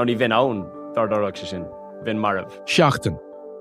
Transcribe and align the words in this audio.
Ná 0.00 0.04
ní 0.04 0.16
bhín 0.16 0.32
ann 0.32 0.64
dardarach 0.96 1.36
se 1.36 1.46
sin, 1.46 1.64
bhín 2.04 2.16
marmh. 2.16 2.48
Seachtain. 2.64 3.18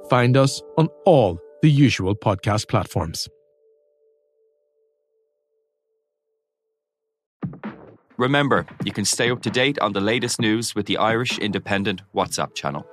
Find 0.10 0.38
us 0.38 0.62
on 0.78 0.88
all 1.06 1.38
the 1.62 1.70
usual 1.70 2.16
podcast 2.16 2.70
platforms. 2.70 3.28
Remember, 8.18 8.66
you 8.86 8.94
can 8.94 9.04
stay 9.06 9.30
up 9.32 9.42
to 9.42 9.50
date 9.50 9.78
on 9.80 9.92
the 9.92 10.00
latest 10.00 10.40
news 10.40 10.76
with 10.76 10.86
the 10.86 10.98
Irish 10.98 11.38
Independent 11.40 12.04
WhatsApp 12.16 12.56
channel. 12.56 12.86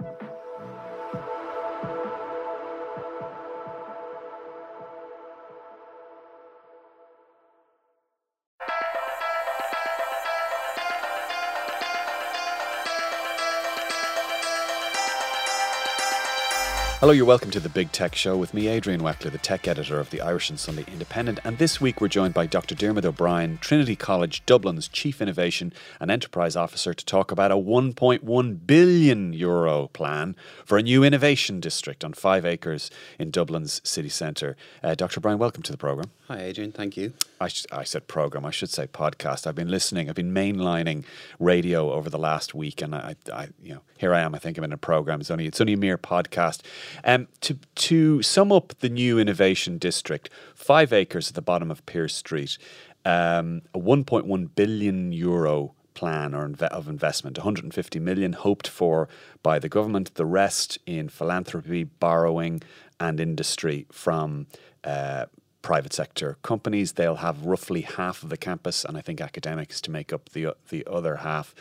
Hello, 17.01 17.13
you're 17.13 17.27
welcome 17.27 17.51
to 17.51 17.61
the 17.61 17.69
Big 17.69 17.93
Tech 17.93 18.15
Show 18.15 18.39
with 18.39 18.55
me, 18.55 18.69
Adrian 18.69 19.03
Weckler, 19.03 19.31
the 19.31 19.37
tech 19.37 19.69
editor 19.69 20.01
of 20.01 20.09
the 20.09 20.23
Irish 20.23 20.49
and 20.49 20.59
Sunday 20.59 20.87
Independent. 20.91 21.39
And 21.45 21.59
this 21.59 21.79
week 21.79 22.01
we're 22.01 22.09
joined 22.09 22.33
by 22.33 22.47
Dr. 22.47 22.75
Diarmuid 22.75 23.05
O'Brien, 23.05 23.59
Trinity 23.61 23.95
College 23.95 24.45
Dublin's 24.47 24.89
Chief 24.89 25.21
Innovation 25.21 25.75
and 26.01 26.11
Enterprise 26.11 26.57
Officer, 26.57 26.95
to 26.95 27.05
talk 27.05 27.31
about 27.31 27.53
a 27.53 27.57
1.1 27.57 28.67
billion 28.67 29.35
euro 29.35 29.89
plan 29.89 30.35
for 30.65 30.79
a 30.79 30.83
new 30.83 31.05
innovation 31.05 31.61
district 31.61 32.03
on 32.03 32.15
five 32.15 32.47
acres 32.47 32.91
in 33.19 33.31
Dublin's 33.31 33.83
city 33.85 34.09
centre. 34.09 34.57
Uh, 34.83 34.95
Dr. 34.95 35.21
O'Brien, 35.21 35.39
welcome 35.39 35.63
to 35.65 35.73
the 35.73 35.79
programme. 35.79 36.11
Hi, 36.29 36.41
Adrian. 36.41 36.73
Thank 36.73 36.97
you. 36.97 37.13
I, 37.41 37.49
sh- 37.49 37.67
I 37.71 37.85
said 37.85 38.09
program. 38.09 38.45
I 38.47 38.51
should 38.51 38.71
say 38.71 38.87
podcast. 38.87 39.47
I've 39.47 39.55
been 39.55 39.71
listening. 39.71 40.09
I've 40.09 40.17
been 40.17 40.33
mainlining 40.33 41.05
radio 41.39 41.93
over 41.93 42.09
the 42.09 42.19
last 42.19 42.55
week, 42.55 42.81
and 42.83 42.95
I, 42.95 43.15
I 43.33 43.49
you 43.63 43.75
know, 43.75 43.83
here 43.99 44.13
I 44.13 44.23
am. 44.23 44.35
I 44.35 44.39
think 44.39 44.59
I'm 44.59 44.65
in 44.65 44.73
a 44.73 44.79
program. 44.79 45.21
It's 45.21 45.31
only 45.31 45.47
it's 45.47 45.61
only 45.61 45.75
a 45.75 45.77
mere 45.77 45.99
podcast. 45.99 46.63
Um, 47.05 47.29
to 47.43 47.59
to 47.77 48.23
sum 48.23 48.53
up 48.53 48.75
the 48.81 48.89
new 48.89 49.19
innovation 49.19 49.79
district, 49.79 50.31
five 50.55 50.93
acres 50.93 51.29
at 51.29 51.35
the 51.35 51.43
bottom 51.43 51.71
of 51.71 51.85
Pearse 51.87 52.15
Street, 52.15 52.59
um, 53.05 53.63
a 53.75 53.79
1.1 53.79 54.55
billion 54.55 55.13
euro 55.13 55.75
plan 55.95 56.35
or 56.35 56.49
inve- 56.49 56.63
of 56.69 56.89
investment, 56.89 57.39
150 57.39 57.99
million 58.01 58.35
hoped 58.35 58.69
for 58.69 59.09
by 59.43 59.59
the 59.59 59.69
government. 59.69 60.15
The 60.15 60.27
rest 60.27 60.79
in 60.87 61.09
philanthropy, 61.09 61.85
borrowing, 61.85 62.63
and 63.01 63.21
industry 63.21 63.87
from. 63.91 64.47
Uh, 64.85 65.27
private 65.63 65.93
sector 65.93 66.37
companies. 66.43 66.93
They'll 66.93 67.17
have 67.17 67.45
roughly 67.45 67.81
half 67.81 68.23
of 68.23 68.29
the 68.29 68.37
campus, 68.37 68.85
and 68.85 68.97
I 68.97 69.01
think 69.01 69.21
academics 69.21 69.81
to 69.81 69.91
make 69.91 70.13
up 70.13 70.29
the 70.29 70.55
the 70.69 70.87
other 70.89 71.17
half. 71.17 71.57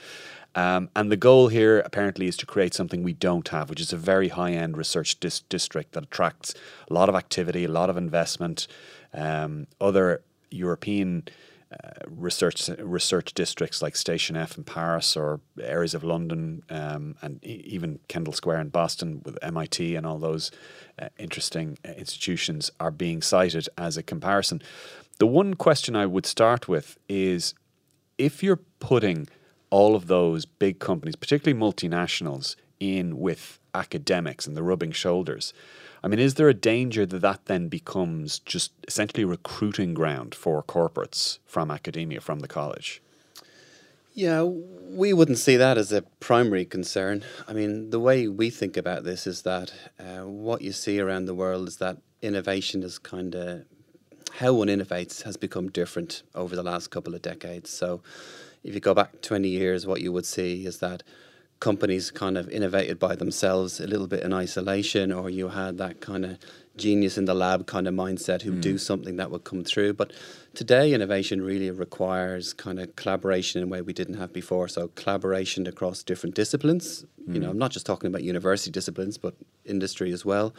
Um, 0.56 0.90
and 0.96 1.12
the 1.12 1.18
goal 1.18 1.50
here 1.50 1.80
apparently 1.80 2.28
is 2.28 2.38
to 2.38 2.46
create 2.46 2.74
something 2.74 3.04
we 3.04 3.14
don't 3.14 3.48
have, 3.50 3.70
which 3.70 3.82
is 3.82 3.92
a 3.92 3.98
very 3.98 4.30
high 4.30 4.54
end 4.54 4.78
research 4.78 5.20
dis- 5.20 5.42
district 5.42 5.92
that 5.92 6.06
attracts 6.06 6.54
a 6.90 6.94
lot 6.94 7.10
of 7.10 7.16
activity, 7.16 7.66
a 7.66 7.70
lot 7.70 7.90
of 7.90 7.98
investment. 7.98 8.68
Um, 9.14 9.68
other 9.82 10.22
European 10.50 11.24
uh, 11.72 11.90
research 12.08 12.70
research 12.80 13.34
districts 13.34 13.82
like 13.82 13.96
Station 13.96 14.38
F 14.38 14.58
in 14.58 14.64
Paris 14.64 15.18
or 15.18 15.42
areas 15.60 15.94
of 15.94 16.04
London 16.04 16.64
um, 16.70 17.16
and 17.22 17.44
e- 17.44 17.64
even 17.66 18.00
Kendall 18.08 18.34
Square 18.34 18.62
in 18.62 18.70
Boston 18.70 19.22
with 19.26 19.38
MIT 19.42 19.96
and 19.96 20.06
all 20.06 20.20
those 20.20 20.52
uh, 21.00 21.10
interesting 21.18 21.78
uh, 21.84 21.92
institutions 21.94 22.72
are 22.80 22.92
being 22.92 23.22
cited 23.22 23.68
as 23.78 23.98
a 23.98 24.04
comparison. 24.04 24.62
The 25.18 25.28
one 25.28 25.56
question 25.56 25.96
I 25.96 26.06
would 26.06 26.26
start 26.26 26.68
with 26.68 26.98
is 27.10 27.56
if 28.18 28.44
you're 28.44 28.62
putting 28.80 29.28
all 29.70 29.96
of 29.96 30.08
those 30.08 30.46
big 30.46 30.80
companies, 30.80 31.16
particularly 31.16 31.60
multinationals, 31.60 32.56
in 32.80 33.20
with 33.20 33.60
academics 33.74 34.48
and 34.48 34.56
the 34.56 34.64
rubbing 34.64 34.92
shoulders. 34.92 35.54
I 36.04 36.08
mean, 36.08 36.20
is 36.20 36.36
there 36.36 36.50
a 36.50 36.54
danger 36.54 37.06
that 37.06 37.20
that 37.20 37.46
then 37.46 37.68
becomes 37.68 38.40
just 38.40 38.72
essentially 38.88 39.26
recruiting 39.26 39.94
ground 39.94 40.36
for 40.36 40.62
corporates 40.62 41.40
from 41.46 41.72
academia, 41.72 42.22
from 42.22 42.40
the 42.40 42.48
college? 42.48 43.02
Yeah, 44.14 44.44
we 44.44 45.12
wouldn't 45.12 45.40
see 45.40 45.58
that 45.58 45.78
as 45.78 45.92
a 45.92 46.04
primary 46.22 46.64
concern. 46.64 47.24
I 47.48 47.54
mean, 47.54 47.90
the 47.90 48.00
way 48.00 48.28
we 48.28 48.50
think 48.50 48.78
about 48.78 49.04
this 49.04 49.28
is 49.28 49.42
that 49.42 49.74
uh, 50.00 50.26
what 50.26 50.62
you 50.62 50.72
see 50.72 51.00
around 51.00 51.26
the 51.26 51.34
world 51.34 51.68
is 51.68 51.78
that 51.78 51.98
innovation 52.22 52.82
is 52.82 52.98
kind 52.98 53.36
of 53.36 53.66
how 54.40 54.54
one 54.54 54.68
innovates 54.68 55.24
has 55.24 55.38
become 55.38 55.70
different 55.70 56.24
over 56.34 56.56
the 56.56 56.64
last 56.64 56.90
couple 56.90 57.16
of 57.16 57.22
decades. 57.22 57.70
So, 57.70 58.02
if 58.64 58.74
you 58.74 58.82
go 58.82 58.94
back 58.94 59.22
20 59.22 59.48
years, 59.48 59.88
what 59.88 60.02
you 60.02 60.12
would 60.12 60.26
see 60.26 60.66
is 60.66 60.80
that 60.80 61.04
companies 61.60 62.12
kind 62.12 62.38
of 62.38 62.50
innovated 62.50 63.00
by 63.00 63.16
themselves 63.16 63.80
a 63.80 63.88
little 63.88 64.08
bit 64.08 64.24
in 64.24 64.34
isolation, 64.34 65.12
or 65.12 65.30
you 65.30 65.50
had 65.50 65.78
that 65.78 66.02
kind 66.02 66.26
of 66.26 66.38
genius 66.78 67.18
in 67.18 67.26
the 67.26 67.34
lab 67.34 67.66
kind 67.66 67.88
of 67.88 67.94
mindset 67.94 68.42
who 68.42 68.52
do 68.52 68.76
mm. 68.76 68.80
something 68.80 69.16
that 69.16 69.32
would 69.32 69.44
come 69.44 69.64
through. 69.64 69.94
But 69.94 70.12
today, 70.54 70.94
innovation 70.94 71.42
really 71.42 71.72
requires 71.72 72.54
kind 72.54 72.80
of 72.80 72.96
collaboration 72.96 73.62
in 73.62 73.68
a 73.68 73.72
way 73.72 73.82
we 73.82 73.94
didn't 73.94 74.16
have 74.16 74.34
before. 74.34 74.68
So, 74.68 74.90
collaboration 74.90 75.68
across 75.68 76.04
different 76.04 76.36
disciplines. 76.36 77.06
You 77.28 77.40
know, 77.40 77.48
mm. 77.48 77.52
I'm 77.52 77.58
not 77.58 77.72
just 77.72 77.86
talking 77.86 78.08
about 78.08 78.24
university 78.24 78.70
disciplines, 78.70 79.18
but 79.18 79.34
industry 79.64 80.12
as 80.12 80.24
well. 80.24 80.54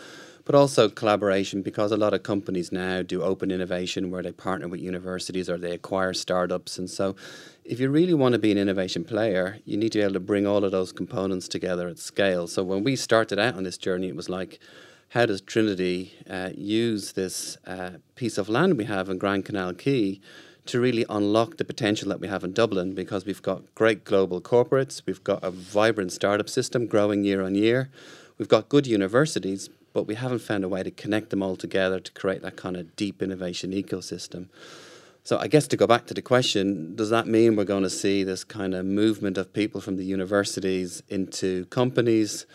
But 0.44 0.54
also 0.54 0.88
collaboration 0.88 1.62
because 1.62 1.92
a 1.92 1.96
lot 1.96 2.14
of 2.14 2.22
companies 2.22 2.72
now 2.72 3.02
do 3.02 3.22
open 3.22 3.50
innovation 3.50 4.10
where 4.10 4.22
they 4.22 4.32
partner 4.32 4.68
with 4.68 4.80
universities 4.80 5.48
or 5.48 5.58
they 5.58 5.72
acquire 5.72 6.14
startups. 6.14 6.78
And 6.78 6.88
so, 6.88 7.14
if 7.68 7.80
you 7.80 7.90
really 7.90 8.14
want 8.14 8.32
to 8.32 8.38
be 8.38 8.52
an 8.52 8.58
innovation 8.58 9.04
player, 9.04 9.58
you 9.64 9.76
need 9.76 9.92
to 9.92 9.98
be 9.98 10.02
able 10.02 10.14
to 10.14 10.20
bring 10.20 10.46
all 10.46 10.64
of 10.64 10.70
those 10.70 10.92
components 10.92 11.48
together 11.48 11.88
at 11.88 11.98
scale. 11.98 12.46
So, 12.46 12.62
when 12.62 12.84
we 12.84 12.96
started 12.96 13.38
out 13.38 13.54
on 13.54 13.64
this 13.64 13.76
journey, 13.76 14.08
it 14.08 14.16
was 14.16 14.28
like, 14.28 14.60
how 15.10 15.26
does 15.26 15.40
Trinity 15.40 16.12
uh, 16.28 16.50
use 16.54 17.12
this 17.12 17.58
uh, 17.66 17.90
piece 18.14 18.38
of 18.38 18.48
land 18.48 18.76
we 18.76 18.84
have 18.84 19.08
in 19.08 19.18
Grand 19.18 19.44
Canal 19.44 19.74
Quay 19.74 20.20
to 20.66 20.80
really 20.80 21.04
unlock 21.08 21.56
the 21.56 21.64
potential 21.64 22.08
that 22.08 22.20
we 22.20 22.28
have 22.28 22.44
in 22.44 22.52
Dublin? 22.52 22.94
Because 22.94 23.24
we've 23.24 23.42
got 23.42 23.74
great 23.74 24.04
global 24.04 24.40
corporates, 24.40 25.02
we've 25.06 25.24
got 25.24 25.42
a 25.42 25.50
vibrant 25.50 26.12
startup 26.12 26.48
system 26.48 26.86
growing 26.86 27.24
year 27.24 27.42
on 27.42 27.54
year, 27.54 27.90
we've 28.38 28.48
got 28.48 28.68
good 28.68 28.86
universities, 28.86 29.70
but 29.92 30.06
we 30.06 30.14
haven't 30.14 30.40
found 30.40 30.62
a 30.62 30.68
way 30.68 30.82
to 30.82 30.90
connect 30.90 31.30
them 31.30 31.42
all 31.42 31.56
together 31.56 31.98
to 31.98 32.12
create 32.12 32.42
that 32.42 32.56
kind 32.56 32.76
of 32.76 32.94
deep 32.96 33.22
innovation 33.22 33.72
ecosystem. 33.72 34.48
So 35.26 35.38
I 35.38 35.48
guess 35.48 35.66
to 35.66 35.76
go 35.76 35.88
back 35.88 36.06
to 36.06 36.14
the 36.14 36.22
question, 36.22 36.94
does 36.94 37.10
that 37.10 37.26
mean 37.26 37.56
we're 37.56 37.64
going 37.64 37.82
to 37.82 37.90
see 37.90 38.22
this 38.22 38.44
kind 38.44 38.72
of 38.76 38.86
movement 38.86 39.36
of 39.36 39.52
people 39.52 39.80
from 39.80 39.96
the 39.96 40.04
universities 40.04 41.02
into 41.08 41.64
companies? 41.64 42.46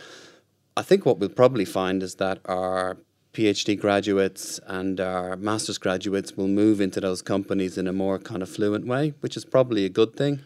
I 0.77 0.81
think 0.81 1.05
what 1.05 1.19
we'll 1.19 1.27
probably 1.27 1.65
find 1.65 2.01
is 2.01 2.15
that 2.15 2.39
our 2.45 2.95
PhD 3.33 3.77
graduates 3.77 4.57
and 4.67 5.01
our 5.01 5.35
master's 5.35 5.77
graduates 5.77 6.37
will 6.37 6.47
move 6.47 6.79
into 6.79 7.01
those 7.01 7.21
companies 7.21 7.77
in 7.77 7.87
a 7.87 7.91
more 7.91 8.17
kind 8.17 8.41
of 8.41 8.49
fluent 8.49 8.87
way, 8.87 9.15
which 9.19 9.35
is 9.35 9.43
probably 9.43 9.83
a 9.83 9.89
good 9.89 10.15
thing. 10.15 10.39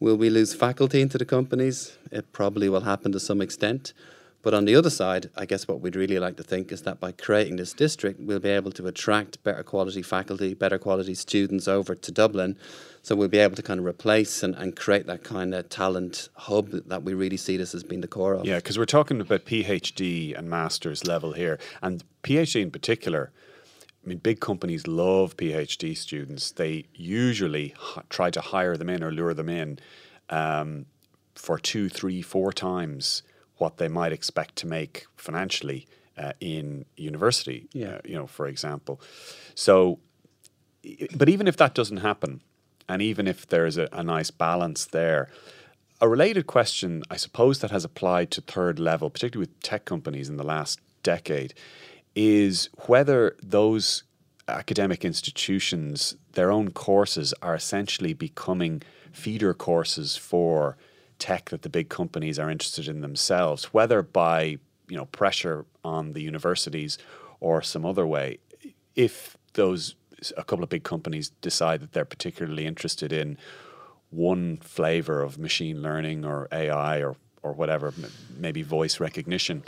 Will 0.00 0.16
we 0.16 0.28
lose 0.28 0.52
faculty 0.52 1.00
into 1.00 1.18
the 1.18 1.24
companies? 1.24 1.96
It 2.10 2.32
probably 2.32 2.68
will 2.68 2.80
happen 2.80 3.12
to 3.12 3.20
some 3.20 3.40
extent. 3.40 3.92
But 4.42 4.54
on 4.54 4.64
the 4.64 4.74
other 4.74 4.88
side, 4.88 5.28
I 5.36 5.44
guess 5.44 5.68
what 5.68 5.80
we'd 5.80 5.96
really 5.96 6.18
like 6.18 6.36
to 6.38 6.42
think 6.42 6.72
is 6.72 6.82
that 6.82 6.98
by 6.98 7.12
creating 7.12 7.56
this 7.56 7.74
district, 7.74 8.20
we'll 8.20 8.40
be 8.40 8.48
able 8.48 8.72
to 8.72 8.86
attract 8.86 9.42
better 9.44 9.62
quality 9.62 10.00
faculty, 10.00 10.54
better 10.54 10.78
quality 10.78 11.14
students 11.14 11.68
over 11.68 11.94
to 11.94 12.12
Dublin. 12.12 12.56
So 13.02 13.14
we'll 13.14 13.28
be 13.28 13.38
able 13.38 13.56
to 13.56 13.62
kind 13.62 13.80
of 13.80 13.86
replace 13.86 14.42
and, 14.42 14.54
and 14.54 14.74
create 14.74 15.06
that 15.06 15.24
kind 15.24 15.54
of 15.54 15.68
talent 15.68 16.30
hub 16.36 16.70
that 16.70 17.02
we 17.02 17.12
really 17.12 17.36
see 17.36 17.58
this 17.58 17.74
as 17.74 17.82
being 17.82 18.00
the 18.00 18.08
core 18.08 18.34
of. 18.34 18.46
Yeah, 18.46 18.56
because 18.56 18.78
we're 18.78 18.86
talking 18.86 19.20
about 19.20 19.44
PhD 19.44 20.36
and 20.36 20.48
master's 20.48 21.06
level 21.06 21.32
here, 21.32 21.58
and 21.82 22.02
PhD 22.22 22.62
in 22.62 22.70
particular. 22.70 23.32
I 24.02 24.08
mean, 24.08 24.18
big 24.18 24.40
companies 24.40 24.86
love 24.86 25.36
PhD 25.36 25.94
students. 25.94 26.52
They 26.52 26.86
usually 26.94 27.74
h- 27.74 28.04
try 28.08 28.30
to 28.30 28.40
hire 28.40 28.78
them 28.78 28.88
in 28.88 29.04
or 29.04 29.12
lure 29.12 29.34
them 29.34 29.50
in 29.50 29.78
um, 30.30 30.86
for 31.34 31.58
two, 31.58 31.90
three, 31.90 32.22
four 32.22 32.50
times 32.50 33.22
what 33.60 33.76
they 33.76 33.88
might 33.88 34.12
expect 34.12 34.56
to 34.56 34.66
make 34.66 35.06
financially 35.16 35.86
uh, 36.16 36.32
in 36.40 36.84
university. 36.96 37.68
Yeah. 37.72 37.96
uh, 37.96 38.00
you 38.04 38.14
know, 38.14 38.26
for 38.26 38.46
example. 38.46 39.00
So, 39.54 39.98
but 41.14 41.28
even 41.28 41.46
if 41.46 41.56
that 41.58 41.74
doesn't 41.74 41.98
happen, 41.98 42.42
and 42.88 43.00
even 43.02 43.26
if 43.28 43.46
there's 43.46 43.76
a, 43.76 43.88
a 43.92 44.02
nice 44.02 44.30
balance 44.30 44.86
there, 44.86 45.28
a 46.00 46.08
related 46.08 46.46
question, 46.46 47.02
I 47.10 47.16
suppose, 47.16 47.60
that 47.60 47.70
has 47.70 47.84
applied 47.84 48.30
to 48.32 48.40
third 48.40 48.78
level, 48.78 49.10
particularly 49.10 49.48
with 49.48 49.62
tech 49.62 49.84
companies 49.84 50.28
in 50.28 50.36
the 50.36 50.44
last 50.44 50.80
decade, 51.02 51.54
is 52.14 52.70
whether 52.86 53.36
those 53.42 54.02
academic 54.48 55.04
institutions, 55.04 56.16
their 56.32 56.50
own 56.50 56.70
courses, 56.70 57.34
are 57.42 57.54
essentially 57.54 58.14
becoming 58.14 58.82
feeder 59.12 59.54
courses 59.54 60.16
for 60.16 60.76
tech 61.20 61.50
that 61.50 61.62
the 61.62 61.68
big 61.68 61.88
companies 61.88 62.38
are 62.38 62.50
interested 62.50 62.88
in 62.88 63.00
themselves, 63.00 63.72
whether 63.72 64.02
by 64.02 64.58
you 64.88 64.96
know 64.96 65.04
pressure 65.06 65.64
on 65.84 66.12
the 66.14 66.22
universities 66.22 66.98
or 67.38 67.62
some 67.62 67.86
other 67.86 68.06
way. 68.06 68.38
If 68.96 69.36
those 69.52 69.94
a 70.36 70.44
couple 70.44 70.64
of 70.64 70.70
big 70.70 70.82
companies 70.82 71.30
decide 71.40 71.80
that 71.80 71.92
they're 71.92 72.04
particularly 72.04 72.66
interested 72.66 73.12
in 73.12 73.38
one 74.10 74.58
flavor 74.58 75.22
of 75.22 75.38
machine 75.38 75.80
learning 75.82 76.24
or 76.24 76.48
AI 76.52 77.02
or 77.02 77.16
or 77.42 77.52
whatever, 77.52 77.94
maybe 78.36 78.62
voice 78.62 79.00
recognition, 79.00 79.62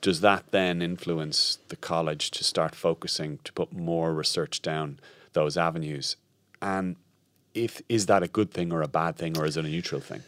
does 0.00 0.20
that 0.20 0.52
then 0.52 0.80
influence 0.80 1.58
the 1.68 1.74
college 1.76 2.30
to 2.30 2.44
start 2.44 2.74
focusing 2.74 3.40
to 3.42 3.52
put 3.52 3.72
more 3.72 4.14
research 4.14 4.62
down 4.62 5.00
those 5.32 5.56
avenues? 5.56 6.16
And 6.62 6.96
if 7.54 7.82
is 7.88 8.06
that 8.06 8.22
a 8.22 8.28
good 8.28 8.52
thing 8.52 8.72
or 8.72 8.82
a 8.82 8.88
bad 8.88 9.16
thing 9.16 9.36
or 9.36 9.44
is 9.44 9.56
it 9.56 9.64
a 9.64 9.68
neutral 9.68 10.00
thing? 10.00 10.22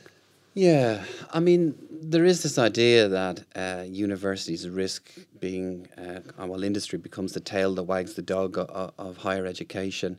Yeah, 0.54 1.04
I 1.32 1.40
mean, 1.40 1.75
there 1.90 2.26
is 2.26 2.43
this 2.43 2.58
idea 2.58 3.08
that 3.08 3.44
uh, 3.56 3.84
universities 3.87 4.69
risk 4.69 5.10
being, 5.40 5.88
uh, 5.96 6.20
well, 6.46 6.62
industry 6.62 6.99
becomes 6.99 7.32
the 7.32 7.40
tail 7.40 7.75
that 7.76 7.84
wags 7.84 8.14
the 8.14 8.22
dog 8.22 8.58
of, 8.58 8.93
of 8.99 9.16
higher 9.16 9.46
education. 9.46 10.19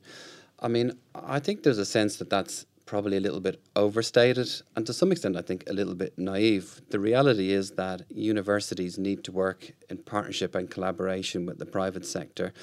I 0.59 0.69
mean, 0.69 0.97
I 1.13 1.39
think 1.39 1.61
there's 1.61 1.77
a 1.77 1.85
sense 1.85 2.15
that 2.15 2.31
that's 2.31 2.65
probably 2.87 3.17
a 3.17 3.19
little 3.19 3.39
bit 3.39 3.61
overstated 3.75 4.49
and 4.75 4.87
to 4.87 4.93
some 4.93 5.11
extent, 5.11 5.37
I 5.37 5.41
think, 5.41 5.65
a 5.69 5.73
little 5.73 5.95
bit 5.95 6.17
naive. 6.17 6.81
The 6.89 6.99
reality 6.99 7.51
is 7.51 7.71
that 7.71 8.01
universities 8.09 8.97
need 8.97 9.23
to 9.25 9.31
work 9.31 9.71
in 9.89 9.97
partnership 9.97 10.55
and 10.55 10.69
collaboration 10.69 11.45
with 11.45 11.59
the 11.59 11.65
private 11.65 12.07
sector 12.07 12.53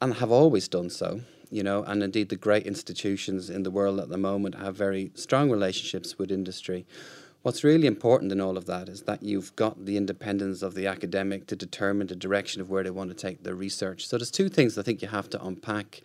and 0.00 0.14
have 0.14 0.30
always 0.30 0.68
done 0.68 0.88
so 0.88 1.20
you 1.50 1.62
know, 1.62 1.82
and 1.82 2.02
indeed 2.02 2.28
the 2.28 2.36
great 2.36 2.66
institutions 2.66 3.50
in 3.50 3.64
the 3.64 3.70
world 3.70 4.00
at 4.00 4.08
the 4.08 4.16
moment 4.16 4.54
have 4.54 4.76
very 4.76 5.10
strong 5.14 5.50
relationships 5.50 6.18
with 6.18 6.30
industry. 6.30 6.86
What's 7.42 7.64
really 7.64 7.86
important 7.86 8.32
in 8.32 8.40
all 8.40 8.58
of 8.58 8.66
that 8.66 8.88
is 8.88 9.02
that 9.02 9.22
you've 9.22 9.56
got 9.56 9.86
the 9.86 9.96
independence 9.96 10.62
of 10.62 10.74
the 10.74 10.86
academic 10.86 11.46
to 11.46 11.56
determine 11.56 12.06
the 12.06 12.14
direction 12.14 12.60
of 12.60 12.68
where 12.68 12.84
they 12.84 12.90
want 12.90 13.10
to 13.10 13.16
take 13.16 13.42
their 13.42 13.54
research. 13.54 14.06
So 14.06 14.18
there's 14.18 14.30
two 14.30 14.50
things 14.50 14.76
I 14.76 14.82
think 14.82 15.00
you 15.00 15.08
have 15.08 15.30
to 15.30 15.42
unpack. 15.42 16.02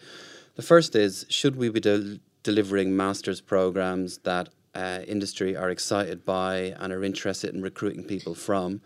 The 0.55 0.61
first 0.61 0.95
is 0.95 1.25
should 1.29 1.57
we 1.57 1.69
be 1.69 1.81
del- 1.81 2.17
delivering 2.43 2.95
master's 2.95 3.41
programs 3.41 4.19
that 4.19 4.49
uh, 4.73 5.01
industry 5.07 5.55
are 5.57 5.69
excited 5.69 6.25
by 6.25 6.73
and 6.79 6.93
are 6.93 7.03
interested 7.03 7.53
in 7.53 7.61
recruiting 7.61 8.05
people 8.05 8.33
from? 8.33 8.81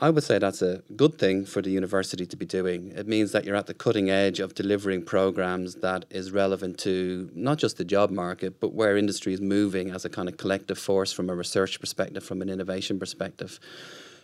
I 0.00 0.10
would 0.10 0.24
say 0.24 0.38
that's 0.38 0.60
a 0.60 0.82
good 0.96 1.18
thing 1.18 1.46
for 1.46 1.62
the 1.62 1.70
university 1.70 2.26
to 2.26 2.36
be 2.36 2.44
doing. 2.44 2.92
It 2.96 3.06
means 3.06 3.30
that 3.30 3.44
you're 3.44 3.54
at 3.54 3.66
the 3.66 3.74
cutting 3.74 4.10
edge 4.10 4.40
of 4.40 4.54
delivering 4.54 5.04
programs 5.04 5.76
that 5.76 6.04
is 6.10 6.32
relevant 6.32 6.78
to 6.80 7.30
not 7.32 7.58
just 7.58 7.76
the 7.76 7.84
job 7.84 8.10
market, 8.10 8.58
but 8.60 8.74
where 8.74 8.96
industry 8.96 9.34
is 9.34 9.40
moving 9.40 9.90
as 9.90 10.04
a 10.04 10.10
kind 10.10 10.28
of 10.28 10.36
collective 10.36 10.78
force 10.78 11.12
from 11.12 11.30
a 11.30 11.34
research 11.34 11.78
perspective, 11.78 12.24
from 12.24 12.42
an 12.42 12.48
innovation 12.48 12.98
perspective. 12.98 13.60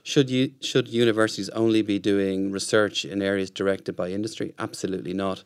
Should 0.03 0.29
you 0.29 0.53
should 0.61 0.89
universities 0.89 1.51
only 1.51 1.83
be 1.83 1.99
doing 1.99 2.51
research 2.51 3.05
in 3.05 3.23
areas 3.23 3.51
directed 3.51 3.95
by 3.95 4.09
industry? 4.09 4.55
Absolutely 4.59 5.13
not. 5.13 5.45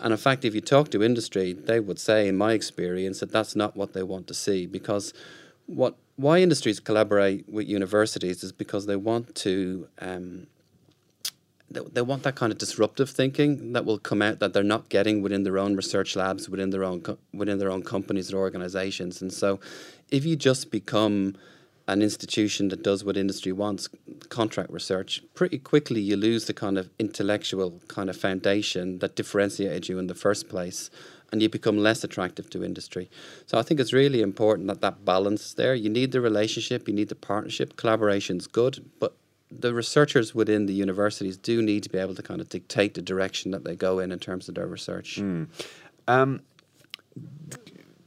And 0.00 0.12
in 0.12 0.18
fact, 0.18 0.44
if 0.44 0.54
you 0.54 0.60
talk 0.60 0.90
to 0.90 1.02
industry, 1.02 1.52
they 1.52 1.80
would 1.80 1.98
say, 1.98 2.28
in 2.28 2.36
my 2.36 2.52
experience, 2.52 3.20
that 3.20 3.30
that's 3.30 3.54
not 3.54 3.76
what 3.76 3.92
they 3.92 4.02
want 4.02 4.26
to 4.26 4.34
see 4.34 4.66
because 4.66 5.14
what 5.66 5.96
why 6.16 6.38
industries 6.38 6.80
collaborate 6.80 7.48
with 7.48 7.66
universities 7.66 8.42
is 8.44 8.52
because 8.52 8.86
they 8.86 8.96
want 8.96 9.34
to 9.36 9.88
um, 9.98 10.46
they, 11.70 11.80
they 11.92 12.02
want 12.02 12.22
that 12.22 12.34
kind 12.34 12.52
of 12.52 12.58
disruptive 12.58 13.10
thinking 13.10 13.72
that 13.72 13.84
will 13.84 13.98
come 13.98 14.22
out 14.22 14.38
that 14.40 14.52
they're 14.52 14.62
not 14.62 14.88
getting 14.88 15.22
within 15.22 15.42
their 15.42 15.58
own 15.58 15.74
research 15.74 16.14
labs 16.16 16.48
within 16.48 16.70
their 16.70 16.84
own 16.84 17.00
co- 17.00 17.18
within 17.32 17.58
their 17.58 17.70
own 17.70 17.82
companies 17.82 18.32
or 18.32 18.38
organizations. 18.38 19.22
And 19.22 19.32
so 19.32 19.58
if 20.10 20.24
you 20.24 20.36
just 20.36 20.70
become 20.70 21.34
an 21.92 22.02
institution 22.02 22.68
that 22.68 22.82
does 22.82 23.04
what 23.04 23.16
industry 23.16 23.52
wants 23.52 23.88
contract 24.28 24.70
research 24.70 25.22
pretty 25.34 25.58
quickly 25.58 26.00
you 26.00 26.16
lose 26.16 26.46
the 26.46 26.54
kind 26.54 26.78
of 26.78 26.88
intellectual 26.98 27.80
kind 27.88 28.08
of 28.08 28.16
foundation 28.16 28.98
that 29.00 29.14
differentiated 29.14 29.88
you 29.88 29.98
in 29.98 30.06
the 30.06 30.14
first 30.14 30.48
place 30.48 30.90
and 31.30 31.40
you 31.42 31.48
become 31.48 31.78
less 31.78 32.04
attractive 32.04 32.50
to 32.50 32.62
industry. 32.62 33.10
So 33.46 33.58
I 33.58 33.62
think 33.62 33.80
it's 33.80 33.92
really 33.92 34.20
important 34.20 34.68
that 34.68 34.82
that 34.82 35.04
balance 35.04 35.46
is 35.46 35.54
there. 35.54 35.74
You 35.74 35.88
need 35.88 36.12
the 36.12 36.20
relationship, 36.20 36.86
you 36.86 36.94
need 36.94 37.08
the 37.08 37.14
partnership. 37.14 37.76
Collaboration's 37.76 38.46
good, 38.46 38.84
but 39.00 39.16
the 39.50 39.74
researchers 39.74 40.34
within 40.34 40.66
the 40.66 40.74
universities 40.74 41.36
do 41.36 41.62
need 41.62 41.82
to 41.84 41.88
be 41.88 41.98
able 41.98 42.14
to 42.14 42.22
kind 42.22 42.40
of 42.40 42.48
dictate 42.48 42.94
the 42.94 43.02
direction 43.02 43.50
that 43.50 43.64
they 43.64 43.74
go 43.74 43.98
in 43.98 44.12
in 44.12 44.18
terms 44.18 44.48
of 44.48 44.54
their 44.54 44.66
research. 44.66 45.18
Mm. 45.20 45.48
Um, 46.06 46.42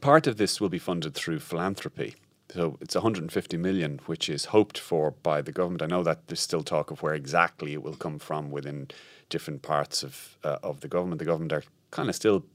part 0.00 0.26
of 0.26 0.36
this 0.36 0.60
will 0.60 0.68
be 0.68 0.78
funded 0.78 1.14
through 1.14 1.40
philanthropy. 1.40 2.14
So 2.56 2.78
it's 2.80 2.94
150 2.94 3.58
million, 3.58 4.00
which 4.06 4.30
is 4.30 4.46
hoped 4.46 4.78
for 4.78 5.10
by 5.10 5.42
the 5.42 5.52
government. 5.52 5.82
I 5.82 5.86
know 5.94 6.02
that 6.02 6.26
there's 6.26 6.40
still 6.40 6.62
talk 6.62 6.90
of 6.90 7.02
where 7.02 7.12
exactly 7.12 7.74
it 7.74 7.82
will 7.82 7.96
come 7.96 8.18
from 8.18 8.50
within 8.50 8.88
different 9.28 9.60
parts 9.60 10.02
of 10.02 10.38
uh, 10.42 10.56
of 10.62 10.80
the 10.80 10.88
government. 10.88 11.18
The 11.18 11.26
government 11.26 11.52
are 11.52 11.64
kind 11.90 12.08
of 12.08 12.14
still 12.14 12.46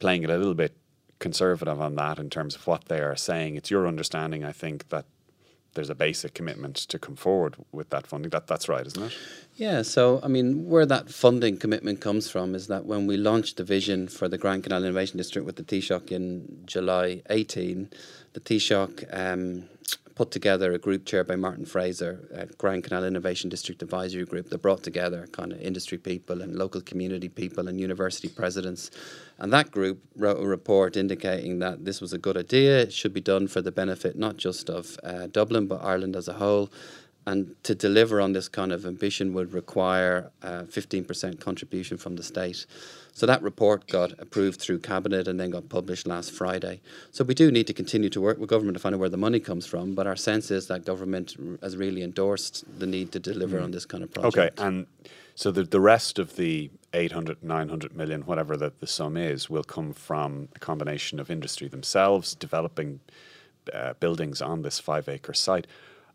playing 0.00 0.22
it 0.22 0.30
a 0.30 0.38
little 0.38 0.54
bit 0.54 0.74
conservative 1.18 1.78
on 1.78 1.94
that 1.96 2.18
in 2.18 2.30
terms 2.30 2.56
of 2.56 2.66
what 2.66 2.86
they 2.86 3.00
are 3.00 3.14
saying. 3.14 3.56
It's 3.56 3.70
your 3.70 3.86
understanding, 3.86 4.44
I 4.44 4.52
think, 4.52 4.88
that 4.88 5.04
there's 5.74 5.90
a 5.90 5.94
basic 5.94 6.34
commitment 6.34 6.76
to 6.76 6.98
come 6.98 7.16
forward 7.16 7.56
with 7.72 7.90
that 7.90 8.06
funding. 8.06 8.30
That 8.30 8.46
that's 8.46 8.68
right, 8.68 8.86
isn't 8.86 9.02
it? 9.02 9.16
Yeah. 9.56 9.82
So 9.82 10.20
I 10.22 10.28
mean, 10.28 10.66
where 10.66 10.86
that 10.86 11.10
funding 11.10 11.56
commitment 11.56 12.00
comes 12.00 12.30
from 12.30 12.54
is 12.54 12.66
that 12.68 12.84
when 12.84 13.06
we 13.06 13.16
launched 13.16 13.56
the 13.56 13.64
vision 13.64 14.08
for 14.08 14.28
the 14.28 14.38
Grand 14.38 14.64
Canal 14.64 14.84
Innovation 14.84 15.16
District 15.16 15.46
with 15.46 15.56
the 15.56 15.62
Taoiseach 15.62 16.12
in 16.12 16.62
July 16.66 17.22
18, 17.30 17.90
the 18.34 18.40
Taoiseach 18.40 19.06
um, 19.12 19.68
put 20.14 20.30
together 20.30 20.72
a 20.72 20.78
group 20.78 21.04
chaired 21.04 21.26
by 21.26 21.36
Martin 21.36 21.64
Fraser, 21.64 22.48
Grand 22.58 22.84
Canal 22.84 23.04
Innovation 23.04 23.48
District 23.50 23.82
Advisory 23.82 24.24
Group 24.24 24.50
that 24.50 24.62
brought 24.62 24.82
together 24.82 25.26
kind 25.32 25.52
of 25.52 25.60
industry 25.60 25.98
people 25.98 26.42
and 26.42 26.56
local 26.56 26.80
community 26.80 27.28
people 27.28 27.68
and 27.68 27.80
university 27.80 28.28
presidents. 28.28 28.90
And 29.38 29.52
that 29.52 29.70
group 29.70 30.02
wrote 30.16 30.42
a 30.42 30.46
report 30.46 30.96
indicating 30.96 31.58
that 31.60 31.84
this 31.84 32.00
was 32.00 32.12
a 32.12 32.18
good 32.18 32.36
idea, 32.36 32.80
it 32.80 32.92
should 32.92 33.12
be 33.12 33.20
done 33.20 33.48
for 33.48 33.62
the 33.62 33.72
benefit 33.72 34.16
not 34.16 34.36
just 34.36 34.68
of 34.70 34.98
uh, 35.02 35.26
Dublin 35.26 35.66
but 35.66 35.82
Ireland 35.82 36.16
as 36.16 36.28
a 36.28 36.34
whole. 36.34 36.70
And 37.26 37.54
to 37.62 37.74
deliver 37.74 38.20
on 38.20 38.32
this 38.32 38.48
kind 38.48 38.72
of 38.72 38.84
ambition 38.84 39.32
would 39.34 39.52
require 39.52 40.32
a 40.42 40.64
15% 40.64 41.38
contribution 41.40 41.96
from 41.96 42.16
the 42.16 42.22
state. 42.22 42.66
So 43.12 43.26
that 43.26 43.42
report 43.42 43.86
got 43.86 44.12
approved 44.18 44.60
through 44.60 44.80
cabinet 44.80 45.28
and 45.28 45.38
then 45.38 45.50
got 45.50 45.68
published 45.68 46.06
last 46.06 46.32
Friday. 46.32 46.80
So 47.10 47.24
we 47.24 47.34
do 47.34 47.52
need 47.52 47.66
to 47.66 47.74
continue 47.74 48.08
to 48.10 48.20
work 48.20 48.38
with 48.38 48.48
government 48.48 48.76
to 48.76 48.80
find 48.80 48.94
out 48.94 49.00
where 49.00 49.08
the 49.08 49.16
money 49.16 49.38
comes 49.38 49.66
from. 49.66 49.94
But 49.94 50.06
our 50.06 50.16
sense 50.16 50.50
is 50.50 50.66
that 50.68 50.84
government 50.84 51.36
has 51.62 51.76
really 51.76 52.02
endorsed 52.02 52.64
the 52.78 52.86
need 52.86 53.12
to 53.12 53.20
deliver 53.20 53.58
mm. 53.58 53.64
on 53.64 53.70
this 53.70 53.84
kind 53.84 54.02
of 54.02 54.12
project. 54.12 54.58
Okay, 54.58 54.66
and 54.66 54.86
so 55.34 55.50
the 55.50 55.64
the 55.64 55.80
rest 55.80 56.18
of 56.18 56.36
the 56.36 56.70
800, 56.94 57.42
900 57.42 57.96
million, 57.96 58.22
whatever 58.22 58.56
the, 58.56 58.72
the 58.80 58.86
sum 58.86 59.16
is, 59.16 59.48
will 59.48 59.64
come 59.64 59.92
from 59.92 60.48
a 60.54 60.58
combination 60.58 61.20
of 61.20 61.30
industry 61.30 61.68
themselves 61.68 62.34
developing 62.34 63.00
uh, 63.72 63.94
buildings 63.94 64.42
on 64.42 64.62
this 64.62 64.78
five 64.78 65.08
acre 65.08 65.34
site 65.34 65.66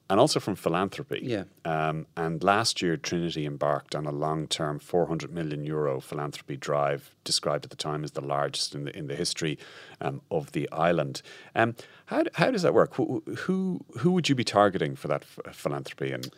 and 0.09 0.19
also 0.19 0.39
from 0.39 0.55
philanthropy. 0.55 1.19
Yeah. 1.23 1.43
Um, 1.65 2.07
and 2.15 2.43
last 2.43 2.81
year, 2.81 2.97
Trinity 2.97 3.45
embarked 3.45 3.93
on 3.95 4.05
a 4.05 4.11
long-term 4.11 4.79
400 4.79 5.31
million 5.31 5.65
euro 5.65 5.99
philanthropy 5.99 6.55
drive, 6.57 7.11
described 7.23 7.65
at 7.65 7.71
the 7.71 7.77
time 7.77 8.03
as 8.03 8.11
the 8.11 8.21
largest 8.21 8.73
in 8.73 8.85
the 8.85 8.97
in 8.97 9.07
the 9.07 9.15
history 9.15 9.57
um, 9.99 10.21
of 10.31 10.53
the 10.53 10.69
island. 10.71 11.21
Um, 11.55 11.75
how 12.05 12.23
how 12.35 12.51
does 12.51 12.61
that 12.61 12.73
work? 12.73 12.95
Who 12.95 13.23
who, 13.39 13.81
who 13.99 14.11
would 14.11 14.29
you 14.29 14.35
be 14.35 14.45
targeting 14.45 14.95
for 14.95 15.07
that 15.07 15.23
f- 15.23 15.55
philanthropy 15.55 16.11
and? 16.11 16.29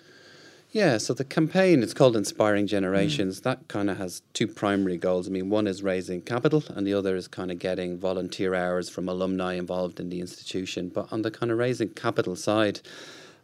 Yeah, 0.72 1.00
so 1.00 1.16
the 1.16 1.24
campaign 1.24 1.82
it's 1.82 1.96
called 1.96 2.16
Inspiring 2.16 2.68
Generations. 2.68 3.40
Mm. 3.40 3.44
That 3.44 3.68
kind 3.68 3.90
of 3.90 3.98
has 3.98 4.22
two 4.34 4.48
primary 4.48 4.98
goals. 4.98 5.28
I 5.28 5.32
mean, 5.32 5.50
one 5.50 5.66
is 5.66 5.82
raising 5.82 6.22
capital, 6.22 6.64
and 6.70 6.86
the 6.86 6.94
other 6.94 7.16
is 7.16 7.28
kind 7.28 7.50
of 7.50 7.58
getting 7.58 7.98
volunteer 7.98 8.54
hours 8.54 8.88
from 8.88 9.10
alumni 9.10 9.54
involved 9.54 10.00
in 10.00 10.10
the 10.10 10.22
institution. 10.22 10.90
But 10.90 11.12
on 11.12 11.24
the 11.24 11.32
kind 11.32 11.52
of 11.52 11.58
raising 11.58 11.90
capital 11.90 12.36
side, 12.36 12.82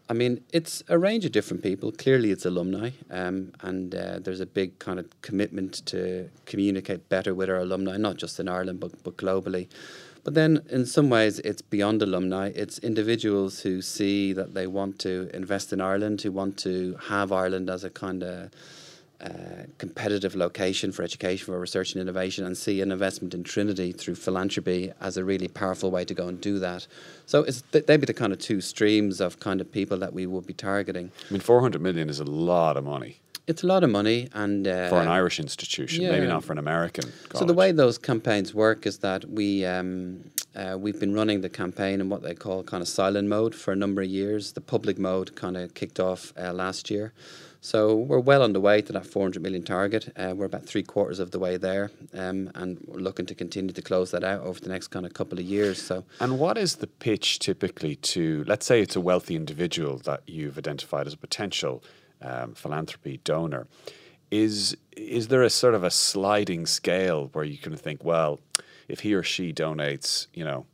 I 0.07 0.13
mean, 0.13 0.43
it's 0.53 0.83
a 0.87 0.99
range 0.99 1.25
of 1.25 1.31
different 1.31 1.63
people. 1.63 1.91
Clearly, 1.91 2.29
it's 2.29 2.45
alumni, 2.45 2.91
um, 3.09 3.53
and 3.61 3.95
uh, 3.95 4.19
there's 4.19 4.39
a 4.39 4.45
big 4.45 4.77
kind 4.77 4.99
of 4.99 5.07
commitment 5.21 5.83
to 5.87 6.29
communicate 6.45 7.09
better 7.09 7.33
with 7.33 7.49
our 7.49 7.57
alumni, 7.57 7.97
not 7.97 8.17
just 8.17 8.39
in 8.39 8.47
Ireland 8.47 8.79
but 8.79 9.03
but 9.03 9.17
globally. 9.17 9.67
But 10.23 10.33
then, 10.33 10.63
in 10.69 10.85
some 10.85 11.09
ways, 11.09 11.39
it's 11.39 11.61
beyond 11.61 12.01
alumni. 12.01 12.51
It's 12.55 12.79
individuals 12.79 13.61
who 13.61 13.81
see 13.81 14.33
that 14.33 14.53
they 14.53 14.67
want 14.67 14.99
to 14.99 15.29
invest 15.33 15.73
in 15.73 15.81
Ireland, 15.81 16.21
who 16.21 16.31
want 16.31 16.57
to 16.59 16.97
have 17.07 17.31
Ireland 17.31 17.69
as 17.69 17.83
a 17.83 17.89
kind 17.89 18.23
of 18.23 18.51
uh, 19.21 19.29
competitive 19.77 20.35
location 20.35 20.91
for 20.91 21.03
education, 21.03 21.45
for 21.45 21.59
research 21.59 21.93
and 21.93 22.01
innovation, 22.01 22.45
and 22.45 22.57
see 22.57 22.81
an 22.81 22.91
investment 22.91 23.33
in 23.33 23.43
Trinity 23.43 23.91
through 23.91 24.15
philanthropy 24.15 24.91
as 24.99 25.17
a 25.17 25.23
really 25.23 25.47
powerful 25.47 25.91
way 25.91 26.05
to 26.05 26.13
go 26.13 26.27
and 26.27 26.41
do 26.41 26.59
that. 26.59 26.87
So 27.25 27.43
it's 27.43 27.61
th- 27.71 27.85
they'd 27.85 28.01
be 28.01 28.05
the 28.05 28.13
kind 28.13 28.33
of 28.33 28.39
two 28.39 28.61
streams 28.61 29.21
of 29.21 29.39
kind 29.39 29.61
of 29.61 29.71
people 29.71 29.97
that 29.99 30.13
we 30.13 30.25
would 30.25 30.45
be 30.45 30.53
targeting. 30.53 31.11
I 31.29 31.33
mean, 31.33 31.41
400 31.41 31.81
million 31.81 32.09
is 32.09 32.19
a 32.19 32.25
lot 32.25 32.77
of 32.77 32.83
money 32.83 33.19
It's 33.47 33.63
a 33.63 33.67
lot 33.67 33.83
of 33.83 33.89
money, 33.89 34.27
and 34.33 34.67
uh, 34.67 34.89
for 34.89 34.99
an 35.01 35.07
Irish 35.07 35.39
institution, 35.39 36.03
maybe 36.07 36.27
not 36.27 36.43
for 36.43 36.53
an 36.53 36.59
American. 36.59 37.11
So 37.35 37.45
the 37.45 37.53
way 37.53 37.71
those 37.71 37.97
campaigns 37.97 38.53
work 38.53 38.85
is 38.85 38.97
that 38.99 39.25
we 39.29 39.65
um, 39.65 40.31
uh, 40.55 40.77
we've 40.79 40.99
been 40.99 41.13
running 41.13 41.41
the 41.41 41.49
campaign 41.49 42.01
in 42.01 42.09
what 42.09 42.21
they 42.21 42.33
call 42.33 42.63
kind 42.63 42.81
of 42.81 42.87
silent 42.87 43.27
mode 43.27 43.53
for 43.53 43.71
a 43.71 43.75
number 43.75 44.01
of 44.01 44.09
years. 44.09 44.53
The 44.53 44.61
public 44.61 44.97
mode 44.97 45.35
kind 45.35 45.57
of 45.57 45.73
kicked 45.73 45.99
off 45.99 46.33
uh, 46.37 46.53
last 46.53 46.89
year. 46.89 47.13
So 47.65 47.95
we're 47.95 48.19
well 48.19 48.43
on 48.43 48.53
the 48.53 48.61
way 48.61 48.83
to 48.83 48.93
that 48.93 49.07
400 49.07 49.41
million 49.41 49.63
target. 49.63 50.13
Uh, 50.15 50.35
we're 50.37 50.45
about 50.45 50.67
three 50.67 50.83
quarters 50.83 51.17
of 51.17 51.31
the 51.31 51.39
way 51.39 51.57
there, 51.57 51.89
um, 52.13 52.51
and 52.53 52.77
we're 52.85 52.99
looking 52.99 53.25
to 53.25 53.33
continue 53.33 53.73
to 53.73 53.81
close 53.81 54.11
that 54.11 54.23
out 54.23 54.41
over 54.41 54.59
the 54.59 54.69
next 54.69 54.89
kind 54.89 55.03
of 55.03 55.15
couple 55.15 55.39
of 55.39 55.45
years. 55.45 55.81
So 55.81 56.03
And 56.19 56.37
what 56.37 56.59
is 56.59 56.75
the 56.75 56.85
pitch 56.85 57.39
typically 57.39 57.95
to, 57.95 58.43
let's 58.47 58.67
say 58.67 58.81
it's 58.81 58.95
a 58.95 59.01
wealthy 59.01 59.35
individual 59.35 59.97
that 60.05 60.21
you've 60.27 60.59
identified 60.59 61.07
as 61.07 61.15
a 61.15 61.17
potential 61.17 61.83
um, 62.21 62.53
philanthropy 62.53 63.19
donor? 63.23 63.65
Is 64.29 64.77
is 64.95 65.29
there 65.29 65.41
a 65.41 65.49
sort 65.49 65.73
of 65.73 65.83
a 65.83 65.89
sliding 65.89 66.67
scale 66.67 67.31
where 67.33 67.45
you 67.45 67.57
can 67.57 67.75
think, 67.75 68.03
well, 68.03 68.41
if 68.87 68.99
he 68.99 69.15
or 69.15 69.23
she 69.23 69.51
donates, 69.51 70.27
you 70.35 70.43
know, 70.43 70.67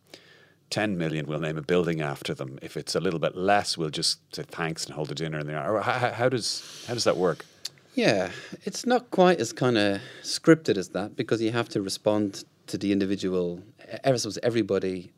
10 0.71 0.97
million, 0.97 1.27
we'll 1.27 1.39
name 1.39 1.57
a 1.57 1.61
building 1.61 2.01
after 2.01 2.33
them. 2.33 2.57
If 2.61 2.75
it's 2.77 2.95
a 2.95 2.99
little 2.99 3.19
bit 3.19 3.35
less, 3.35 3.77
we'll 3.77 3.89
just 3.89 4.19
say 4.35 4.43
thanks 4.43 4.85
and 4.85 4.95
hold 4.95 5.11
a 5.11 5.15
dinner 5.15 5.39
in 5.39 5.47
there. 5.47 5.81
How, 5.81 6.11
how 6.11 6.29
does 6.29 6.83
how 6.87 6.93
does 6.93 7.03
that 7.03 7.17
work? 7.17 7.45
Yeah, 7.93 8.31
it's 8.63 8.85
not 8.85 9.11
quite 9.11 9.39
as 9.39 9.51
kind 9.51 9.77
of 9.77 10.01
scripted 10.23 10.77
as 10.77 10.89
that 10.89 11.17
because 11.17 11.41
you 11.41 11.51
have 11.51 11.67
to 11.69 11.81
respond 11.81 12.45
to 12.67 12.77
the 12.77 12.91
individual. 12.93 13.61
Everybody 14.03 15.11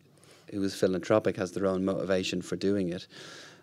who 0.51 0.63
is 0.63 0.75
philanthropic 0.75 1.38
has 1.38 1.51
their 1.51 1.67
own 1.67 1.86
motivation 1.86 2.41
for 2.41 2.55
doing 2.55 2.89
it. 2.89 3.07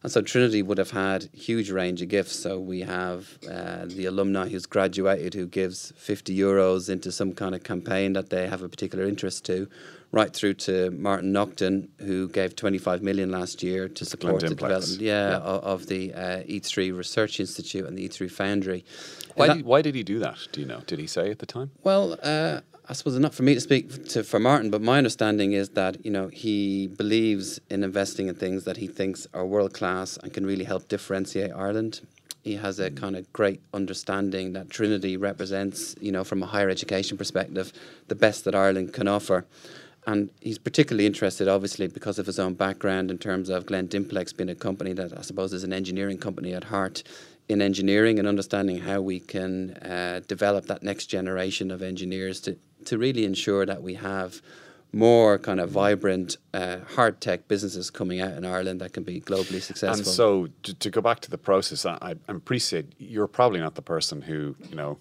And 0.03 0.11
so 0.11 0.23
Trinity 0.23 0.63
would 0.63 0.79
have 0.79 0.93
had 0.93 1.29
huge 1.35 1.71
range 1.71 2.01
of 2.01 2.09
gifts. 2.09 2.35
So 2.35 2.59
we 2.59 2.81
have 2.81 3.39
uh, 3.51 3.85
the 3.85 4.07
alumni 4.07 4.49
who's 4.49 4.65
graduated 4.65 5.35
who 5.35 5.47
gives 5.47 5.93
50 5.97 6.35
euros 6.37 6.89
into 6.89 7.13
some 7.13 7.33
kind 7.35 7.55
of 7.55 7.63
campaign 7.65 8.15
that 8.15 8.31
they 8.31 8.49
have 8.49 8.63
a 8.63 8.69
particular 8.69 9.05
interest 9.05 9.45
to, 9.47 9.69
right 10.11 10.33
through 10.33 10.55
to 10.55 10.91
Martin 10.93 11.33
Naughton 11.33 11.91
who 11.99 12.29
gave 12.31 12.57
25 12.57 13.03
million 13.03 13.31
last 13.31 13.63
year 13.63 13.89
to 13.89 14.05
support 14.07 14.41
the 14.41 14.49
development 14.49 15.01
yeah, 15.03 15.39
o- 15.43 15.59
Of, 15.59 15.87
the 15.87 16.15
uh, 16.15 16.19
E3 16.45 16.97
Research 16.97 17.39
Institute 17.39 17.85
and 17.85 17.97
the 17.99 18.09
E3 18.09 18.31
Foundry. 18.31 18.85
Why 19.35 19.47
And 19.49 19.57
did, 19.59 19.67
why 19.67 19.83
did 19.83 19.95
he 19.95 20.03
do 20.03 20.19
that? 20.21 20.39
Do 20.53 20.63
you 20.63 20.67
know? 20.67 20.81
Did 20.87 20.99
he 20.99 21.07
say 21.07 21.31
at 21.31 21.41
the 21.41 21.47
time? 21.47 21.73
well, 21.85 22.17
uh, 22.23 22.61
I 22.91 22.93
suppose 22.93 23.15
it's 23.15 23.23
not 23.23 23.35
for 23.35 23.45
me 23.45 23.55
to 23.55 23.61
speak 23.61 24.09
to 24.09 24.25
for 24.25 24.41
Martin, 24.41 24.69
but 24.69 24.83
my 24.83 24.99
understanding 24.99 25.53
is 25.53 25.69
that 25.71 26.05
you 26.05 26.11
know 26.11 26.27
he 26.27 26.89
believes 26.89 27.61
in 27.71 27.85
investing 27.85 28.27
in 28.27 28.35
things 28.35 28.65
that 28.65 28.79
he 28.79 28.89
thinks 28.89 29.29
are 29.33 29.47
world 29.47 29.73
class 29.73 30.17
and 30.17 30.35
can 30.35 30.45
really 30.45 30.65
help 30.65 30.89
differentiate 30.89 31.53
Ireland. 31.53 32.01
He 32.43 32.57
has 32.57 32.81
a 32.81 32.91
kind 32.91 33.15
of 33.15 33.33
great 33.33 33.61
understanding 33.73 34.55
that 34.55 34.71
Trinity 34.71 35.17
represents, 35.17 35.95
you 36.01 36.11
know, 36.11 36.25
from 36.25 36.43
a 36.43 36.47
higher 36.47 36.69
education 36.69 37.17
perspective, 37.17 37.73
the 38.09 38.17
best 38.17 38.45
that 38.45 38.57
Ireland 38.57 38.93
can 38.93 39.07
offer. 39.07 39.47
And 40.05 40.31
he's 40.41 40.59
particularly 40.59 41.07
interested, 41.07 41.47
obviously, 41.47 41.87
because 41.87 42.19
of 42.19 42.27
his 42.27 42.41
own 42.41 42.55
background 42.55 43.13
in 43.13 43.19
terms 43.19 43.51
of 43.51 43.67
Glen 43.67 43.87
Dimplex 43.87 44.37
being 44.37 44.49
a 44.49 44.57
company 44.57 44.95
that 44.95 45.17
I 45.17 45.23
suppose 45.23 45.53
is 45.53 45.63
an 45.63 45.73
engineering 45.73 46.19
company 46.19 46.55
at 46.55 46.65
heart, 46.65 47.05
in 47.49 47.63
engineering 47.63 48.19
and 48.19 48.27
understanding 48.27 48.79
how 48.79 49.01
we 49.01 49.21
can 49.21 49.73
uh, 49.75 50.21
develop 50.27 50.67
that 50.67 50.83
next 50.83 51.07
generation 51.07 51.71
of 51.71 51.83
engineers 51.83 52.41
to, 52.41 52.57
to 52.85 52.99
really 52.99 53.25
ensure 53.25 53.67
that 53.67 53.83
we 53.83 53.95
have 53.95 54.41
more 54.93 55.39
kind 55.39 55.61
of 55.61 55.71
vibrant 55.71 56.37
uh, 56.53 56.79
hard 56.97 57.21
tech 57.21 57.47
businesses 57.47 57.91
coming 57.91 58.21
out 58.21 58.33
in 58.33 58.45
Ireland 58.45 58.81
that 58.81 58.93
can 58.93 59.05
be 59.05 59.21
globally 59.21 59.63
successful. 59.63 59.99
And 59.99 60.07
so, 60.07 60.49
to, 60.65 60.75
to 60.75 60.91
go 60.91 61.01
back 61.01 61.21
to 61.21 61.31
the 61.31 61.39
process, 61.39 61.87
I, 61.87 61.97
I 62.03 62.15
appreciate 62.29 62.93
you're 62.99 63.29
probably 63.29 63.61
not 63.61 63.77
the 63.77 63.83
person 63.83 64.23
who 64.23 64.57
you 64.69 64.75
know 64.75 64.99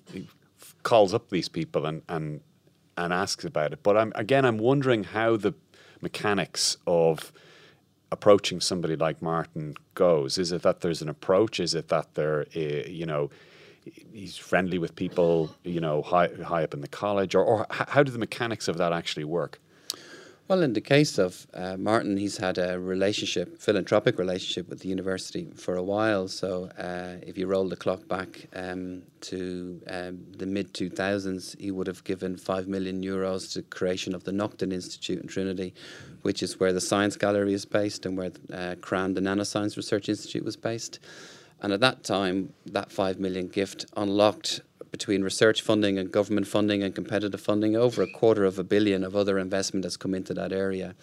calls 0.83 1.13
up 1.13 1.29
these 1.29 1.49
people 1.49 1.85
and 1.85 2.01
and 2.07 2.41
and 2.97 3.13
asks 3.13 3.45
about 3.45 3.73
it. 3.73 3.81
But 3.81 3.97
I'm 3.97 4.11
again, 4.15 4.45
I'm 4.45 4.57
wondering 4.57 5.05
how 5.05 5.37
the 5.37 5.53
mechanics 6.01 6.77
of 6.85 7.31
approaching 8.11 8.59
somebody 8.59 8.95
like 8.95 9.21
Martin 9.21 9.75
goes. 9.93 10.37
Is 10.37 10.51
it 10.51 10.61
that 10.63 10.81
there's 10.81 11.01
an 11.01 11.09
approach? 11.09 11.59
Is 11.59 11.73
it 11.73 11.87
that 11.89 12.13
they're 12.13 12.45
uh, 12.55 12.87
you 12.87 13.05
know 13.05 13.29
he's 14.13 14.37
friendly 14.37 14.77
with 14.77 14.95
people 14.95 15.55
you 15.63 15.79
know 15.79 16.01
high 16.01 16.29
high 16.43 16.63
up 16.63 16.73
in 16.73 16.81
the 16.81 16.87
college, 16.87 17.35
or, 17.35 17.43
or 17.43 17.67
how 17.69 18.03
do 18.03 18.11
the 18.11 18.19
mechanics 18.19 18.67
of 18.67 18.77
that 18.77 18.93
actually 18.93 19.25
work? 19.25 19.59
Well, 20.49 20.63
in 20.63 20.73
the 20.73 20.81
case 20.81 21.19
of 21.19 21.45
uh, 21.53 21.77
Martin, 21.77 22.17
he's 22.17 22.37
had 22.37 22.57
a 22.57 22.79
relationship, 22.79 23.61
philanthropic 23.61 24.17
relationship 24.17 24.67
with 24.67 24.79
the 24.79 24.89
university 24.89 25.47
for 25.55 25.75
a 25.75 25.83
while. 25.83 26.27
So, 26.27 26.71
uh, 26.75 27.17
if 27.21 27.37
you 27.37 27.45
roll 27.45 27.69
the 27.69 27.75
clock 27.75 28.07
back 28.07 28.47
um, 28.55 29.03
to 29.21 29.79
um, 29.85 30.25
the 30.35 30.47
mid 30.47 30.73
2000s, 30.73 31.55
he 31.59 31.69
would 31.69 31.85
have 31.85 32.03
given 32.03 32.35
5 32.35 32.67
million 32.67 33.03
euros 33.03 33.53
to 33.53 33.61
creation 33.61 34.15
of 34.15 34.23
the 34.23 34.31
Naughton 34.31 34.71
Institute 34.71 35.21
in 35.21 35.27
Trinity, 35.27 35.71
which 36.23 36.41
is 36.41 36.59
where 36.59 36.73
the 36.73 36.81
Science 36.81 37.15
Gallery 37.15 37.53
is 37.53 37.65
based 37.65 38.07
and 38.07 38.17
where 38.17 38.31
uh, 38.51 38.73
CRANN, 38.81 39.13
the 39.13 39.21
Nanoscience 39.21 39.77
Research 39.77 40.09
Institute, 40.09 40.43
was 40.43 40.57
based. 40.57 40.97
And 41.61 41.73
at 41.73 41.79
that 41.81 42.03
time, 42.03 42.53
that 42.65 42.91
5 42.91 43.19
million 43.19 43.47
gift 43.47 43.85
unlocked 43.95 44.61
between 44.91 45.23
research 45.23 45.61
funding 45.61 45.97
and 45.99 46.11
government 46.11 46.47
funding 46.47 46.81
and 46.83 46.95
competitive 46.95 47.39
funding, 47.39 47.75
over 47.75 48.01
a 48.01 48.07
quarter 48.07 48.43
of 48.43 48.57
a 48.57 48.63
billion 48.63 49.03
of 49.03 49.15
other 49.15 49.37
investment 49.37 49.83
has 49.83 49.97
come 49.97 50.15
into 50.15 50.33
that 50.33 50.51
area. 50.51 50.95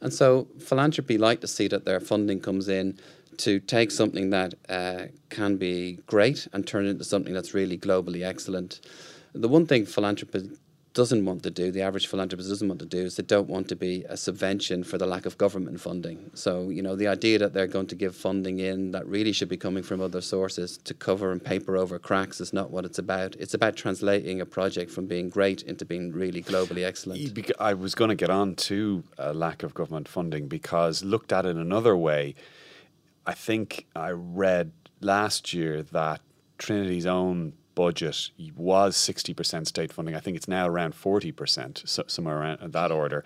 And 0.00 0.12
so 0.12 0.48
philanthropy 0.58 1.18
like 1.18 1.40
to 1.42 1.46
see 1.46 1.68
that 1.68 1.84
their 1.84 2.00
funding 2.00 2.40
comes 2.40 2.68
in 2.68 2.98
to 3.38 3.60
take 3.60 3.90
something 3.90 4.30
that 4.30 4.54
uh, 4.68 5.06
can 5.28 5.56
be 5.56 5.98
great 6.06 6.48
and 6.52 6.66
turn 6.66 6.86
it 6.86 6.90
into 6.90 7.04
something 7.04 7.34
that's 7.34 7.52
really 7.52 7.76
globally 7.76 8.24
excellent. 8.24 8.80
The 9.34 9.48
one 9.48 9.66
thing 9.66 9.84
philanthropy 9.84 10.50
doesn't 10.96 11.26
want 11.26 11.42
to 11.42 11.50
do, 11.50 11.70
the 11.70 11.82
average 11.82 12.06
philanthropist 12.06 12.48
doesn't 12.48 12.68
want 12.68 12.80
to 12.80 12.86
do, 12.86 13.00
is 13.04 13.16
they 13.16 13.22
don't 13.22 13.50
want 13.50 13.68
to 13.68 13.76
be 13.76 14.04
a 14.08 14.16
subvention 14.16 14.82
for 14.82 14.96
the 14.96 15.06
lack 15.06 15.26
of 15.26 15.36
government 15.36 15.78
funding. 15.78 16.30
So, 16.32 16.70
you 16.70 16.80
know, 16.80 16.96
the 16.96 17.06
idea 17.06 17.38
that 17.38 17.52
they're 17.52 17.66
going 17.66 17.88
to 17.88 17.94
give 17.94 18.16
funding 18.16 18.60
in 18.60 18.92
that 18.92 19.06
really 19.06 19.32
should 19.32 19.50
be 19.50 19.58
coming 19.58 19.82
from 19.82 20.00
other 20.00 20.22
sources 20.22 20.78
to 20.78 20.94
cover 20.94 21.32
and 21.32 21.44
paper 21.44 21.76
over 21.76 21.98
cracks 21.98 22.40
is 22.40 22.54
not 22.54 22.70
what 22.70 22.86
it's 22.86 22.98
about. 22.98 23.36
It's 23.36 23.52
about 23.52 23.76
translating 23.76 24.40
a 24.40 24.46
project 24.46 24.90
from 24.90 25.06
being 25.06 25.28
great 25.28 25.60
into 25.62 25.84
being 25.84 26.12
really 26.12 26.42
globally 26.42 26.82
excellent. 26.86 27.20
I 27.60 27.74
was 27.74 27.94
going 27.94 28.08
to 28.08 28.16
get 28.16 28.30
on 28.30 28.54
to 28.70 29.04
a 29.18 29.34
lack 29.34 29.62
of 29.62 29.74
government 29.74 30.08
funding 30.08 30.48
because 30.48 31.04
looked 31.04 31.30
at 31.30 31.44
in 31.44 31.58
another 31.58 31.94
way, 31.94 32.34
I 33.26 33.34
think 33.34 33.86
I 33.94 34.12
read 34.12 34.72
last 35.02 35.52
year 35.52 35.82
that 35.82 36.22
Trinity's 36.56 37.04
own 37.04 37.52
budget 37.76 38.30
was 38.56 38.96
60% 38.96 39.68
state 39.68 39.92
funding. 39.92 40.16
I 40.16 40.20
think 40.20 40.36
it's 40.36 40.48
now 40.48 40.66
around 40.66 40.94
40%, 40.94 41.86
so 41.86 42.02
somewhere 42.08 42.40
around 42.40 42.72
that 42.72 42.90
order. 42.90 43.22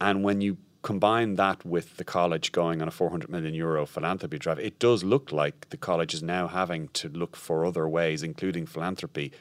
And 0.00 0.22
when 0.22 0.40
you 0.40 0.58
combine 0.82 1.34
that 1.34 1.66
with 1.66 1.96
the 1.96 2.04
college 2.04 2.52
going 2.52 2.80
on 2.80 2.86
a 2.86 2.92
400 2.92 3.28
million 3.28 3.54
euro 3.54 3.86
philanthropy 3.86 4.38
drive, 4.38 4.60
it 4.60 4.78
does 4.78 5.02
look 5.02 5.32
like 5.32 5.68
the 5.70 5.76
college 5.76 6.14
is 6.14 6.22
now 6.22 6.46
having 6.46 6.86
to 6.88 7.08
look 7.08 7.34
for 7.34 7.64
other 7.64 7.88
ways, 7.88 8.22
including 8.22 8.66
philanthropy, 8.66 9.32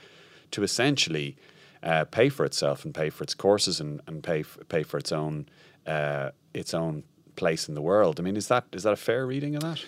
to 0.50 0.64
essentially 0.64 1.36
uh, 1.84 2.06
pay 2.06 2.30
for 2.30 2.46
itself 2.46 2.84
and 2.84 2.96
pay 2.96 3.12
for 3.12 3.24
its 3.24 3.36
courses 3.36 3.80
and, 3.80 4.02
and 4.08 4.24
pay 4.24 4.40
f- 4.40 4.58
pay 4.70 4.82
for 4.82 4.98
its 4.98 5.12
own 5.12 5.46
uh, 5.86 6.32
its 6.54 6.74
own 6.74 7.04
place 7.36 7.68
in 7.70 7.76
the 7.76 7.82
world. 7.82 8.20
I 8.20 8.24
mean, 8.24 8.38
is 8.38 8.48
that 8.48 8.66
is 8.74 8.84
that 8.84 8.94
a 8.94 8.98
fair 9.10 9.28
reading 9.28 9.56
of 9.56 9.62
that? 9.62 9.86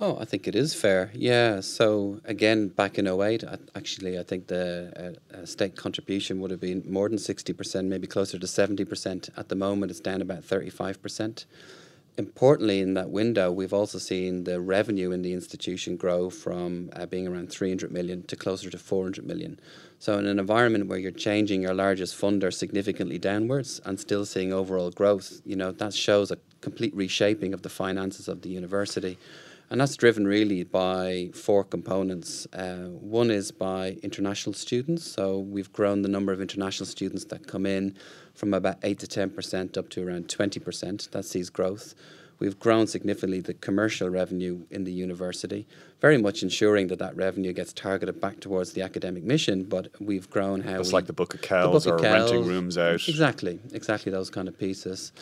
Oh, 0.00 0.18
I 0.20 0.24
think 0.24 0.48
it 0.48 0.56
is 0.56 0.74
fair. 0.74 1.12
Yeah. 1.14 1.60
So 1.60 2.20
again, 2.24 2.68
back 2.68 2.98
in 2.98 3.06
08, 3.06 3.44
I, 3.44 3.58
actually, 3.76 4.18
I 4.18 4.24
think 4.24 4.48
the 4.48 5.16
uh, 5.32 5.36
uh, 5.36 5.46
state 5.46 5.76
contribution 5.76 6.40
would 6.40 6.50
have 6.50 6.60
been 6.60 6.82
more 6.88 7.08
than 7.08 7.18
60%, 7.18 7.84
maybe 7.84 8.08
closer 8.08 8.36
to 8.36 8.46
70%. 8.46 9.30
At 9.36 9.48
the 9.48 9.54
moment, 9.54 9.92
it's 9.92 10.00
down 10.00 10.20
about 10.20 10.42
35%. 10.42 11.44
Importantly, 12.16 12.80
in 12.80 12.94
that 12.94 13.10
window, 13.10 13.52
we've 13.52 13.72
also 13.72 13.98
seen 13.98 14.44
the 14.44 14.60
revenue 14.60 15.12
in 15.12 15.22
the 15.22 15.32
institution 15.32 15.96
grow 15.96 16.28
from 16.28 16.90
uh, 16.94 17.06
being 17.06 17.28
around 17.28 17.50
300 17.50 17.92
million 17.92 18.24
to 18.24 18.36
closer 18.36 18.70
to 18.70 18.78
400 18.78 19.24
million. 19.24 19.60
So, 20.00 20.18
in 20.18 20.26
an 20.26 20.38
environment 20.38 20.86
where 20.86 20.98
you're 20.98 21.10
changing 21.10 21.62
your 21.62 21.74
largest 21.74 22.20
funder 22.20 22.52
significantly 22.52 23.18
downwards 23.18 23.80
and 23.84 23.98
still 23.98 24.24
seeing 24.24 24.52
overall 24.52 24.90
growth, 24.90 25.40
you 25.44 25.56
know, 25.56 25.72
that 25.72 25.94
shows 25.94 26.30
a 26.30 26.38
complete 26.60 26.94
reshaping 26.94 27.54
of 27.54 27.62
the 27.62 27.68
finances 27.68 28.28
of 28.28 28.42
the 28.42 28.48
university. 28.48 29.18
And 29.70 29.80
that's 29.80 29.96
driven 29.96 30.26
really 30.26 30.62
by 30.64 31.30
four 31.34 31.64
components. 31.64 32.46
Uh, 32.52 32.88
one 32.88 33.30
is 33.30 33.50
by 33.50 33.96
international 34.02 34.52
students. 34.52 35.04
So 35.10 35.38
we've 35.38 35.72
grown 35.72 36.02
the 36.02 36.08
number 36.08 36.32
of 36.32 36.40
international 36.40 36.86
students 36.86 37.24
that 37.26 37.46
come 37.46 37.66
in 37.66 37.96
from 38.34 38.52
about 38.54 38.76
8 38.82 38.98
to 39.00 39.06
10% 39.06 39.76
up 39.76 39.88
to 39.90 40.06
around 40.06 40.28
20%. 40.28 41.10
That 41.10 41.24
sees 41.24 41.50
growth. 41.50 41.94
We've 42.38 42.58
grown 42.58 42.86
significantly 42.86 43.40
the 43.40 43.54
commercial 43.54 44.08
revenue 44.08 44.66
in 44.70 44.84
the 44.84 44.92
university, 44.92 45.66
very 46.00 46.18
much 46.18 46.42
ensuring 46.42 46.88
that 46.88 46.98
that 46.98 47.16
revenue 47.16 47.52
gets 47.52 47.72
targeted 47.72 48.20
back 48.20 48.40
towards 48.40 48.72
the 48.72 48.82
academic 48.82 49.22
mission. 49.22 49.64
But 49.64 49.88
we've 50.00 50.28
grown 50.28 50.60
how 50.60 50.80
It's 50.80 50.88
we, 50.88 50.94
like 50.94 51.06
the 51.06 51.12
Book 51.12 51.34
of 51.34 51.42
Kells 51.42 51.86
or 51.86 51.96
renting 51.96 52.44
rooms 52.44 52.76
out. 52.76 53.08
Exactly, 53.08 53.60
exactly 53.72 54.10
those 54.10 54.30
kind 54.30 54.48
of 54.48 54.58
pieces. 54.58 55.12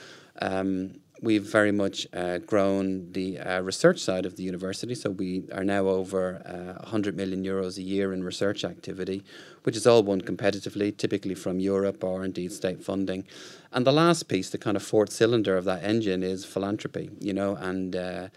Um, 0.41 1.01
we've 1.23 1.45
very 1.45 1.73
much 1.73 2.07
uh, 2.13 2.39
grown 2.39 3.13
the 3.13 3.39
uh, 3.39 3.61
research 3.63 4.01
side 4.01 4.27
of 4.27 4.37
the 4.37 4.43
university, 4.43 4.95
so 4.95 5.11
we 5.11 5.45
are 5.53 5.65
now 5.65 5.87
over 5.87 6.43
uh, 6.45 6.83
100 6.83 7.17
million 7.17 7.45
euros 7.45 7.79
a 7.79 7.83
year 7.83 8.13
in 8.13 8.25
research 8.25 8.65
activity, 8.65 9.23
which 9.63 9.77
is 9.77 9.87
all 9.87 10.03
won 10.03 10.21
competitively, 10.21 10.95
typically 10.95 11.35
from 11.35 11.61
Europe 11.61 12.03
or 12.03 12.25
indeed 12.25 12.53
state 12.53 12.83
funding. 12.83 13.25
And 13.73 13.87
the 13.87 13.93
last 13.93 14.29
piece, 14.29 14.51
the 14.51 14.59
kind 14.59 14.77
of 14.77 14.83
fourth 14.83 15.13
cylinder 15.13 15.57
of 15.57 15.65
that 15.65 15.85
engine, 15.85 16.23
is 16.23 16.45
philanthropy. 16.45 17.11
You 17.21 17.33
know, 17.33 17.55
and 17.55 17.95
uh, 17.95 18.29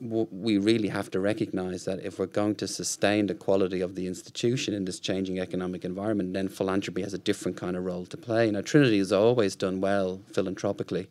we 0.00 0.56
really 0.56 0.88
have 0.88 1.10
to 1.10 1.20
recognise 1.20 1.84
that 1.84 2.02
if 2.02 2.18
we're 2.18 2.26
going 2.26 2.54
to 2.54 2.66
sustain 2.66 3.26
the 3.26 3.34
quality 3.34 3.82
of 3.82 3.94
the 3.96 4.06
institution 4.06 4.72
in 4.72 4.86
this 4.86 4.98
changing 4.98 5.38
economic 5.38 5.84
environment, 5.84 6.32
then 6.32 6.48
philanthropy 6.48 7.02
has 7.02 7.12
a 7.12 7.18
different 7.18 7.58
kind 7.58 7.76
of 7.76 7.84
role 7.84 8.06
to 8.06 8.16
play. 8.16 8.50
Now, 8.50 8.62
Trinity 8.62 8.98
has 8.98 9.12
always 9.12 9.56
done 9.56 9.80
well 9.82 10.22
philanthropically, 10.32 11.08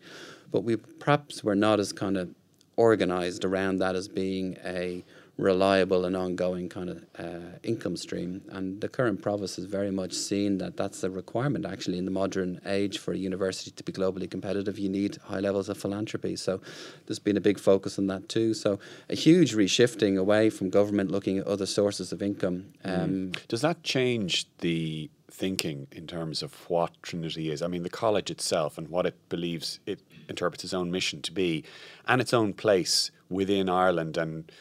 but 0.51 0.63
we 0.63 0.75
perhaps 0.75 1.43
were 1.43 1.55
not 1.55 1.79
as 1.79 1.91
kind 1.91 2.17
of 2.17 2.33
organised 2.77 3.43
around 3.43 3.77
that 3.79 3.95
as 3.95 4.07
being 4.07 4.57
a 4.63 5.03
reliable 5.39 6.03
and 6.03 6.17
ongoing 6.17 6.67
kind 6.67 6.89
of 6.89 7.05
uh, 7.17 7.57
income 7.63 7.95
stream. 7.95 8.41
And 8.49 8.81
the 8.81 8.89
current 8.89 9.21
provost 9.21 9.55
has 9.55 9.65
very 9.65 9.89
much 9.89 10.13
seen 10.13 10.57
that 10.57 10.75
that's 10.75 11.01
a 11.03 11.09
requirement 11.09 11.65
actually 11.65 11.97
in 11.97 12.05
the 12.05 12.11
modern 12.11 12.59
age 12.65 12.99
for 12.99 13.13
a 13.13 13.17
university 13.17 13.71
to 13.71 13.83
be 13.83 13.93
globally 13.93 14.29
competitive. 14.29 14.77
You 14.77 14.89
need 14.89 15.17
high 15.23 15.39
levels 15.39 15.69
of 15.69 15.77
philanthropy. 15.77 16.35
So 16.35 16.59
there's 17.05 17.19
been 17.19 17.37
a 17.37 17.41
big 17.41 17.57
focus 17.57 17.97
on 17.97 18.07
that 18.07 18.27
too. 18.27 18.53
So 18.53 18.79
a 19.09 19.15
huge 19.15 19.55
reshifting 19.55 20.17
away 20.17 20.49
from 20.49 20.69
government 20.69 21.09
looking 21.09 21.37
at 21.39 21.47
other 21.47 21.65
sources 21.65 22.11
of 22.11 22.21
income. 22.21 22.73
Um, 22.83 23.31
Does 23.47 23.61
that 23.61 23.81
change 23.83 24.45
the 24.57 25.09
thinking 25.31 25.87
in 25.93 26.05
terms 26.05 26.43
of 26.43 26.69
what 26.69 26.91
Trinity 27.01 27.49
is? 27.49 27.61
I 27.61 27.67
mean, 27.67 27.83
the 27.83 27.89
college 27.89 28.29
itself 28.29 28.77
and 28.77 28.89
what 28.89 29.05
it 29.05 29.15
believes 29.29 29.79
it 29.85 30.01
interprets 30.29 30.63
its 30.63 30.73
own 30.73 30.91
mission 30.91 31.21
to 31.23 31.31
be, 31.31 31.63
and 32.07 32.21
its 32.21 32.33
own 32.33 32.53
place 32.53 33.11
within 33.29 33.69
Ireland, 33.69 34.17
and 34.17 34.51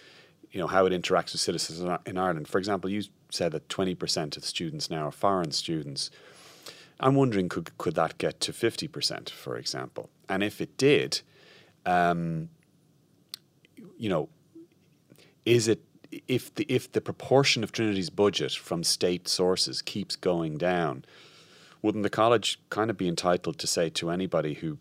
you 0.50 0.60
know 0.60 0.66
how 0.66 0.86
it 0.86 0.92
interacts 0.92 1.32
with 1.32 1.40
citizens 1.40 1.80
in 2.06 2.18
Ireland. 2.18 2.48
For 2.48 2.58
example, 2.58 2.90
you 2.90 3.02
said 3.30 3.52
that 3.52 3.68
twenty 3.68 3.94
percent 3.94 4.36
of 4.36 4.42
the 4.42 4.48
students 4.48 4.90
now 4.90 5.06
are 5.06 5.12
foreign 5.12 5.52
students. 5.52 6.10
I'm 7.00 7.14
wondering 7.14 7.48
could 7.48 7.76
could 7.78 7.94
that 7.94 8.18
get 8.18 8.40
to 8.40 8.52
fifty 8.52 8.88
percent, 8.88 9.30
for 9.30 9.56
example? 9.56 10.10
And 10.28 10.42
if 10.42 10.60
it 10.60 10.76
did, 10.76 11.20
um, 11.86 12.48
you 13.96 14.08
know, 14.08 14.28
is 15.44 15.68
it 15.68 15.80
if 16.26 16.54
the 16.54 16.64
if 16.68 16.90
the 16.92 17.00
proportion 17.00 17.62
of 17.62 17.72
Trinity's 17.72 18.10
budget 18.10 18.52
from 18.52 18.82
state 18.82 19.28
sources 19.28 19.82
keeps 19.82 20.16
going 20.16 20.58
down, 20.58 21.04
wouldn't 21.82 22.02
the 22.02 22.10
college 22.10 22.58
kind 22.70 22.90
of 22.90 22.96
be 22.96 23.08
entitled 23.08 23.58
to 23.58 23.66
say 23.66 23.90
to 23.90 24.10
anybody 24.10 24.54
who 24.54 24.78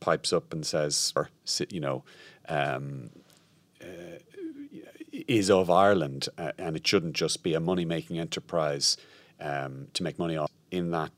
pipes 0.00 0.32
up 0.32 0.52
and 0.52 0.66
says, 0.66 1.12
or 1.14 1.30
you 1.68 1.80
know, 1.80 2.04
um, 2.48 3.10
uh, 3.82 4.18
is 5.12 5.50
of 5.50 5.70
Ireland, 5.70 6.28
uh, 6.38 6.52
and 6.58 6.76
it 6.76 6.86
shouldn't 6.86 7.14
just 7.14 7.42
be 7.42 7.54
a 7.54 7.60
money 7.60 7.84
making 7.84 8.18
enterprise 8.18 8.96
um, 9.40 9.88
to 9.94 10.02
make 10.02 10.18
money 10.18 10.36
off. 10.36 10.50
In 10.70 10.90
that 10.90 11.12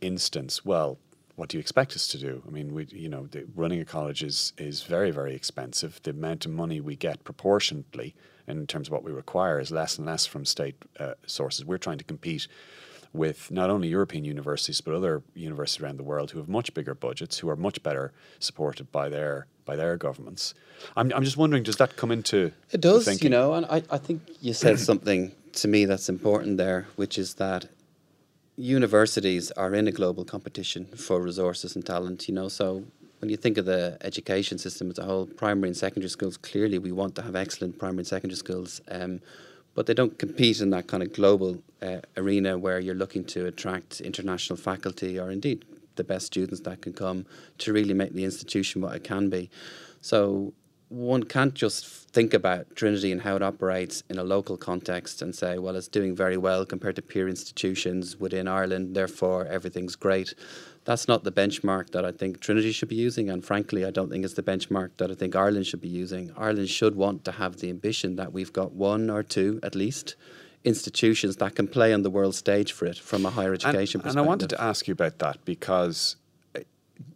instance, 0.00 0.64
well, 0.64 0.98
what 1.36 1.50
do 1.50 1.56
you 1.56 1.60
expect 1.60 1.94
us 1.94 2.08
to 2.08 2.18
do? 2.18 2.42
I 2.46 2.50
mean, 2.50 2.74
we, 2.74 2.86
you 2.90 3.08
know, 3.08 3.26
the, 3.26 3.46
running 3.54 3.80
a 3.80 3.84
college 3.84 4.22
is 4.22 4.52
is 4.58 4.82
very 4.82 5.10
very 5.10 5.34
expensive. 5.34 6.00
The 6.02 6.10
amount 6.10 6.46
of 6.46 6.52
money 6.52 6.80
we 6.80 6.96
get 6.96 7.24
proportionately 7.24 8.14
in 8.48 8.66
terms 8.66 8.88
of 8.88 8.92
what 8.92 9.04
we 9.04 9.12
require 9.12 9.58
is 9.58 9.70
less 9.70 9.98
and 9.98 10.06
less 10.06 10.26
from 10.26 10.44
state 10.44 10.76
uh, 10.98 11.14
sources. 11.26 11.64
We're 11.64 11.78
trying 11.78 11.98
to 11.98 12.04
compete 12.04 12.48
with 13.12 13.50
not 13.50 13.70
only 13.70 13.88
European 13.88 14.24
universities 14.24 14.80
but 14.80 14.94
other 14.94 15.22
universities 15.34 15.82
around 15.82 15.96
the 15.98 16.02
world 16.02 16.30
who 16.30 16.38
have 16.38 16.48
much 16.48 16.74
bigger 16.74 16.94
budgets, 16.94 17.38
who 17.38 17.48
are 17.48 17.56
much 17.56 17.82
better 17.82 18.12
supported 18.38 18.90
by 18.92 19.08
their 19.08 19.46
by 19.64 19.76
their 19.76 19.96
governments. 19.96 20.54
I'm 20.96 21.12
I'm 21.14 21.24
just 21.24 21.36
wondering, 21.36 21.62
does 21.62 21.76
that 21.76 21.96
come 21.96 22.10
into 22.10 22.52
It 22.70 22.80
does, 22.80 23.22
you 23.22 23.30
know, 23.30 23.54
and 23.54 23.66
I, 23.66 23.82
I 23.90 23.98
think 23.98 24.22
you 24.40 24.52
said 24.52 24.78
something 24.78 25.32
to 25.52 25.68
me 25.68 25.84
that's 25.84 26.08
important 26.08 26.56
there, 26.58 26.86
which 26.96 27.18
is 27.18 27.34
that 27.34 27.66
universities 28.56 29.50
are 29.52 29.74
in 29.74 29.86
a 29.86 29.92
global 29.92 30.24
competition 30.24 30.86
for 30.86 31.20
resources 31.20 31.76
and 31.76 31.84
talent, 31.84 32.28
you 32.28 32.34
know. 32.34 32.48
So 32.48 32.84
when 33.18 33.30
you 33.30 33.36
think 33.36 33.58
of 33.58 33.64
the 33.66 33.98
education 34.02 34.58
system 34.58 34.90
as 34.90 34.98
a 34.98 35.04
whole, 35.04 35.26
primary 35.26 35.68
and 35.68 35.76
secondary 35.76 36.10
schools, 36.10 36.36
clearly 36.36 36.78
we 36.78 36.92
want 36.92 37.14
to 37.16 37.22
have 37.22 37.36
excellent 37.36 37.78
primary 37.78 38.00
and 38.00 38.06
secondary 38.06 38.36
schools, 38.36 38.80
um, 38.90 39.20
but 39.76 39.86
they 39.86 39.94
don't 39.94 40.18
compete 40.18 40.60
in 40.60 40.70
that 40.70 40.88
kind 40.88 41.02
of 41.02 41.12
global 41.12 41.62
uh, 41.82 41.98
arena 42.16 42.58
where 42.58 42.80
you're 42.80 42.94
looking 42.94 43.24
to 43.24 43.46
attract 43.46 44.00
international 44.00 44.56
faculty 44.56 45.20
or 45.20 45.30
indeed 45.30 45.64
the 45.96 46.02
best 46.02 46.26
students 46.26 46.60
that 46.60 46.80
can 46.80 46.94
come 46.94 47.26
to 47.58 47.72
really 47.72 47.94
make 47.94 48.12
the 48.14 48.24
institution 48.24 48.80
what 48.80 48.96
it 48.96 49.04
can 49.04 49.28
be. 49.28 49.50
So 50.00 50.54
one 50.88 51.24
can't 51.24 51.52
just 51.54 52.10
think 52.10 52.32
about 52.32 52.74
Trinity 52.74 53.12
and 53.12 53.20
how 53.20 53.36
it 53.36 53.42
operates 53.42 54.02
in 54.08 54.18
a 54.18 54.24
local 54.24 54.56
context 54.56 55.20
and 55.20 55.34
say, 55.34 55.58
well, 55.58 55.76
it's 55.76 55.88
doing 55.88 56.16
very 56.16 56.38
well 56.38 56.64
compared 56.64 56.96
to 56.96 57.02
peer 57.02 57.28
institutions 57.28 58.16
within 58.16 58.48
Ireland, 58.48 58.94
therefore 58.96 59.46
everything's 59.46 59.96
great. 59.96 60.34
That's 60.86 61.08
not 61.08 61.24
the 61.24 61.32
benchmark 61.32 61.90
that 61.90 62.04
I 62.04 62.12
think 62.12 62.38
Trinity 62.38 62.70
should 62.70 62.88
be 62.88 62.94
using, 62.94 63.28
and 63.28 63.44
frankly, 63.44 63.84
I 63.84 63.90
don't 63.90 64.08
think 64.08 64.24
it's 64.24 64.34
the 64.34 64.42
benchmark 64.42 64.90
that 64.98 65.10
I 65.10 65.14
think 65.14 65.34
Ireland 65.34 65.66
should 65.66 65.80
be 65.80 65.88
using. 65.88 66.32
Ireland 66.36 66.68
should 66.68 66.94
want 66.94 67.24
to 67.24 67.32
have 67.32 67.56
the 67.56 67.70
ambition 67.70 68.14
that 68.16 68.32
we've 68.32 68.52
got 68.52 68.70
one 68.72 69.10
or 69.10 69.24
two, 69.24 69.58
at 69.64 69.74
least, 69.74 70.14
institutions 70.62 71.36
that 71.38 71.56
can 71.56 71.66
play 71.66 71.92
on 71.92 72.02
the 72.02 72.10
world 72.10 72.36
stage 72.36 72.70
for 72.70 72.86
it 72.86 72.98
from 72.98 73.26
a 73.26 73.30
higher 73.30 73.52
education 73.52 73.98
and, 73.98 74.04
perspective. 74.04 74.10
and 74.10 74.18
I 74.18 74.28
wanted 74.28 74.50
to 74.50 74.62
ask 74.62 74.86
you 74.86 74.92
about 74.92 75.18
that 75.18 75.44
because 75.44 76.16
uh, 76.54 76.60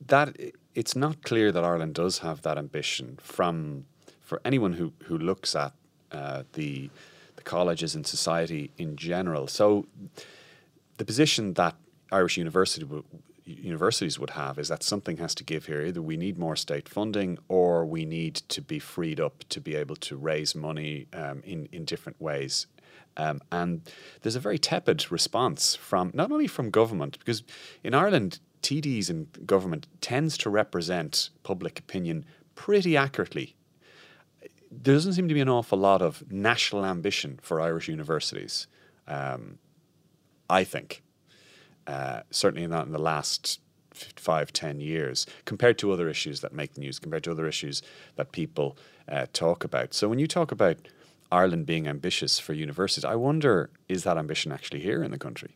that 0.08 0.36
it's 0.74 0.96
not 0.96 1.22
clear 1.22 1.52
that 1.52 1.62
Ireland 1.62 1.94
does 1.94 2.18
have 2.18 2.42
that 2.42 2.58
ambition 2.58 3.18
from 3.22 3.86
for 4.20 4.40
anyone 4.44 4.72
who 4.72 4.92
who 5.04 5.16
looks 5.16 5.54
at 5.54 5.72
uh, 6.10 6.42
the 6.54 6.90
the 7.36 7.42
colleges 7.42 7.94
and 7.94 8.04
society 8.04 8.72
in 8.78 8.96
general. 8.96 9.46
So 9.46 9.86
the 10.96 11.04
position 11.04 11.54
that 11.54 11.76
Irish 12.10 12.36
university 12.36 12.84
w- 12.84 13.04
universities 13.44 14.18
would 14.18 14.30
have 14.30 14.58
is 14.58 14.68
that 14.68 14.82
something 14.82 15.16
has 15.18 15.34
to 15.36 15.44
give 15.44 15.66
here. 15.66 15.82
Either 15.82 16.02
we 16.02 16.16
need 16.16 16.38
more 16.38 16.56
state 16.56 16.88
funding, 16.88 17.38
or 17.48 17.84
we 17.84 18.04
need 18.04 18.34
to 18.34 18.60
be 18.62 18.78
freed 18.78 19.20
up 19.20 19.44
to 19.48 19.60
be 19.60 19.74
able 19.74 19.96
to 19.96 20.16
raise 20.16 20.54
money 20.54 21.06
um, 21.12 21.42
in 21.44 21.66
in 21.72 21.84
different 21.84 22.20
ways. 22.20 22.66
Um, 23.16 23.40
and 23.50 23.82
there's 24.22 24.36
a 24.36 24.40
very 24.40 24.58
tepid 24.58 25.10
response 25.10 25.74
from 25.74 26.10
not 26.14 26.30
only 26.30 26.46
from 26.46 26.70
government 26.70 27.18
because 27.18 27.42
in 27.82 27.92
Ireland 27.94 28.38
TDs 28.62 29.10
and 29.10 29.26
government 29.46 29.86
tends 30.00 30.38
to 30.38 30.50
represent 30.50 31.30
public 31.42 31.78
opinion 31.78 32.24
pretty 32.54 32.96
accurately 32.96 33.56
there 34.70 34.94
doesn't 34.94 35.14
seem 35.14 35.28
to 35.28 35.34
be 35.34 35.40
an 35.40 35.48
awful 35.48 35.78
lot 35.78 36.00
of 36.00 36.30
national 36.30 36.84
ambition 36.84 37.38
for 37.42 37.60
Irish 37.60 37.88
universities. 37.88 38.66
Um, 39.08 39.58
I 40.48 40.64
think, 40.64 41.02
uh, 41.90 42.22
certainly 42.30 42.66
not 42.66 42.86
in 42.86 42.92
the 42.92 43.04
last 43.14 43.60
five, 44.16 44.52
ten 44.52 44.80
years, 44.80 45.26
compared 45.44 45.76
to 45.78 45.92
other 45.92 46.08
issues 46.08 46.40
that 46.40 46.52
make 46.52 46.74
the 46.74 46.80
news, 46.80 46.98
compared 46.98 47.24
to 47.24 47.30
other 47.30 47.46
issues 47.46 47.82
that 48.16 48.32
people 48.32 48.76
uh, 49.08 49.26
talk 49.32 49.64
about. 49.64 49.94
So 49.94 50.08
when 50.08 50.18
you 50.18 50.26
talk 50.26 50.52
about 50.52 50.76
Ireland 51.32 51.66
being 51.66 51.88
ambitious 51.88 52.38
for 52.38 52.52
universities, 52.54 53.04
I 53.04 53.16
wonder 53.16 53.70
is 53.88 54.02
that 54.04 54.16
ambition 54.16 54.52
actually 54.52 54.80
here 54.80 55.02
in 55.02 55.10
the 55.10 55.18
country? 55.18 55.52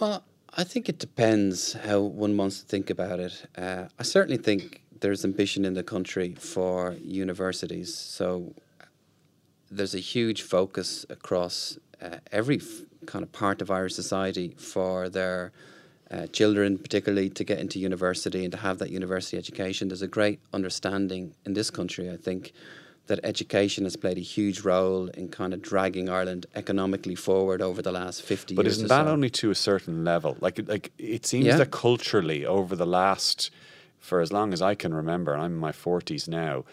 Well, 0.00 0.24
I 0.56 0.64
think 0.64 0.88
it 0.88 0.98
depends 0.98 1.74
how 1.74 2.00
one 2.00 2.36
wants 2.36 2.60
to 2.60 2.66
think 2.66 2.90
about 2.90 3.20
it. 3.20 3.46
Uh, 3.56 3.84
I 3.98 4.02
certainly 4.02 4.40
think 4.48 4.82
there's 5.00 5.24
ambition 5.24 5.64
in 5.64 5.74
the 5.74 5.82
country 5.82 6.34
for 6.38 6.94
universities. 7.02 7.94
So 7.94 8.54
there's 9.70 9.94
a 9.94 10.00
huge 10.14 10.42
focus 10.42 11.04
across 11.10 11.78
uh, 12.02 12.16
every 12.32 12.56
f- 12.56 12.82
kind 13.06 13.22
of 13.22 13.32
part 13.32 13.60
of 13.62 13.70
Irish 13.70 13.94
society 13.94 14.54
for 14.58 15.08
their 15.08 15.52
uh, 16.10 16.26
children, 16.28 16.78
particularly 16.78 17.30
to 17.30 17.44
get 17.44 17.58
into 17.58 17.78
university 17.78 18.44
and 18.44 18.52
to 18.52 18.58
have 18.58 18.78
that 18.78 18.90
university 18.90 19.36
education. 19.38 19.88
There's 19.88 20.02
a 20.02 20.08
great 20.08 20.38
understanding 20.52 21.34
in 21.46 21.54
this 21.54 21.70
country, 21.70 22.10
I 22.10 22.16
think, 22.16 22.52
that 23.06 23.20
education 23.22 23.84
has 23.84 23.96
played 23.96 24.16
a 24.16 24.20
huge 24.22 24.60
role 24.60 25.08
in 25.08 25.28
kind 25.28 25.52
of 25.52 25.60
dragging 25.60 26.08
Ireland 26.08 26.46
economically 26.54 27.14
forward 27.14 27.60
over 27.60 27.82
the 27.82 27.92
last 27.92 28.22
50 28.22 28.54
But 28.54 28.64
years. 28.64 28.76
But 28.76 28.78
isn't 28.78 28.88
that 28.88 29.06
so. 29.06 29.12
only 29.12 29.30
to 29.30 29.50
a 29.50 29.54
certain 29.54 30.04
level? 30.04 30.36
Like, 30.40 30.60
like 30.68 30.90
it 30.98 31.26
seems 31.26 31.46
Yeah. 31.46 31.56
that 31.58 31.70
culturally, 31.70 32.46
over 32.46 32.74
the 32.76 32.86
last, 32.86 33.50
for 34.00 34.20
as 34.20 34.32
long 34.32 34.52
as 34.52 34.62
I 34.62 34.74
can 34.74 34.94
remember, 34.94 35.32
and 35.34 35.42
I'm 35.42 35.52
in 35.52 35.58
my 35.58 35.72
forties 35.72 36.28
now, 36.28 36.64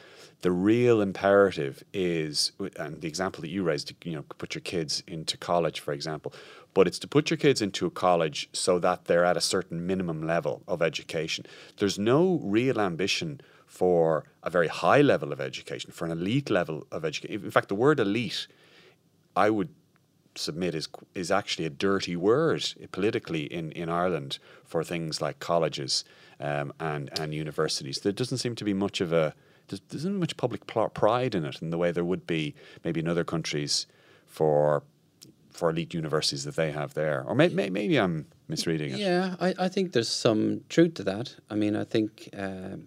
the 0.41 0.51
real 0.51 1.01
imperative 1.01 1.83
is, 1.93 2.51
and 2.77 3.01
the 3.01 3.07
example 3.07 3.41
that 3.41 3.49
you 3.49 3.63
raised, 3.63 3.93
you 4.03 4.15
know, 4.15 4.23
put 4.37 4.55
your 4.55 4.61
kids 4.61 5.03
into 5.07 5.37
college, 5.37 5.79
for 5.79 5.93
example, 5.93 6.33
but 6.73 6.87
it's 6.87 6.99
to 6.99 7.07
put 7.07 7.29
your 7.29 7.37
kids 7.37 7.61
into 7.61 7.85
a 7.85 7.91
college 7.91 8.49
so 8.53 8.79
that 8.79 9.05
they're 9.05 9.25
at 9.25 9.37
a 9.37 9.41
certain 9.41 9.85
minimum 9.85 10.25
level 10.25 10.63
of 10.67 10.81
education. 10.81 11.45
There's 11.77 11.99
no 11.99 12.39
real 12.41 12.79
ambition 12.79 13.41
for 13.67 14.23
a 14.43 14.49
very 14.49 14.67
high 14.67 15.01
level 15.01 15.31
of 15.31 15.39
education, 15.39 15.91
for 15.91 16.05
an 16.05 16.11
elite 16.11 16.49
level 16.49 16.87
of 16.91 17.05
education. 17.05 17.45
In 17.45 17.51
fact, 17.51 17.69
the 17.69 17.75
word 17.75 17.99
elite, 17.99 18.47
I 19.35 19.49
would 19.49 19.69
submit 20.35 20.73
is 20.73 20.87
is 21.13 21.29
actually 21.29 21.65
a 21.65 21.69
dirty 21.69 22.15
word 22.15 22.63
politically 22.91 23.43
in, 23.43 23.71
in 23.73 23.89
Ireland 23.89 24.39
for 24.63 24.81
things 24.83 25.21
like 25.21 25.39
colleges 25.39 26.03
um, 26.39 26.73
and 26.79 27.09
and 27.19 27.33
universities. 27.33 27.99
There 27.99 28.11
doesn't 28.11 28.39
seem 28.39 28.55
to 28.55 28.63
be 28.63 28.73
much 28.73 29.01
of 29.01 29.13
a 29.13 29.35
there's, 29.71 29.81
there 29.89 29.97
isn't 29.97 30.19
much 30.19 30.37
public 30.37 30.67
pride 30.67 31.35
in 31.35 31.45
it 31.45 31.61
in 31.61 31.69
the 31.71 31.77
way 31.77 31.91
there 31.91 32.05
would 32.05 32.27
be 32.27 32.53
maybe 32.83 32.99
in 32.99 33.07
other 33.07 33.23
countries 33.23 33.87
for 34.27 34.83
for 35.51 35.69
elite 35.69 35.93
universities 35.93 36.45
that 36.45 36.55
they 36.55 36.71
have 36.71 36.93
there. 36.93 37.25
Or 37.27 37.35
may, 37.35 37.49
may, 37.49 37.69
maybe 37.69 37.97
I'm 37.97 38.25
misreading 38.47 38.93
it. 38.93 38.99
Yeah, 38.99 39.35
I, 39.39 39.53
I 39.59 39.67
think 39.67 39.91
there's 39.91 40.07
some 40.07 40.61
truth 40.69 40.93
to 40.95 41.03
that. 41.03 41.35
I 41.49 41.55
mean, 41.55 41.75
I 41.75 41.83
think 41.83 42.29
um, 42.37 42.85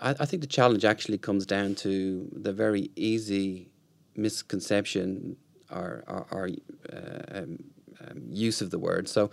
I, 0.00 0.10
I 0.18 0.24
think 0.24 0.40
the 0.40 0.48
challenge 0.48 0.84
actually 0.84 1.18
comes 1.18 1.44
down 1.44 1.74
to 1.76 2.28
the 2.32 2.52
very 2.52 2.90
easy 2.96 3.68
misconception 4.16 5.36
or, 5.70 6.04
or, 6.06 6.26
or 6.30 6.48
uh, 6.92 7.38
um, 7.38 7.64
um, 8.00 8.22
use 8.28 8.62
of 8.62 8.70
the 8.70 8.78
word. 8.78 9.08
So 9.08 9.30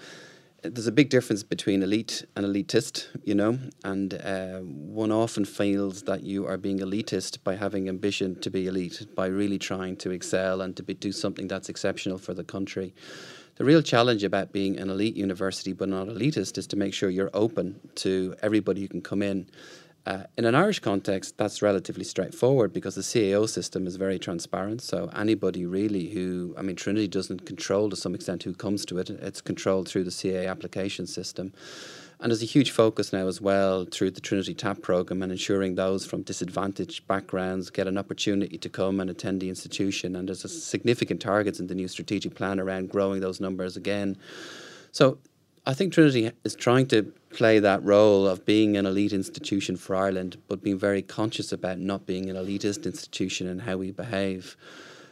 there's 0.63 0.87
a 0.87 0.91
big 0.91 1.09
difference 1.09 1.43
between 1.43 1.83
elite 1.83 2.25
and 2.35 2.45
elitist, 2.45 3.07
you 3.23 3.35
know, 3.35 3.59
and 3.83 4.15
uh, 4.15 4.59
one 4.59 5.11
often 5.11 5.45
feels 5.45 6.03
that 6.03 6.23
you 6.23 6.47
are 6.47 6.57
being 6.57 6.79
elitist 6.79 7.43
by 7.43 7.55
having 7.55 7.87
ambition 7.87 8.39
to 8.41 8.49
be 8.49 8.67
elite, 8.67 9.05
by 9.15 9.27
really 9.27 9.59
trying 9.59 9.95
to 9.97 10.11
excel 10.11 10.61
and 10.61 10.75
to 10.75 10.83
be, 10.83 10.93
do 10.95 11.11
something 11.11 11.47
that's 11.47 11.69
exceptional 11.69 12.17
for 12.17 12.33
the 12.33 12.43
country. 12.43 12.93
The 13.55 13.65
real 13.65 13.81
challenge 13.81 14.23
about 14.23 14.51
being 14.51 14.79
an 14.79 14.89
elite 14.89 15.15
university 15.15 15.73
but 15.73 15.89
not 15.89 16.07
elitist 16.07 16.57
is 16.57 16.67
to 16.67 16.75
make 16.75 16.93
sure 16.93 17.09
you're 17.09 17.31
open 17.33 17.79
to 17.95 18.35
everybody 18.41 18.81
who 18.81 18.87
can 18.87 19.01
come 19.01 19.21
in 19.21 19.47
uh, 20.07 20.23
in 20.37 20.45
an 20.45 20.55
Irish 20.55 20.79
context, 20.79 21.37
that's 21.37 21.61
relatively 21.61 22.05
straightforward 22.05 22.71
because 22.71 22.95
the 22.95 23.01
CAO 23.01 23.47
system 23.47 23.85
is 23.85 23.97
very 23.97 24.17
transparent. 24.17 24.81
So 24.81 25.09
anybody 25.13 25.65
really 25.65 26.07
who, 26.07 26.55
I 26.57 26.61
mean, 26.61 26.77
Trinity 26.77 27.09
doesn't 27.09 27.45
control 27.45 27.89
to 27.89 27.97
some 27.97 28.15
extent 28.15 28.43
who 28.43 28.53
comes 28.53 28.85
to 28.85 28.99
it. 28.99 29.09
It's 29.09 29.41
controlled 29.41 29.89
through 29.89 30.05
the 30.05 30.11
CA 30.11 30.47
application 30.47 31.07
system. 31.07 31.51
And 32.21 32.31
there's 32.31 32.41
a 32.41 32.45
huge 32.45 32.71
focus 32.71 33.11
now 33.11 33.27
as 33.27 33.41
well 33.41 33.83
through 33.83 34.11
the 34.11 34.21
Trinity 34.21 34.53
TAP 34.53 34.81
program 34.81 35.21
and 35.21 35.31
ensuring 35.31 35.75
those 35.75 36.05
from 36.05 36.21
disadvantaged 36.21 37.05
backgrounds 37.05 37.69
get 37.69 37.85
an 37.85 37.97
opportunity 37.97 38.57
to 38.57 38.69
come 38.69 39.01
and 39.01 39.09
attend 39.09 39.41
the 39.41 39.49
institution. 39.49 40.15
And 40.15 40.29
there's 40.29 40.63
significant 40.63 41.19
targets 41.19 41.59
in 41.59 41.67
the 41.67 41.75
new 41.75 41.89
strategic 41.89 42.33
plan 42.33 42.61
around 42.61 42.91
growing 42.91 43.19
those 43.19 43.41
numbers 43.41 43.75
again. 43.75 44.15
So 44.93 45.17
I 45.67 45.73
think 45.73 45.91
Trinity 45.91 46.31
is 46.45 46.55
trying 46.55 46.87
to 46.87 47.03
play 47.29 47.59
that 47.59 47.83
role 47.83 48.25
of 48.25 48.45
being 48.45 48.77
an 48.77 48.85
elite 48.85 49.11
institution 49.11 49.75
for 49.75 49.97
Ireland, 49.97 50.37
but 50.47 50.63
being 50.63 50.79
very 50.79 51.01
conscious 51.01 51.51
about 51.51 51.77
not 51.77 52.05
being 52.05 52.29
an 52.29 52.37
elitist 52.37 52.85
institution 52.85 53.49
and 53.49 53.61
how 53.61 53.75
we 53.75 53.91
behave. 53.91 54.55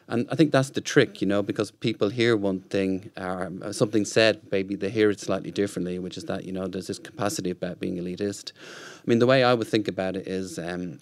And 0.08 0.26
I 0.32 0.36
think 0.36 0.54
that's 0.54 0.70
the 0.70 0.80
trick, 0.80 1.20
you 1.20 1.28
know, 1.28 1.44
because 1.44 1.72
people 1.72 2.08
hear 2.08 2.38
one 2.38 2.62
thing 2.62 3.12
or 3.18 3.74
something 3.74 4.06
said, 4.06 4.40
maybe 4.50 4.76
they 4.76 4.90
hear 4.90 5.10
it 5.10 5.20
slightly 5.20 5.52
differently, 5.52 6.00
which 6.00 6.16
is 6.16 6.24
that, 6.26 6.46
you 6.46 6.54
know, 6.54 6.68
there's 6.68 6.88
this 6.88 7.00
capacity 7.00 7.50
about 7.50 7.82
being 7.82 7.98
elitist. 7.98 8.54
I 8.54 9.04
mean, 9.08 9.20
the 9.20 9.28
way 9.28 9.44
I 9.44 9.54
would 9.54 9.68
think 9.68 9.90
about 9.90 10.16
it 10.16 10.26
is 10.26 10.58
um, 10.58 11.00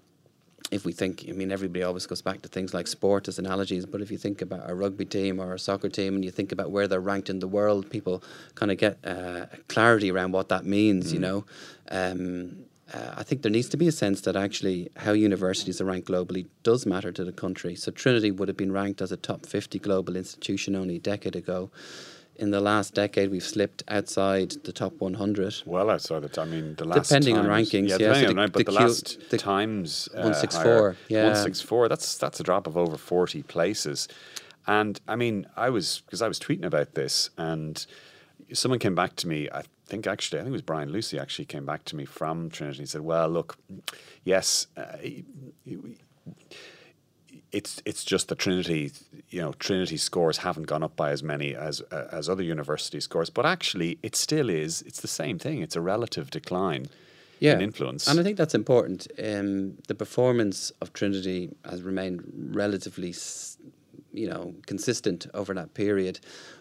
if 0.74 0.86
we 0.86 0.92
think, 0.92 1.26
I 1.30 1.34
mean, 1.34 1.52
everybody 1.52 1.84
always 1.84 2.08
goes 2.08 2.22
back 2.22 2.42
to 2.42 2.50
things 2.50 2.74
like 2.74 2.88
sport 2.88 3.28
as 3.28 3.38
analogies, 3.38 3.86
but 3.86 4.02
if 4.02 4.10
you 4.10 4.18
think 4.18 4.42
about 4.42 4.70
a 4.70 4.74
rugby 4.74 5.06
team 5.06 5.40
or 5.40 5.54
a 5.54 5.60
soccer 5.60 5.90
team 5.90 6.16
and 6.16 6.26
you 6.26 6.32
think 6.32 6.52
about 6.52 6.72
where 6.72 6.88
they're 6.88 7.00
ranked 7.00 7.30
in 7.30 7.40
the 7.40 7.48
world, 7.48 7.90
people 7.90 8.24
kind 8.56 8.72
of 8.72 8.78
get 8.78 8.98
uh, 9.06 9.46
clarity 9.68 10.12
around 10.12 10.32
what 10.32 10.50
that 10.50 10.66
means, 10.66 11.10
mm. 11.10 11.14
you 11.14 11.20
know. 11.20 11.46
Um, 11.92 12.66
uh, 12.94 13.16
I 13.18 13.24
think 13.24 13.44
there 13.44 13.52
needs 13.52 13.70
to 13.70 13.78
be 13.78 13.88
a 13.88 13.92
sense 13.92 14.22
that 14.22 14.36
actually 14.36 14.90
how 14.98 15.14
universities 15.14 15.80
are 15.80 15.86
ranked 15.86 16.08
globally 16.08 16.48
does 16.64 16.86
matter 16.86 17.12
to 17.12 17.24
the 17.24 17.32
country. 17.32 17.76
So 17.76 17.92
Trinity 17.92 18.32
would 18.32 18.48
have 18.48 18.58
been 18.58 18.72
ranked 18.72 19.02
as 19.02 19.12
a 19.12 19.18
top 19.18 19.46
50 19.46 19.80
global 19.80 20.16
institution 20.16 20.76
only 20.76 20.98
a 20.98 21.00
decade 21.00 21.36
ago 21.36 21.72
in 22.36 22.52
the 22.52 22.60
last 22.60 22.94
decade 22.94 23.30
we've 23.30 23.44
slipped 23.44 23.84
outside 23.88 24.52
the 24.64 24.72
top 24.72 24.94
100. 25.00 25.64
Well 25.66 25.90
outside 25.90 26.24
the 26.24 26.42
I 26.42 26.46
mean 26.46 26.76
the 26.76 26.86
last 26.86 27.10
depending 27.10 27.36
times, 27.36 27.48
on 27.48 27.54
rankings. 27.54 27.90
Yeah, 27.90 27.98
yeah 28.00 28.14
so 28.14 28.20
the, 28.28 28.34
the, 28.34 28.34
but 28.34 28.54
the, 28.54 28.64
the 28.64 28.72
last 28.72 29.30
the 29.30 29.38
times 29.38 30.10
uh, 30.14 30.24
164. 30.24 30.98
Yeah, 31.10 31.24
164. 31.24 31.90
That's 31.90 32.18
that's 32.18 32.40
a 32.40 32.44
drop 32.44 32.68
of 32.68 32.78
over 32.78 32.98
40 32.98 33.44
places. 33.44 34.08
And 34.66 35.00
I 35.08 35.16
mean, 35.16 35.48
I 35.56 35.70
was 35.70 36.02
because 36.06 36.22
I 36.22 36.28
was 36.28 36.40
tweeting 36.40 36.66
about 36.66 36.94
this, 36.94 37.30
and 37.38 37.86
someone 38.54 38.80
came 38.80 38.96
back 38.96 39.16
to 39.18 39.28
me. 39.28 39.50
I 39.52 39.64
think 39.86 40.08
actually, 40.08 40.40
I 40.40 40.44
think 40.44 40.52
it 40.52 40.54
was 40.54 40.62
Brian 40.62 40.90
Lucey 40.90 41.20
actually 41.20 41.46
came 41.46 41.66
back 41.66 41.84
to 41.86 41.96
me 41.96 42.06
from 42.06 42.50
Trinity. 42.50 42.80
He 42.80 42.86
said, 42.86 43.02
"Well, 43.02 43.28
look, 43.30 43.58
yes." 44.24 44.68
Uh, 44.78 44.98
it's 47.54 47.82
it's 47.86 48.04
just 48.04 48.28
the 48.28 48.36
Trinity, 48.36 48.92
you 49.30 49.40
know, 49.40 49.54
Trinity 49.54 49.96
scores 49.98 50.38
haven't 50.38 50.64
gone 50.64 50.84
up 50.84 50.96
by 50.96 51.12
as 51.12 51.22
many 51.24 51.56
as 51.56 51.82
uh, 51.92 52.08
as 52.12 52.28
other 52.28 52.44
university 52.44 53.00
scores, 53.00 53.30
but 53.30 53.46
actually 53.46 54.00
it 54.02 54.16
still 54.16 54.50
is. 54.50 54.82
It's 54.82 55.02
the 55.02 55.08
same 55.08 55.38
thing. 55.40 55.62
It's 55.62 55.76
a 55.76 55.82
relative 55.82 56.32
decline 56.32 56.88
yeah. 57.40 57.54
in 57.54 57.62
influence, 57.62 58.08
and 58.08 58.20
I 58.20 58.24
think 58.24 58.38
that's 58.38 58.56
important. 58.56 59.08
Um, 59.24 59.78
the 59.88 59.96
performance 59.96 60.72
of 60.82 60.92
Trinity 60.94 61.52
has 61.70 61.84
remained 61.84 62.24
relatively, 62.52 63.14
you 64.12 64.28
know, 64.28 64.56
consistent 64.66 65.28
over 65.36 65.54
that 65.54 65.76
period. 65.76 66.20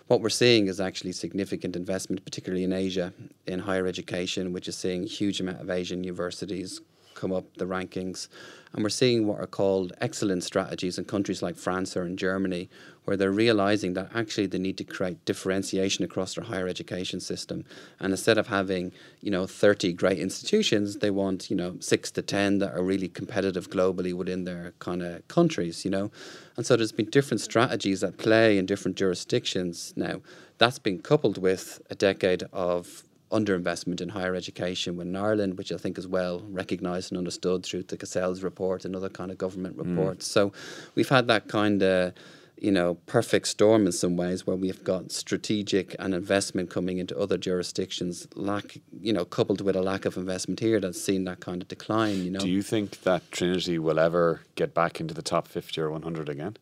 What 0.08 0.20
we're 0.20 0.28
seeing 0.28 0.66
is 0.66 0.78
actually 0.78 1.12
significant 1.12 1.74
investment, 1.74 2.22
particularly 2.22 2.64
in 2.64 2.72
Asia, 2.72 3.14
in 3.46 3.60
higher 3.60 3.86
education, 3.86 4.52
which 4.52 4.68
is 4.68 4.76
seeing 4.76 5.04
a 5.04 5.06
huge 5.06 5.40
amount 5.40 5.62
of 5.62 5.70
Asian 5.70 6.04
universities 6.04 6.82
come 7.22 7.32
up 7.32 7.56
the 7.56 7.64
rankings. 7.64 8.26
And 8.72 8.82
we're 8.82 8.88
seeing 8.88 9.28
what 9.28 9.38
are 9.38 9.46
called 9.46 9.92
excellent 10.00 10.42
strategies 10.42 10.98
in 10.98 11.04
countries 11.04 11.40
like 11.40 11.56
France 11.56 11.96
or 11.96 12.04
in 12.04 12.16
Germany, 12.16 12.68
where 13.04 13.16
they're 13.16 13.30
realizing 13.30 13.94
that 13.94 14.10
actually 14.12 14.46
they 14.46 14.58
need 14.58 14.76
to 14.78 14.84
create 14.84 15.24
differentiation 15.24 16.04
across 16.04 16.34
their 16.34 16.44
higher 16.44 16.66
education 16.66 17.20
system. 17.20 17.64
And 18.00 18.12
instead 18.12 18.38
of 18.38 18.48
having, 18.48 18.90
you 19.20 19.30
know, 19.30 19.46
30 19.46 19.92
great 19.92 20.18
institutions, 20.18 20.96
they 20.96 21.10
want, 21.10 21.48
you 21.48 21.54
know, 21.54 21.76
six 21.78 22.10
to 22.12 22.22
10 22.22 22.58
that 22.58 22.74
are 22.74 22.82
really 22.82 23.08
competitive 23.08 23.70
globally 23.70 24.12
within 24.12 24.42
their 24.42 24.72
kind 24.80 25.02
of 25.02 25.28
countries, 25.28 25.84
you 25.84 25.92
know. 25.92 26.10
And 26.56 26.66
so 26.66 26.74
there's 26.76 26.92
been 26.92 27.10
different 27.10 27.40
strategies 27.40 28.02
at 28.02 28.18
play 28.18 28.58
in 28.58 28.66
different 28.66 28.96
jurisdictions 28.96 29.92
now. 29.94 30.22
That's 30.58 30.80
been 30.80 31.00
coupled 31.00 31.38
with 31.38 31.80
a 31.88 31.94
decade 31.94 32.44
of 32.52 33.04
underinvestment 33.32 34.00
in 34.00 34.10
higher 34.10 34.34
education 34.34 34.96
when 34.96 35.08
in 35.08 35.16
Ireland, 35.16 35.58
which 35.58 35.72
I 35.72 35.76
think 35.76 35.98
is 35.98 36.06
well 36.06 36.40
recognised 36.50 37.10
and 37.10 37.18
understood 37.18 37.64
through 37.64 37.84
the 37.84 37.96
Cassells 37.96 38.42
report 38.42 38.84
and 38.84 38.94
other 38.94 39.08
kind 39.08 39.30
of 39.30 39.38
government 39.38 39.76
mm. 39.76 39.88
reports. 39.88 40.28
Mm. 40.28 40.32
So 40.32 40.52
we've 40.94 41.08
had 41.08 41.26
that 41.28 41.48
kind 41.48 41.82
of 41.82 42.14
you 42.62 42.70
know, 42.70 42.94
perfect 43.06 43.48
storm 43.48 43.86
in 43.86 43.92
some 43.92 44.16
ways 44.16 44.46
where 44.46 44.54
we've 44.54 44.84
got 44.84 45.10
strategic 45.10 45.96
and 45.98 46.14
investment 46.14 46.70
coming 46.70 46.98
into 46.98 47.18
other 47.18 47.36
jurisdictions, 47.36 48.28
lack, 48.36 48.78
you 49.00 49.12
know, 49.12 49.24
coupled 49.24 49.60
with 49.60 49.74
a 49.74 49.82
lack 49.82 50.04
of 50.04 50.16
investment 50.16 50.60
here 50.60 50.78
that's 50.78 51.02
seen 51.02 51.24
that 51.24 51.40
kind 51.40 51.60
of 51.60 51.66
decline, 51.66 52.22
you 52.22 52.30
know. 52.30 52.38
Do 52.38 52.48
you 52.48 52.62
think 52.62 53.02
that 53.02 53.28
Trinity 53.32 53.80
will 53.80 53.98
ever 53.98 54.42
get 54.54 54.74
back 54.74 55.00
into 55.00 55.12
the 55.12 55.22
top 55.22 55.48
50 55.48 55.80
or 55.80 55.90
100 55.90 56.28
again? 56.28 56.56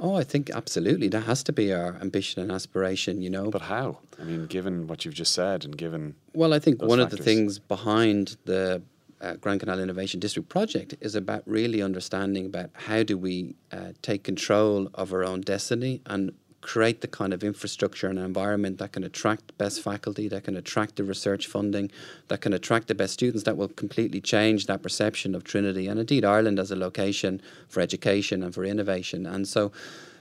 Oh, 0.00 0.14
I 0.14 0.22
think 0.22 0.50
absolutely. 0.50 1.08
That 1.08 1.22
has 1.22 1.42
to 1.44 1.52
be 1.52 1.72
our 1.72 1.96
ambition 1.96 2.40
and 2.40 2.52
aspiration, 2.52 3.20
you 3.20 3.30
know. 3.30 3.50
But 3.50 3.62
how? 3.62 3.98
I 4.20 4.24
mean, 4.24 4.46
given 4.46 4.86
what 4.86 5.04
you've 5.04 5.14
just 5.14 5.32
said 5.32 5.64
and 5.64 5.76
given. 5.76 6.14
Well, 6.34 6.54
I 6.54 6.58
think 6.58 6.80
one 6.80 6.98
factors. 6.98 7.12
of 7.12 7.18
the 7.18 7.24
things 7.24 7.58
behind 7.58 8.36
the 8.44 8.82
uh, 9.20 9.34
Grand 9.34 9.60
Canal 9.60 9.80
Innovation 9.80 10.20
District 10.20 10.48
project 10.48 10.94
is 11.00 11.14
about 11.14 11.42
really 11.46 11.82
understanding 11.82 12.46
about 12.46 12.70
how 12.74 13.02
do 13.02 13.18
we 13.18 13.56
uh, 13.72 13.92
take 14.02 14.22
control 14.22 14.88
of 14.94 15.12
our 15.12 15.24
own 15.24 15.40
destiny 15.40 16.00
and 16.06 16.32
create 16.68 17.00
the 17.00 17.08
kind 17.08 17.32
of 17.32 17.42
infrastructure 17.42 18.08
and 18.08 18.18
environment 18.18 18.76
that 18.76 18.92
can 18.92 19.02
attract 19.02 19.46
the 19.46 19.54
best 19.54 19.80
faculty, 19.80 20.28
that 20.28 20.44
can 20.44 20.54
attract 20.54 20.96
the 20.96 21.02
research 21.02 21.46
funding, 21.46 21.90
that 22.28 22.42
can 22.42 22.52
attract 22.52 22.88
the 22.88 22.94
best 22.94 23.14
students, 23.14 23.44
that 23.44 23.56
will 23.56 23.68
completely 23.68 24.20
change 24.20 24.66
that 24.66 24.82
perception 24.82 25.34
of 25.34 25.44
Trinity 25.44 25.88
and 25.88 25.98
indeed 25.98 26.26
Ireland 26.26 26.58
as 26.58 26.70
a 26.70 26.76
location 26.76 27.40
for 27.70 27.80
education 27.80 28.42
and 28.42 28.54
for 28.54 28.66
innovation. 28.66 29.24
And 29.24 29.48
so, 29.48 29.72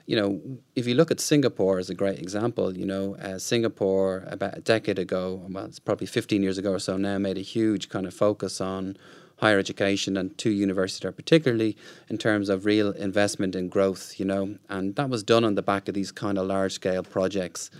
you 0.05 0.15
know, 0.15 0.39
if 0.73 0.87
you 0.87 0.95
look 0.95 1.11
at 1.11 1.19
Singapore 1.19 1.79
as 1.79 1.89
a 1.89 1.93
great 1.93 2.17
example, 2.17 2.77
you 2.77 2.85
know, 2.85 3.17
uh, 3.17 3.37
Singapore 3.39 4.23
about 4.27 4.57
a 4.57 4.61
decade 4.61 4.99
ago, 4.99 5.45
well, 5.49 5.65
it's 5.65 5.79
probably 5.79 6.07
15 6.07 6.41
years 6.41 6.57
ago 6.57 6.71
or 6.71 6.79
so 6.79 6.95
now, 6.95 7.17
made 7.17 7.37
a 7.37 7.41
huge 7.41 7.89
kind 7.89 8.07
of 8.07 8.13
focus 8.13 8.61
on 8.61 8.95
higher 9.37 9.59
education 9.59 10.17
and 10.17 10.37
two 10.37 10.49
universities 10.49 11.05
are 11.05 11.11
particularly 11.11 11.77
in 12.09 12.17
terms 12.17 12.49
of 12.49 12.65
real 12.65 12.91
investment 12.91 13.55
in 13.55 13.69
growth, 13.69 14.19
you 14.19 14.25
know, 14.25 14.57
and 14.69 14.95
that 14.95 15.09
was 15.09 15.23
done 15.23 15.43
on 15.43 15.55
the 15.55 15.61
back 15.61 15.87
of 15.87 15.93
these 15.93 16.11
kind 16.11 16.37
of 16.37 16.47
large 16.47 16.73
scale 16.73 17.03
projects. 17.03 17.71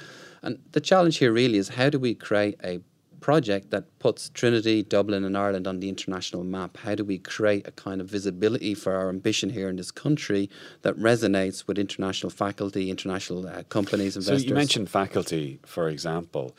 And 0.42 0.60
the 0.72 0.82
challenge 0.82 1.18
here 1.18 1.32
really 1.32 1.58
is 1.58 1.70
how 1.70 1.90
do 1.90 2.00
we 2.00 2.14
create 2.14 2.60
a 2.64 2.80
project 3.20 3.72
that 3.72 4.00
puts 4.00 4.30
Trinity, 4.30 4.84
Dublin, 4.84 5.24
and 5.24 5.36
Ireland 5.36 5.68
on 5.68 5.80
the 5.80 5.90
international 5.90 6.44
map? 6.44 6.78
How 6.78 6.94
do 6.94 7.04
we 7.04 7.18
create 7.18 7.68
a 7.68 7.72
kind 7.72 8.00
of 8.00 8.08
visibility 8.08 8.76
for 8.76 8.94
our 8.94 9.10
ambition 9.10 9.50
here 9.50 9.70
in 9.70 9.76
this 9.76 9.90
country 9.90 10.50
that 10.84 10.96
resonates 10.98 11.68
with 11.68 11.80
international 11.80 12.30
faculty, 12.30 12.92
international 12.92 13.48
uh, 13.48 13.64
companies, 13.64 14.16
investors? 14.16 14.44
So 14.44 14.50
you 14.50 14.54
mentioned 14.54 14.90
faculty, 14.90 15.60
for 15.66 15.90
example, 15.90 16.56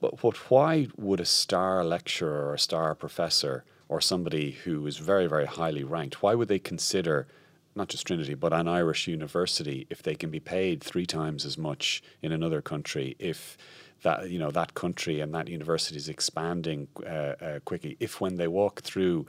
but, 0.00 0.20
but 0.20 0.50
why 0.50 0.88
would 0.96 1.20
a 1.20 1.24
star 1.24 1.84
lecturer 1.84 2.48
or 2.48 2.54
a 2.54 2.58
star 2.58 2.94
professor 2.96 3.64
or 3.92 4.00
somebody 4.00 4.52
who 4.64 4.86
is 4.86 4.96
very, 4.96 5.26
very 5.26 5.44
highly 5.44 5.84
ranked, 5.84 6.22
why 6.22 6.34
would 6.34 6.48
they 6.48 6.58
consider 6.58 7.26
not 7.74 7.88
just 7.88 8.06
Trinity, 8.06 8.32
but 8.32 8.52
an 8.54 8.66
Irish 8.66 9.06
university 9.06 9.86
if 9.90 10.02
they 10.02 10.14
can 10.14 10.30
be 10.30 10.40
paid 10.40 10.82
three 10.82 11.04
times 11.04 11.44
as 11.44 11.58
much 11.58 12.02
in 12.22 12.32
another 12.32 12.62
country, 12.62 13.16
if 13.18 13.58
that 14.02 14.30
you 14.30 14.38
know 14.38 14.50
that 14.50 14.72
country 14.74 15.20
and 15.20 15.34
that 15.34 15.46
university 15.46 15.96
is 15.96 16.08
expanding 16.08 16.88
uh, 17.06 17.34
uh, 17.46 17.60
quickly, 17.66 17.98
if 18.00 18.18
when 18.20 18.36
they 18.36 18.48
walk 18.48 18.80
through 18.80 19.26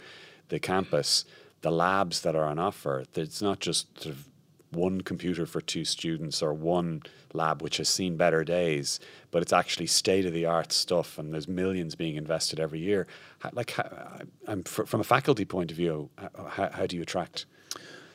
the 0.47 0.59
campus, 0.59 1.25
the 1.61 1.71
labs 1.71 2.21
that 2.21 2.33
are 2.33 2.45
on 2.45 2.57
offer, 2.57 3.03
it's 3.15 3.41
not 3.41 3.59
just 3.59 4.01
sort 4.01 4.15
of 4.15 4.29
one 4.75 5.01
computer 5.01 5.45
for 5.45 5.61
two 5.61 5.85
students 5.85 6.41
or 6.41 6.53
one 6.53 7.01
lab 7.33 7.61
which 7.61 7.77
has 7.77 7.89
seen 7.89 8.17
better 8.17 8.43
days, 8.43 8.99
but 9.31 9.41
it's 9.41 9.53
actually 9.53 9.87
state 9.87 10.25
of 10.25 10.33
the 10.33 10.45
art 10.45 10.71
stuff, 10.71 11.17
and 11.17 11.33
there's 11.33 11.47
millions 11.47 11.95
being 11.95 12.15
invested 12.15 12.59
every 12.59 12.79
year. 12.79 13.07
Like, 13.51 13.71
how, 13.71 14.19
from 14.65 14.99
a 15.01 15.03
faculty 15.03 15.45
point 15.45 15.71
of 15.71 15.77
view, 15.77 16.09
how, 16.49 16.69
how 16.71 16.85
do 16.85 16.95
you 16.95 17.01
attract? 17.01 17.45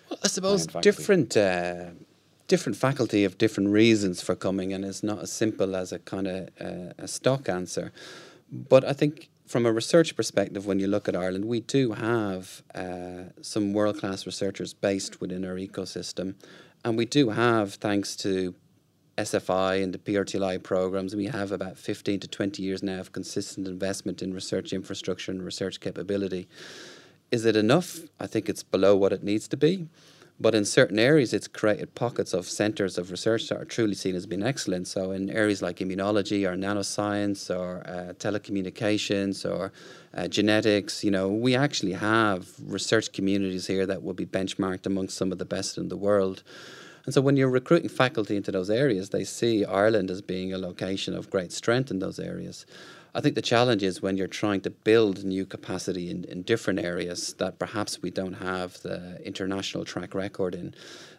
Well, 0.08 0.18
I 0.22 0.28
suppose 0.28 0.66
different. 0.66 1.36
Uh, 1.36 1.90
different 2.48 2.76
faculty 2.76 3.22
have 3.22 3.36
different 3.36 3.68
reasons 3.68 4.22
for 4.22 4.34
coming, 4.34 4.72
and 4.72 4.84
it's 4.84 5.02
not 5.02 5.18
as 5.22 5.30
simple 5.30 5.76
as 5.76 5.92
a 5.92 5.98
kind 5.98 6.26
of 6.26 6.48
uh, 6.60 6.92
a 6.98 7.06
stock 7.06 7.48
answer. 7.48 7.92
But 8.50 8.84
I 8.84 8.94
think 8.94 9.28
from 9.48 9.64
a 9.64 9.72
research 9.72 10.14
perspective, 10.14 10.66
when 10.66 10.78
you 10.78 10.86
look 10.86 11.08
at 11.08 11.16
Ireland, 11.16 11.46
we 11.46 11.60
do 11.60 11.92
have 11.92 12.62
uh, 12.74 13.30
some 13.40 13.72
world 13.72 13.98
class 13.98 14.26
researchers 14.26 14.74
based 14.74 15.20
within 15.20 15.44
our 15.44 15.54
ecosystem. 15.54 16.34
And 16.84 16.98
we 16.98 17.06
do 17.06 17.30
have, 17.30 17.74
thanks 17.74 18.14
to 18.16 18.54
SFI 19.16 19.82
and 19.82 19.94
the 19.94 19.98
PRTLI 19.98 20.62
programs, 20.62 21.16
we 21.16 21.26
have 21.26 21.50
about 21.50 21.78
15 21.78 22.20
to 22.20 22.28
20 22.28 22.62
years 22.62 22.82
now 22.82 23.00
of 23.00 23.12
consistent 23.12 23.66
investment 23.66 24.22
in 24.22 24.34
research 24.34 24.72
infrastructure 24.72 25.32
and 25.32 25.42
research 25.42 25.80
capability. 25.80 26.46
Is 27.30 27.46
it 27.46 27.56
enough? 27.56 28.00
I 28.20 28.26
think 28.26 28.48
it's 28.48 28.62
below 28.62 28.96
what 28.96 29.12
it 29.12 29.24
needs 29.24 29.48
to 29.48 29.56
be. 29.56 29.88
But 30.40 30.54
in 30.54 30.64
certain 30.64 31.00
areas, 31.00 31.32
it's 31.32 31.48
created 31.48 31.96
pockets 31.96 32.32
of 32.32 32.46
centres 32.46 32.96
of 32.96 33.10
research 33.10 33.48
that 33.48 33.60
are 33.60 33.64
truly 33.64 33.94
seen 33.94 34.14
as 34.14 34.24
being 34.24 34.44
excellent. 34.44 34.86
So, 34.86 35.10
in 35.10 35.30
areas 35.30 35.62
like 35.62 35.78
immunology 35.78 36.48
or 36.48 36.56
nanoscience 36.56 37.54
or 37.54 37.82
uh, 37.84 38.12
telecommunications 38.14 39.44
or 39.44 39.72
uh, 40.14 40.28
genetics, 40.28 41.02
you 41.02 41.10
know, 41.10 41.28
we 41.28 41.56
actually 41.56 41.92
have 41.92 42.48
research 42.64 43.12
communities 43.12 43.66
here 43.66 43.84
that 43.86 44.04
will 44.04 44.14
be 44.14 44.26
benchmarked 44.26 44.86
amongst 44.86 45.16
some 45.16 45.32
of 45.32 45.38
the 45.38 45.44
best 45.44 45.76
in 45.76 45.88
the 45.88 45.96
world. 45.96 46.44
And 47.04 47.12
so, 47.12 47.20
when 47.20 47.36
you're 47.36 47.50
recruiting 47.50 47.88
faculty 47.88 48.36
into 48.36 48.52
those 48.52 48.70
areas, 48.70 49.10
they 49.10 49.24
see 49.24 49.64
Ireland 49.64 50.08
as 50.08 50.22
being 50.22 50.52
a 50.52 50.58
location 50.58 51.16
of 51.16 51.30
great 51.30 51.50
strength 51.50 51.90
in 51.90 51.98
those 51.98 52.20
areas. 52.20 52.64
I 53.14 53.20
think 53.20 53.34
the 53.34 53.42
challenge 53.42 53.82
is 53.82 54.02
when 54.02 54.16
you're 54.16 54.26
trying 54.26 54.60
to 54.62 54.70
build 54.70 55.24
new 55.24 55.46
capacity 55.46 56.10
in, 56.10 56.24
in 56.24 56.42
different 56.42 56.78
areas 56.80 57.34
that 57.34 57.58
perhaps 57.58 58.02
we 58.02 58.10
don't 58.10 58.34
have 58.34 58.80
the 58.82 59.20
international 59.24 59.84
track 59.84 60.14
record 60.14 60.54
in, 60.54 60.74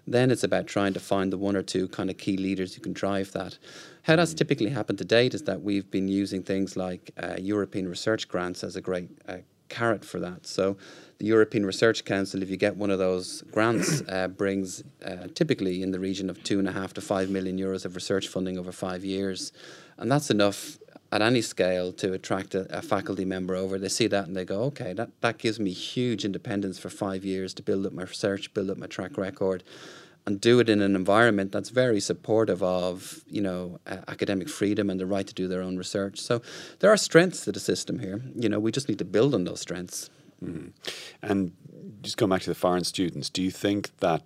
then 0.06 0.32
it's 0.32 0.44
about 0.44 0.68
trying 0.68 0.94
to 0.94 1.00
find 1.00 1.34
the 1.34 1.38
one 1.38 1.56
or 1.56 1.64
two 1.64 1.88
kind 1.88 2.10
of 2.10 2.18
key 2.18 2.38
leaders 2.38 2.76
who 2.76 2.82
can 2.82 2.94
drive 2.94 3.32
that. 3.34 3.58
How 4.04 4.16
that's 4.16 4.34
typically 4.34 4.70
happened 4.70 4.98
to 5.00 5.06
date 5.06 5.34
is 5.34 5.44
that 5.44 5.62
we've 5.62 5.90
been 5.90 6.08
using 6.08 6.44
things 6.44 6.78
like 6.78 7.12
uh, 7.22 7.36
European 7.40 7.88
research 7.88 8.28
grants 8.28 8.64
as 8.64 8.76
a 8.76 8.82
great 8.82 9.10
uh, 9.28 9.38
carrot 9.70 10.04
for 10.04 10.20
that. 10.20 10.46
So, 10.46 10.78
the 11.20 11.26
European 11.26 11.66
Research 11.66 12.06
Council, 12.06 12.42
if 12.42 12.50
you 12.50 12.56
get 12.56 12.78
one 12.78 12.90
of 12.90 12.98
those 12.98 13.44
grants, 13.52 14.02
uh, 14.10 14.30
brings 14.30 14.84
uh, 15.06 15.28
typically 15.36 15.84
in 15.84 15.92
the 15.92 16.00
region 16.00 16.30
of 16.30 16.42
two 16.44 16.60
and 16.60 16.68
a 16.68 16.72
half 16.72 16.94
to 16.94 17.02
five 17.02 17.30
million 17.30 17.58
euros 17.58 17.86
of 17.86 17.96
research 17.96 18.28
funding 18.28 18.58
over 18.58 18.72
five 18.72 19.04
years, 19.04 19.52
and 19.98 20.12
that's 20.12 20.30
enough 20.30 20.78
at 21.12 21.22
any 21.22 21.42
scale 21.42 21.92
to 21.94 22.14
attract 22.14 22.54
a, 22.54 22.78
a, 22.78 22.82
faculty 22.82 23.26
member 23.26 23.56
over. 23.56 23.80
They 23.80 23.90
see 23.90 24.08
that 24.08 24.28
and 24.28 24.36
they 24.36 24.46
go, 24.46 24.64
okay, 24.64 24.94
that, 24.94 25.10
that 25.22 25.38
gives 25.38 25.60
me 25.60 25.72
huge 25.72 26.24
independence 26.24 26.78
for 26.78 26.90
five 26.90 27.26
years 27.26 27.54
to 27.56 27.64
build 27.64 27.86
up 27.86 27.94
my 27.94 28.04
research, 28.04 28.54
build 28.54 28.70
up 28.70 28.78
my 28.78 28.86
track 28.86 29.18
record, 29.18 29.64
and 30.26 30.40
do 30.40 30.60
it 30.60 30.70
in 30.70 30.82
an 30.82 30.96
environment 30.96 31.52
that's 31.52 31.70
very 31.70 32.00
supportive 32.00 32.62
of, 32.62 33.24
you 33.28 33.42
know, 33.42 33.80
uh, 33.88 33.98
academic 34.08 34.50
freedom 34.50 34.90
and 34.90 35.00
the 35.00 35.06
right 35.06 35.26
to 35.26 35.34
do 35.34 35.48
their 35.48 35.62
own 35.62 35.78
research. 35.78 36.20
So 36.20 36.42
there 36.80 36.92
are 36.92 36.98
strengths 36.98 37.44
to 37.46 37.52
the 37.52 37.60
system 37.60 38.00
here. 38.00 38.22
You 38.36 38.50
know, 38.50 38.60
we 38.60 38.72
just 38.72 38.88
need 38.88 39.00
to 39.00 39.06
build 39.06 39.34
on 39.34 39.46
those 39.46 39.62
strengths. 39.62 40.12
Mm-hmm. 40.44 40.68
And 41.24 41.54
just 42.04 42.18
going 42.18 42.30
back 42.30 42.42
to 42.44 42.50
the 42.50 42.56
foreign 42.56 42.84
students, 42.84 43.30
do 43.30 43.42
you 43.42 43.52
think 43.52 43.98
that 43.98 44.24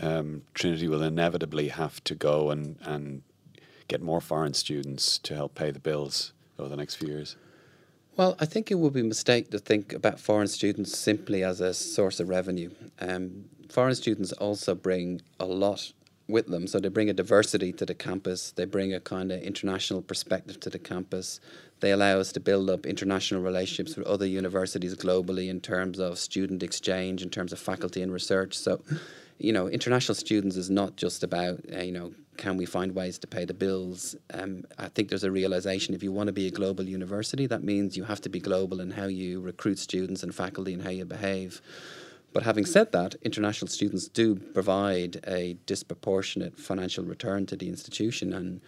um, 0.00 0.42
Trinity 0.54 0.88
will 0.88 1.02
inevitably 1.02 1.68
have 1.68 2.02
to 2.04 2.14
go 2.14 2.50
and, 2.50 2.76
and 2.82 3.22
get 3.90 4.00
more 4.00 4.20
foreign 4.20 4.54
students 4.54 5.18
to 5.18 5.34
help 5.34 5.54
pay 5.54 5.70
the 5.70 5.80
bills 5.80 6.32
over 6.58 6.68
the 6.68 6.76
next 6.76 6.94
few 6.96 7.08
years? 7.08 7.36
Well, 8.16 8.36
I 8.38 8.46
think 8.46 8.70
it 8.70 8.76
would 8.76 8.92
be 8.92 9.00
a 9.00 9.04
mistake 9.04 9.50
to 9.50 9.58
think 9.58 9.92
about 9.92 10.20
foreign 10.20 10.48
students 10.48 10.96
simply 10.96 11.42
as 11.42 11.60
a 11.60 11.74
source 11.74 12.20
of 12.20 12.28
revenue. 12.28 12.70
Um, 13.00 13.46
foreign 13.68 13.94
students 13.94 14.32
also 14.32 14.74
bring 14.74 15.22
a 15.38 15.46
lot 15.46 15.92
with 16.30 16.46
them. 16.46 16.66
So 16.66 16.78
they 16.78 16.88
bring 16.88 17.10
a 17.10 17.12
diversity 17.12 17.72
to 17.72 17.84
the 17.84 17.94
campus, 17.94 18.52
they 18.52 18.64
bring 18.64 18.94
a 18.94 19.00
kind 19.00 19.32
of 19.32 19.42
international 19.42 20.00
perspective 20.02 20.60
to 20.60 20.70
the 20.70 20.78
campus. 20.78 21.40
They 21.80 21.92
allow 21.92 22.18
us 22.18 22.30
to 22.32 22.40
build 22.40 22.68
up 22.70 22.86
international 22.86 23.42
relationships 23.42 23.96
with 23.96 24.06
other 24.06 24.26
universities 24.26 24.94
globally 24.94 25.48
in 25.48 25.60
terms 25.60 25.98
of 25.98 26.18
student 26.18 26.62
exchange, 26.62 27.22
in 27.22 27.30
terms 27.30 27.52
of 27.52 27.58
faculty 27.58 28.02
and 28.02 28.12
research. 28.12 28.54
So, 28.56 28.82
you 29.38 29.52
know, 29.52 29.66
international 29.66 30.14
students 30.14 30.56
is 30.56 30.68
not 30.68 30.96
just 30.96 31.24
about, 31.24 31.60
uh, 31.74 31.80
you 31.80 31.92
know, 31.92 32.12
can 32.36 32.56
we 32.56 32.64
find 32.64 32.94
ways 32.94 33.18
to 33.18 33.26
pay 33.26 33.44
the 33.44 33.54
bills? 33.54 34.16
Um, 34.32 34.64
I 34.78 34.88
think 34.88 35.08
there's 35.08 35.24
a 35.24 35.30
realization 35.30 35.94
if 35.94 36.02
you 36.02 36.12
want 36.12 36.28
to 36.28 36.32
be 36.32 36.46
a 36.46 36.50
global 36.50 36.84
university, 36.84 37.46
that 37.46 37.62
means 37.62 37.96
you 37.96 38.04
have 38.04 38.20
to 38.22 38.28
be 38.28 38.40
global 38.40 38.80
in 38.80 38.92
how 38.92 39.06
you 39.06 39.40
recruit 39.40 39.78
students 39.78 40.22
and 40.22 40.34
faculty 40.34 40.72
and 40.72 40.82
how 40.82 40.90
you 40.90 41.04
behave. 41.04 41.60
But 42.32 42.44
having 42.44 42.64
said 42.64 42.92
that, 42.92 43.16
international 43.22 43.68
students 43.68 44.08
do 44.08 44.36
provide 44.36 45.20
a 45.26 45.56
disproportionate 45.66 46.58
financial 46.58 47.04
return 47.04 47.46
to 47.46 47.56
the 47.56 47.68
institution, 47.68 48.32
and 48.32 48.60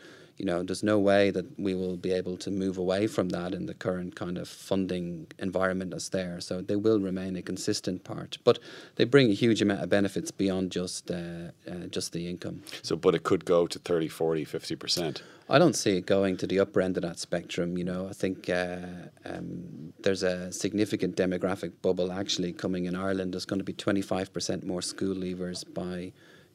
you 0.42 0.46
know, 0.46 0.64
there's 0.64 0.82
no 0.82 0.98
way 0.98 1.30
that 1.30 1.46
we 1.56 1.72
will 1.72 1.96
be 1.96 2.10
able 2.10 2.36
to 2.38 2.50
move 2.50 2.76
away 2.76 3.06
from 3.06 3.28
that 3.28 3.54
in 3.54 3.66
the 3.66 3.74
current 3.74 4.16
kind 4.16 4.36
of 4.36 4.48
funding 4.48 5.28
environment 5.38 5.92
that's 5.92 6.08
there. 6.08 6.40
So 6.40 6.60
they 6.60 6.74
will 6.74 6.98
remain 6.98 7.36
a 7.36 7.42
consistent 7.42 8.02
part, 8.02 8.38
but 8.42 8.58
they 8.96 9.04
bring 9.04 9.30
a 9.30 9.34
huge 9.34 9.62
amount 9.62 9.84
of 9.84 9.88
benefits 9.88 10.32
beyond 10.32 10.72
just 10.72 11.12
uh, 11.12 11.52
uh, 11.70 11.86
just 11.90 12.12
the 12.12 12.28
income. 12.28 12.64
So, 12.82 12.96
but 12.96 13.14
it 13.14 13.22
could 13.22 13.44
go 13.44 13.68
to 13.68 13.78
30, 13.78 14.08
40, 14.08 14.44
50 14.44 14.74
percent. 14.74 15.22
I 15.48 15.60
don't 15.60 15.76
see 15.76 15.96
it 15.98 16.06
going 16.06 16.36
to 16.38 16.48
the 16.48 16.58
upper 16.58 16.80
end 16.80 16.96
of 16.96 17.04
that 17.04 17.20
spectrum. 17.20 17.78
You 17.78 17.84
know, 17.84 18.08
I 18.08 18.12
think 18.12 18.50
uh, 18.50 18.78
um, 19.24 19.92
there's 20.02 20.24
a 20.24 20.50
significant 20.50 21.16
demographic 21.16 21.70
bubble 21.82 22.10
actually 22.10 22.52
coming 22.52 22.86
in 22.86 22.96
Ireland. 22.96 23.34
There's 23.34 23.44
going 23.44 23.60
to 23.60 23.64
be 23.64 23.74
25% 23.74 24.64
more 24.64 24.82
school 24.82 25.14
leavers 25.14 25.62
by 25.72 26.12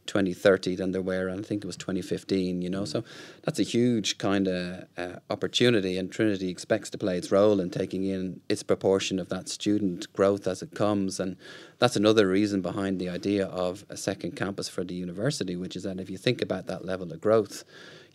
2030 0.08 0.76
than 0.76 0.92
there 0.92 1.02
were, 1.02 1.28
and 1.28 1.40
I 1.40 1.44
think 1.44 1.64
it 1.64 1.68
was 1.68 1.78
2015, 1.78 2.62
you 2.62 2.70
know. 2.70 2.86
So 2.86 3.04
that's 3.44 3.60
a 3.60 3.64
huge 3.64 4.18
kind 4.18 4.48
of 4.48 4.86
uh, 4.98 5.20
opportunity, 5.30 5.98
and 5.98 6.12
Trinity 6.12 6.50
expects 6.50 6.90
to 6.92 6.98
play 6.98 7.18
its 7.18 7.32
role 7.32 7.60
in 7.60 7.70
taking 7.70 8.06
in 8.06 8.42
its 8.50 8.64
proportion 8.64 9.20
of 9.20 9.30
that 9.30 9.50
student 9.50 10.12
growth 10.14 10.48
as 10.48 10.62
it 10.62 10.74
comes. 10.74 11.20
And 11.20 11.38
that's 11.80 11.96
another 11.96 12.28
reason 12.28 12.62
behind 12.62 13.00
the 13.00 13.10
idea 13.10 13.46
of 13.48 13.86
a 13.90 13.98
second 13.98 14.36
campus 14.36 14.68
for 14.70 14.84
the 14.84 14.96
university, 14.96 15.56
which 15.56 15.76
is 15.76 15.84
that 15.84 16.00
if 16.00 16.10
you 16.10 16.18
think 16.18 16.42
about 16.42 16.68
that 16.68 16.86
level 16.86 17.12
of 17.12 17.22
growth, 17.22 17.64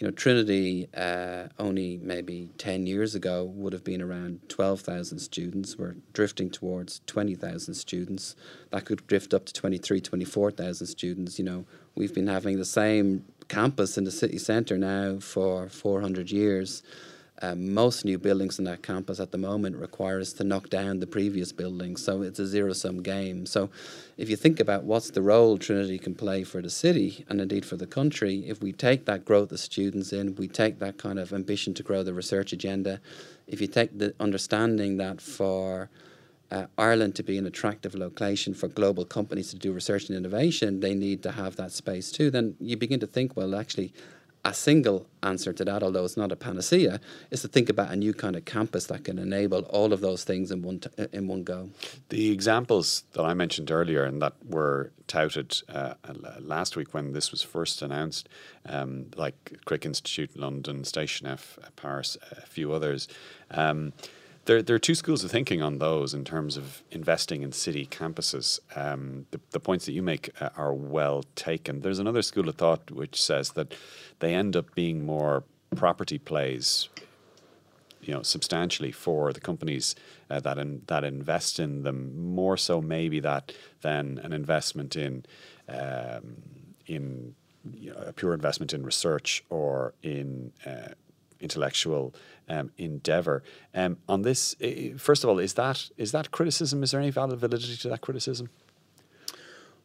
you 0.03 0.09
know, 0.09 0.13
Trinity 0.13 0.89
uh, 0.97 1.47
only 1.61 1.97
maybe 2.03 2.51
10 2.59 2.89
years 2.89 3.15
ago 3.15 3.45
would 3.45 3.73
have 3.73 3.85
been 3.85 4.03
around 4.03 4.41
12,000 4.49 5.21
students. 5.21 5.79
We're 5.79 5.95
drifting 6.13 6.51
towards 6.51 7.03
20,000 7.07 7.75
students. 7.75 8.35
That 8.71 8.85
could 8.85 9.07
drift 9.07 9.33
up 9.33 9.45
to 9.45 9.53
23, 9.53 10.01
24,000 10.01 10.87
students. 10.89 11.39
You 11.39 11.45
know, 11.45 11.67
we've 11.95 12.15
been 12.15 12.27
having 12.27 12.59
the 12.59 12.65
same 12.65 13.25
campus 13.49 13.99
in 13.99 14.05
the 14.05 14.11
city 14.11 14.39
centre 14.39 14.79
now 14.79 15.19
for 15.19 15.69
400 15.69 16.31
years. 16.31 16.83
Um, 17.45 17.75
most 17.75 18.05
new 18.05 18.19
buildings 18.19 18.61
in 18.61 18.67
that 18.67 18.85
campus 18.85 19.19
at 19.19 19.33
the 19.33 19.39
moment 19.39 19.77
require 19.77 20.21
us 20.21 20.33
to 20.35 20.45
knock 20.45 20.71
down 20.71 21.01
the 21.01 21.09
previous 21.09 21.51
buildings, 21.51 22.05
so 22.05 22.23
it's 22.23 22.39
a 22.39 22.47
zero 22.47 22.73
sum 22.73 23.03
game. 23.03 23.47
So, 23.47 23.69
if 24.17 24.31
you 24.31 24.37
think 24.37 24.61
about 24.61 24.85
what's 24.85 25.11
the 25.11 25.23
role 25.23 25.59
Trinity 25.59 25.99
can 25.99 26.15
play 26.15 26.45
for 26.45 26.63
the 26.63 26.71
city 26.71 27.25
and 27.29 27.41
indeed 27.41 27.67
for 27.67 27.77
the 27.77 27.87
country, 27.87 28.45
if 28.47 28.63
we 28.63 28.71
take 28.71 29.07
that 29.07 29.25
growth 29.25 29.51
of 29.51 29.59
students 29.59 30.13
in, 30.13 30.37
we 30.37 30.47
take 30.47 30.79
that 30.79 30.99
kind 30.99 31.19
of 31.19 31.33
ambition 31.33 31.75
to 31.75 31.83
grow 31.83 32.05
the 32.05 32.15
research 32.15 32.53
agenda, 32.53 33.01
if 33.49 33.61
you 33.61 33.67
take 33.67 33.99
the 33.99 34.15
understanding 34.21 34.99
that 34.99 35.21
for 35.21 35.91
uh, 36.53 36.67
Ireland 36.77 37.15
to 37.17 37.23
be 37.23 37.39
an 37.39 37.47
attractive 37.47 37.95
location 37.95 38.53
for 38.53 38.69
global 38.69 39.05
companies 39.05 39.51
to 39.51 39.57
do 39.57 39.73
research 39.73 40.09
and 40.09 40.17
innovation, 40.17 40.81
they 40.81 40.95
need 40.95 41.23
to 41.23 41.33
have 41.33 41.57
that 41.57 41.73
space 41.73 42.13
too. 42.13 42.31
Then 42.31 42.57
you 42.61 42.77
begin 42.77 43.01
to 43.01 43.07
think, 43.07 43.37
well, 43.37 43.55
actually, 43.55 43.93
a 44.45 44.53
single 44.53 45.07
answer 45.23 45.53
to 45.53 45.65
that, 45.65 45.83
although 45.83 46.05
it's 46.05 46.17
not 46.17 46.33
a 46.33 46.37
panacea, 46.37 47.01
is 47.31 47.43
to 47.43 47.49
think 47.49 47.69
about 47.69 47.93
a 47.93 47.97
new 47.97 48.13
kind 48.13 48.35
of 48.35 48.45
campus 48.45 48.87
that 48.87 49.05
can 49.05 49.19
enable 49.19 49.61
all 49.77 49.93
of 49.93 50.01
those 50.01 50.25
things 50.25 50.51
in 50.51 50.63
one 50.63 50.81
t- 50.81 50.91
in 51.13 51.29
one 51.29 51.45
go. 51.45 51.71
The 52.09 52.33
examples 52.33 53.05
that 53.13 53.23
I 53.23 53.35
mentioned 53.35 53.71
earlier 53.71 54.05
and 54.05 54.21
that 54.21 54.35
were 54.45 54.91
touted 55.07 55.63
uh, 55.69 55.95
last 56.41 56.77
week 56.77 56.93
when 56.93 57.13
this 57.13 57.31
was 57.31 57.43
first 57.43 57.83
announced, 57.83 58.29
um, 58.67 59.07
like 59.17 59.59
Crick 59.65 59.87
Institute, 59.87 60.37
London, 60.37 60.85
Station 60.85 61.29
F, 61.29 61.59
Paris, 61.77 62.19
a 62.33 62.47
few 62.47 62.73
others. 62.73 63.07
Um, 63.51 63.93
there, 64.45 64.63
there 64.63 64.77
are 64.77 64.81
two 64.81 64.95
schools 64.95 65.23
of 65.25 65.31
thinking 65.31 65.63
on 65.63 65.79
those 65.79 66.15
in 66.15 66.25
terms 66.25 66.57
of 66.57 66.83
investing 66.91 67.43
in 67.43 67.53
city 67.53 67.87
campuses. 67.87 68.61
Um, 68.77 69.27
the, 69.31 69.41
the 69.51 69.61
points 69.61 69.87
that 69.87 69.93
you 69.93 70.03
make 70.03 70.31
uh, 70.41 70.51
are 70.57 70.75
well 70.75 71.25
taken. 71.37 71.81
There's 71.81 71.99
another 71.99 72.23
school 72.23 72.49
of 72.49 72.57
thought 72.57 72.91
which 72.91 73.21
says 73.23 73.53
that 73.53 73.75
they 74.19 74.35
end 74.35 74.57
up 74.57 74.75
being 74.75 75.05
more 75.05 75.45
property 75.77 76.19
plays 76.19 76.89
you 78.03 78.13
know 78.13 78.23
substantially 78.23 78.93
for 78.93 79.33
the 79.33 79.41
companies 79.41 79.95
uh, 80.29 80.41
that 80.41 80.59
in, 80.59 80.83
that 80.87 81.05
invest 81.05 81.59
in 81.59 81.83
them 81.83 82.35
more 82.35 82.57
so 82.57 82.81
maybe 82.81 83.21
that 83.21 83.53
than 83.81 84.19
an 84.23 84.33
investment 84.33 84.97
in 84.97 85.25
um, 85.69 86.43
in 86.87 87.35
you 87.73 87.91
know, 87.91 87.97
a 88.07 88.13
pure 88.13 88.35
investment 88.35 88.75
in 88.75 88.83
research 88.83 89.45
or 89.49 89.95
in 90.03 90.53
uh, 90.67 90.89
intellectual 91.41 92.15
um, 92.53 92.71
endeavor. 92.77 93.43
Um, 93.75 93.97
on 94.09 94.23
this, 94.23 94.55
first 94.99 95.25
of 95.25 95.31
all, 95.31 95.39
is 95.39 95.55
that 95.55 95.91
is 95.97 96.13
that 96.13 96.31
criticism? 96.31 96.83
Is 96.83 96.91
there 96.91 97.01
any 97.01 97.11
valid 97.11 97.39
validity 97.39 97.77
to 97.77 97.89
that 97.89 98.01
criticism? 98.01 98.51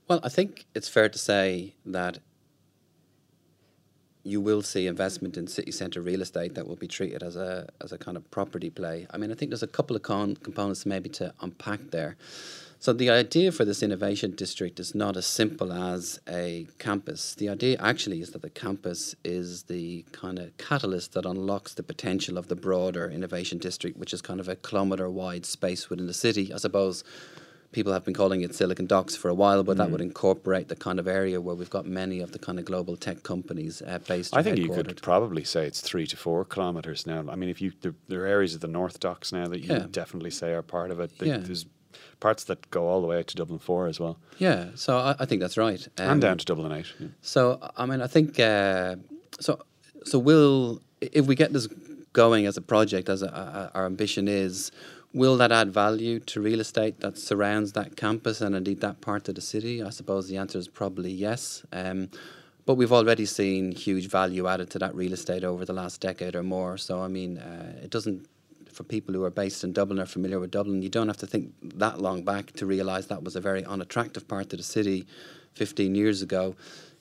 Well, 0.07 0.19
I 0.23 0.29
think 0.29 0.65
it's 0.75 0.89
fair 0.89 1.09
to 1.09 1.17
say 1.17 1.73
that 1.85 2.19
you 4.23 4.41
will 4.41 4.61
see 4.61 4.87
investment 4.87 5.37
in 5.37 5.47
city 5.47 5.71
centre 5.71 6.01
real 6.01 6.21
estate 6.21 6.55
that 6.55 6.67
will 6.67 6.75
be 6.75 6.87
treated 6.87 7.23
as 7.23 7.35
a 7.35 7.69
as 7.81 7.91
a 7.91 7.97
kind 7.97 8.17
of 8.17 8.29
property 8.29 8.69
play. 8.69 9.07
I 9.11 9.17
mean, 9.17 9.31
I 9.31 9.35
think 9.35 9.51
there's 9.51 9.63
a 9.63 9.67
couple 9.67 9.95
of 9.95 10.03
con- 10.03 10.35
components 10.35 10.85
maybe 10.85 11.09
to 11.09 11.33
unpack 11.41 11.91
there. 11.91 12.17
So 12.79 12.93
the 12.93 13.09
idea 13.09 13.51
for 13.51 13.65
this 13.65 13.81
innovation 13.81 14.31
district 14.31 14.79
is 14.79 14.93
not 14.93 15.17
as 15.17 15.25
simple 15.25 15.73
as 15.73 16.19
a 16.29 16.67
campus. 16.77 17.33
The 17.33 17.49
idea 17.49 17.77
actually 17.79 18.21
is 18.21 18.31
that 18.31 18.43
the 18.43 18.51
campus 18.51 19.15
is 19.23 19.63
the 19.63 20.05
kind 20.11 20.37
of 20.37 20.55
catalyst 20.57 21.13
that 21.13 21.25
unlocks 21.25 21.73
the 21.73 21.83
potential 21.83 22.37
of 22.37 22.49
the 22.49 22.55
broader 22.55 23.09
innovation 23.09 23.57
district, 23.57 23.97
which 23.97 24.13
is 24.13 24.21
kind 24.21 24.39
of 24.39 24.47
a 24.47 24.55
kilometre 24.55 25.09
wide 25.09 25.45
space 25.45 25.89
within 25.89 26.05
the 26.05 26.13
city. 26.13 26.53
I 26.53 26.57
suppose 26.57 27.03
people 27.71 27.91
have 27.93 28.05
been 28.05 28.13
calling 28.13 28.41
it 28.41 28.53
Silicon 28.53 28.85
Docks 28.85 29.15
for 29.15 29.29
a 29.29 29.33
while, 29.33 29.63
but 29.63 29.73
mm. 29.73 29.77
that 29.79 29.91
would 29.91 30.01
incorporate 30.01 30.67
the 30.67 30.75
kind 30.75 30.99
of 30.99 31.07
area 31.07 31.41
where 31.41 31.55
we've 31.55 31.69
got 31.69 31.85
many 31.85 32.21
of 32.21 32.31
the 32.31 32.39
kind 32.39 32.59
of 32.59 32.65
global 32.65 32.95
tech 32.95 33.23
companies 33.23 33.81
uh, 33.81 33.99
based. 34.07 34.35
I 34.37 34.43
think 34.43 34.57
you 34.57 34.69
could 34.69 35.01
probably 35.01 35.43
say 35.43 35.65
it's 35.65 35.81
three 35.81 36.05
to 36.07 36.17
four 36.17 36.45
kilometres 36.45 37.07
now. 37.07 37.25
I 37.29 37.35
mean, 37.35 37.49
if 37.49 37.59
you 37.59 37.73
there, 37.81 37.95
there, 38.07 38.21
are 38.21 38.27
areas 38.27 38.53
of 38.53 38.61
the 38.61 38.67
North 38.67 38.99
Docks 38.99 39.33
now 39.33 39.47
that 39.47 39.61
you 39.61 39.73
yeah. 39.73 39.87
definitely 39.89 40.31
say 40.31 40.53
are 40.53 40.61
part 40.61 40.91
of 40.91 40.99
it. 40.99 41.11
Yeah. 41.19 41.37
There's 41.37 41.65
parts 42.19 42.43
that 42.45 42.69
go 42.69 42.87
all 42.87 43.01
the 43.01 43.07
way 43.07 43.23
to 43.23 43.35
Dublin 43.35 43.59
Four 43.59 43.87
as 43.87 43.99
well. 43.99 44.17
Yeah, 44.37 44.67
so 44.75 44.97
I, 44.97 45.15
I 45.19 45.25
think 45.25 45.41
that's 45.41 45.57
right, 45.57 45.87
um, 45.97 46.11
and 46.11 46.21
down 46.21 46.37
to 46.37 46.45
Dublin 46.45 46.71
Eight. 46.71 46.93
Yeah. 46.99 47.07
So 47.21 47.59
I 47.75 47.85
mean, 47.85 48.01
I 48.01 48.07
think 48.07 48.39
uh, 48.39 48.95
so. 49.39 49.59
So 50.03 50.19
will 50.19 50.81
if 51.01 51.25
we 51.25 51.35
get 51.35 51.51
this 51.51 51.67
going 52.13 52.45
as 52.45 52.55
a 52.55 52.61
project, 52.61 53.09
as 53.09 53.21
a, 53.21 53.27
a, 53.27 53.71
our 53.77 53.85
ambition 53.85 54.27
is 54.27 54.71
Will 55.13 55.37
that 55.37 55.51
add 55.51 55.73
value 55.73 56.19
to 56.19 56.41
real 56.41 56.59
estate 56.59 56.99
that 56.99 57.17
surrounds 57.17 57.71
that 57.73 57.95
campus 57.95 58.41
and 58.41 58.55
indeed 58.55 58.81
that 58.81 59.01
part 59.01 59.29
of 59.29 59.35
the 59.35 59.41
city? 59.41 59.81
I 59.81 59.89
suppose 59.89 60.27
the 60.27 60.37
answer 60.37 60.59
is 60.59 60.67
probably 60.67 61.11
yes. 61.11 61.63
Um, 61.71 62.09
but 62.65 62.75
we've 62.75 62.91
already 62.91 63.25
seen 63.25 63.71
huge 63.71 64.09
value 64.09 64.47
added 64.47 64.69
to 64.71 64.79
that 64.79 64.93
real 64.93 65.13
estate 65.13 65.45
over 65.45 65.63
the 65.63 65.73
last 65.73 66.01
decade 66.01 66.35
or 66.35 66.43
more. 66.43 66.77
So, 66.77 67.01
I 67.01 67.07
mean, 67.07 67.37
uh, 67.37 67.79
it 67.81 67.89
doesn't, 67.89 68.27
for 68.77 68.83
people 68.83 69.13
who 69.13 69.23
are 69.23 69.31
based 69.31 69.63
in 69.63 69.73
Dublin 69.73 69.99
or 69.99 70.05
familiar 70.05 70.39
with 70.39 70.51
Dublin, 70.51 70.83
you 70.83 70.89
don't 70.89 71.07
have 71.07 71.17
to 71.17 71.27
think 71.27 71.51
that 71.61 71.99
long 71.99 72.23
back 72.23 72.51
to 72.53 72.65
realise 72.65 73.07
that 73.07 73.23
was 73.23 73.35
a 73.35 73.41
very 73.41 73.65
unattractive 73.65 74.27
part 74.27 74.53
of 74.53 74.59
the 74.59 74.63
city 74.63 75.07
15 75.55 75.95
years 75.95 76.21
ago 76.21 76.55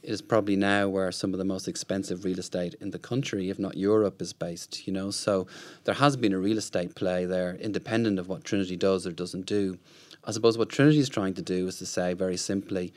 It 0.07 0.13
is 0.13 0.23
probably 0.23 0.55
now 0.55 0.89
where 0.89 1.11
some 1.11 1.35
of 1.35 1.39
the 1.39 1.45
most 1.45 1.67
expensive 1.67 2.25
real 2.25 2.39
estate 2.39 2.75
in 2.81 2.93
the 2.93 2.99
country, 2.99 3.51
if 3.51 3.59
not 3.59 3.77
Europe, 3.77 4.23
is 4.23 4.33
based. 4.33 4.87
You 4.87 4.93
know, 4.93 5.11
so 5.11 5.49
there 5.83 5.97
has 5.97 6.17
been 6.17 6.33
a 6.33 6.39
real 6.39 6.59
estate 6.59 6.95
play 6.95 7.25
there, 7.25 7.57
independent 7.57 8.21
of 8.21 8.29
what 8.29 8.45
Trinity 8.45 8.77
does 8.77 9.05
or 9.05 9.11
doesn't 9.11 9.47
do. 9.47 9.79
I 10.25 10.31
suppose 10.31 10.57
what 10.57 10.69
Trinity 10.69 11.01
is 11.01 11.09
trying 11.09 11.35
to 11.35 11.43
do 11.43 11.67
is 11.67 11.79
to 11.79 11.87
say 11.87 12.15
very 12.15 12.37
simply, 12.37 12.93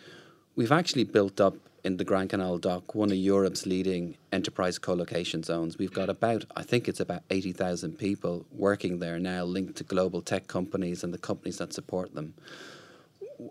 we've 0.55 0.71
actually 0.71 1.03
built 1.03 1.41
up 1.41 1.55
in 1.83 1.97
the 1.97 2.03
Grand 2.03 2.29
Canal 2.29 2.57
Dock 2.57 2.95
one 2.95 3.11
of 3.11 3.17
Europe's 3.17 3.65
leading 3.65 4.17
enterprise 4.31 4.77
co-location 4.77 5.43
zones. 5.43 5.77
We've 5.77 5.93
got 5.93 6.09
about, 6.09 6.45
I 6.55 6.63
think 6.63 6.87
it's 6.87 6.99
about 6.99 7.23
80,000 7.29 7.97
people 7.97 8.45
working 8.51 8.99
there 8.99 9.19
now 9.19 9.43
linked 9.43 9.77
to 9.77 9.83
global 9.83 10.21
tech 10.21 10.47
companies 10.47 11.03
and 11.03 11.13
the 11.13 11.17
companies 11.17 11.57
that 11.57 11.73
support 11.73 12.13
them 12.15 12.33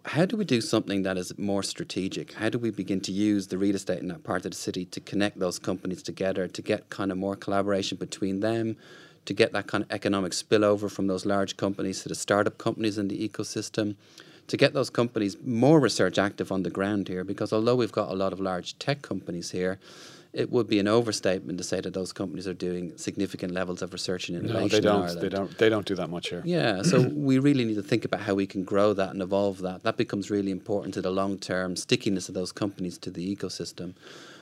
how 0.04 0.26
do 0.26 0.36
we 0.36 0.44
do 0.44 0.60
something 0.60 1.02
that 1.02 1.16
is 1.16 1.36
more 1.38 1.62
strategic? 1.62 2.34
How 2.34 2.48
do 2.48 2.58
we 2.58 2.70
begin 2.70 3.00
to 3.02 3.12
use 3.12 3.46
the 3.46 3.56
real 3.56 3.74
estate 3.74 4.00
in 4.00 4.08
that 4.08 4.22
part 4.22 4.44
of 4.44 4.50
the 4.52 4.56
city 4.56 4.84
to 4.86 5.00
connect 5.00 5.38
those 5.38 5.58
companies 5.58 6.02
together, 6.02 6.46
to 6.46 6.62
get 6.62 6.90
kind 6.90 7.10
of 7.10 7.18
more 7.18 7.36
collaboration 7.36 7.96
between 7.96 8.40
them, 8.40 8.76
to 9.24 9.32
get 9.32 9.52
that 9.52 9.66
kind 9.66 9.84
of 9.84 9.90
economic 9.90 10.32
spillover 10.32 10.90
from 10.90 11.06
those 11.06 11.24
large 11.24 11.56
companies 11.56 12.02
to 12.02 12.08
the 12.08 12.14
startup 12.14 12.58
companies 12.58 12.98
in 12.98 13.08
the 13.08 13.28
ecosystem, 13.28 13.96
to 14.48 14.56
get 14.56 14.72
those 14.72 14.90
companies 14.90 15.36
more 15.44 15.78
research 15.78 16.18
active 16.18 16.50
on 16.50 16.62
the 16.62 16.70
ground 16.70 17.08
here? 17.08 17.24
Because 17.24 17.52
although 17.52 17.76
we've 17.76 17.92
got 17.92 18.10
a 18.10 18.14
lot 18.14 18.32
of 18.32 18.40
large 18.40 18.78
tech 18.78 19.02
companies 19.02 19.50
here, 19.50 19.78
it 20.32 20.50
would 20.50 20.68
be 20.68 20.78
an 20.78 20.88
overstatement 20.88 21.56
to 21.58 21.64
say 21.64 21.80
that 21.80 21.94
those 21.94 22.12
companies 22.12 22.46
are 22.46 22.54
doing 22.54 22.96
significant 22.96 23.52
levels 23.52 23.80
of 23.80 23.92
research 23.92 24.28
and 24.28 24.38
innovation. 24.38 24.60
No, 24.60 24.68
they 24.68 24.80
don't. 24.80 25.20
They 25.20 25.28
don't. 25.28 25.58
They 25.58 25.68
don't 25.68 25.86
do 25.86 25.94
that 25.94 26.10
much 26.10 26.28
here. 26.28 26.42
Yeah, 26.44 26.82
so 26.82 27.08
we 27.14 27.38
really 27.38 27.64
need 27.64 27.76
to 27.76 27.82
think 27.82 28.04
about 28.04 28.20
how 28.20 28.34
we 28.34 28.46
can 28.46 28.62
grow 28.62 28.92
that 28.92 29.10
and 29.10 29.22
evolve 29.22 29.58
that. 29.62 29.84
That 29.84 29.96
becomes 29.96 30.30
really 30.30 30.50
important 30.50 30.94
to 30.94 31.02
the 31.02 31.10
long 31.10 31.38
term 31.38 31.76
stickiness 31.76 32.28
of 32.28 32.34
those 32.34 32.52
companies 32.52 32.98
to 32.98 33.10
the 33.10 33.34
ecosystem. 33.34 33.94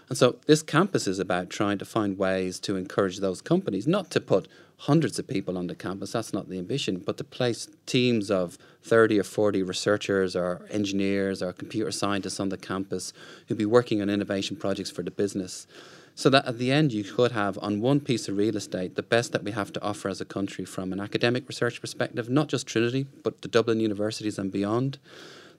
And 0.09 0.17
so 0.17 0.37
this 0.47 0.63
campus 0.63 1.07
is 1.07 1.19
about 1.19 1.51
trying 1.51 1.79
to 1.79 1.85
find 1.85 2.17
ways 2.17 2.61
to 2.61 2.77
encourage 2.77 3.19
those 3.19 3.41
companies, 3.41 3.87
not 3.87 4.11
to 4.13 4.21
put 4.21 4.47
hundreds 4.79 5.19
of 5.19 5.27
people 5.27 5.57
on 5.57 5.67
the 5.67 5.75
campus, 5.75 6.13
that's 6.13 6.33
not 6.33 6.49
the 6.49 6.59
ambition, 6.59 6.99
but 6.99 7.17
to 7.17 7.25
place 7.25 7.69
teams 7.87 8.31
of 8.31 8.59
30 8.83 9.19
or 9.19 9.25
40 9.25 9.63
researchers 9.63 10.37
or 10.37 10.67
engineers 10.71 11.43
or 11.43 11.53
computer 11.53 11.91
scientists 11.91 12.39
on 12.39 12.51
the 12.51 12.59
campus 12.59 13.13
who'd 13.49 13.59
be 13.59 13.67
working 13.67 14.03
on 14.03 14.11
innovation 14.11 14.55
projects 14.55 14.91
for 14.91 15.03
the 15.03 15.11
business. 15.11 15.67
So 16.15 16.31
that 16.31 16.47
at 16.47 16.59
the 16.59 16.73
end, 16.73 16.93
you 16.93 17.05
could 17.05 17.33
have 17.33 17.59
on 17.61 17.81
one 17.81 18.01
piece 18.01 18.29
of 18.29 18.37
real 18.37 18.57
estate 18.57 18.95
the 18.95 19.03
best 19.03 19.33
that 19.33 19.45
we 19.45 19.51
have 19.53 19.73
to 19.75 19.83
offer 19.83 20.09
as 20.09 20.21
a 20.21 20.25
country 20.25 20.65
from 20.65 20.93
an 20.93 21.01
academic 21.01 21.49
research 21.49 21.81
perspective, 21.81 22.29
not 22.31 22.49
just 22.49 22.67
Trinity, 22.67 23.07
but 23.23 23.43
the 23.43 23.49
Dublin 23.49 23.81
universities 23.81 24.39
and 24.39 24.53
beyond 24.53 24.99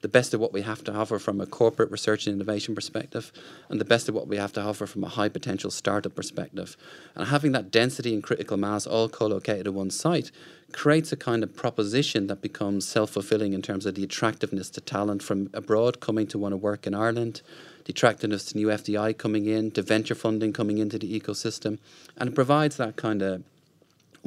the 0.02 0.08
best 0.08 0.34
of 0.34 0.40
what 0.40 0.54
we 0.54 0.62
have 0.62 0.84
to 0.86 0.94
offer 0.94 1.20
from 1.20 1.42
a 1.42 1.46
corporate 1.46 1.92
research 1.92 2.28
and 2.28 2.36
innovation 2.36 2.76
perspective, 2.76 3.32
and 3.70 3.80
the 3.80 3.86
best 3.86 4.10
of 4.10 4.16
what 4.16 4.28
we 4.28 4.38
have 4.38 4.54
to 4.54 4.62
offer 4.62 4.86
from 4.86 5.04
a 5.04 5.10
high 5.10 5.30
potential 5.30 5.72
startup 5.72 6.16
perspective. 6.16 6.78
And 7.16 7.28
having 7.28 7.52
that 7.54 7.72
density 7.72 8.14
and 8.14 8.24
critical 8.24 8.58
mass 8.58 8.88
all 8.88 9.10
co 9.10 9.28
located 9.28 9.68
at 9.68 9.74
one 9.74 9.90
site 9.90 10.32
creates 10.72 11.12
a 11.12 11.18
kind 11.18 11.44
of 11.44 11.56
proposition 11.56 12.28
that 12.28 12.42
becomes 12.42 12.88
self 12.88 13.12
fulfilling 13.12 13.54
in 13.54 13.62
terms 13.62 13.86
of 13.86 13.96
the 13.96 14.04
attractiveness 14.04 14.70
to 14.72 14.82
talent 14.82 15.24
from 15.24 15.50
abroad 15.54 16.00
coming 16.00 16.28
to 16.28 16.38
want 16.38 16.54
to 16.54 16.58
work 16.58 16.86
in 16.86 16.94
Ireland 16.94 17.42
the 17.88 17.92
attractiveness 17.92 18.44
to 18.44 18.58
new 18.58 18.68
FDI 18.68 19.18
coming 19.18 19.46
in, 19.46 19.72
to 19.72 19.82
venture 19.82 20.14
funding 20.14 20.52
coming 20.52 20.78
into 20.78 21.00
the 21.00 21.20
ecosystem, 21.20 21.80
and 22.18 22.30
it 22.30 22.36
provides 22.36 22.76
that 22.76 22.98
kind 22.98 23.22
of 23.22 23.44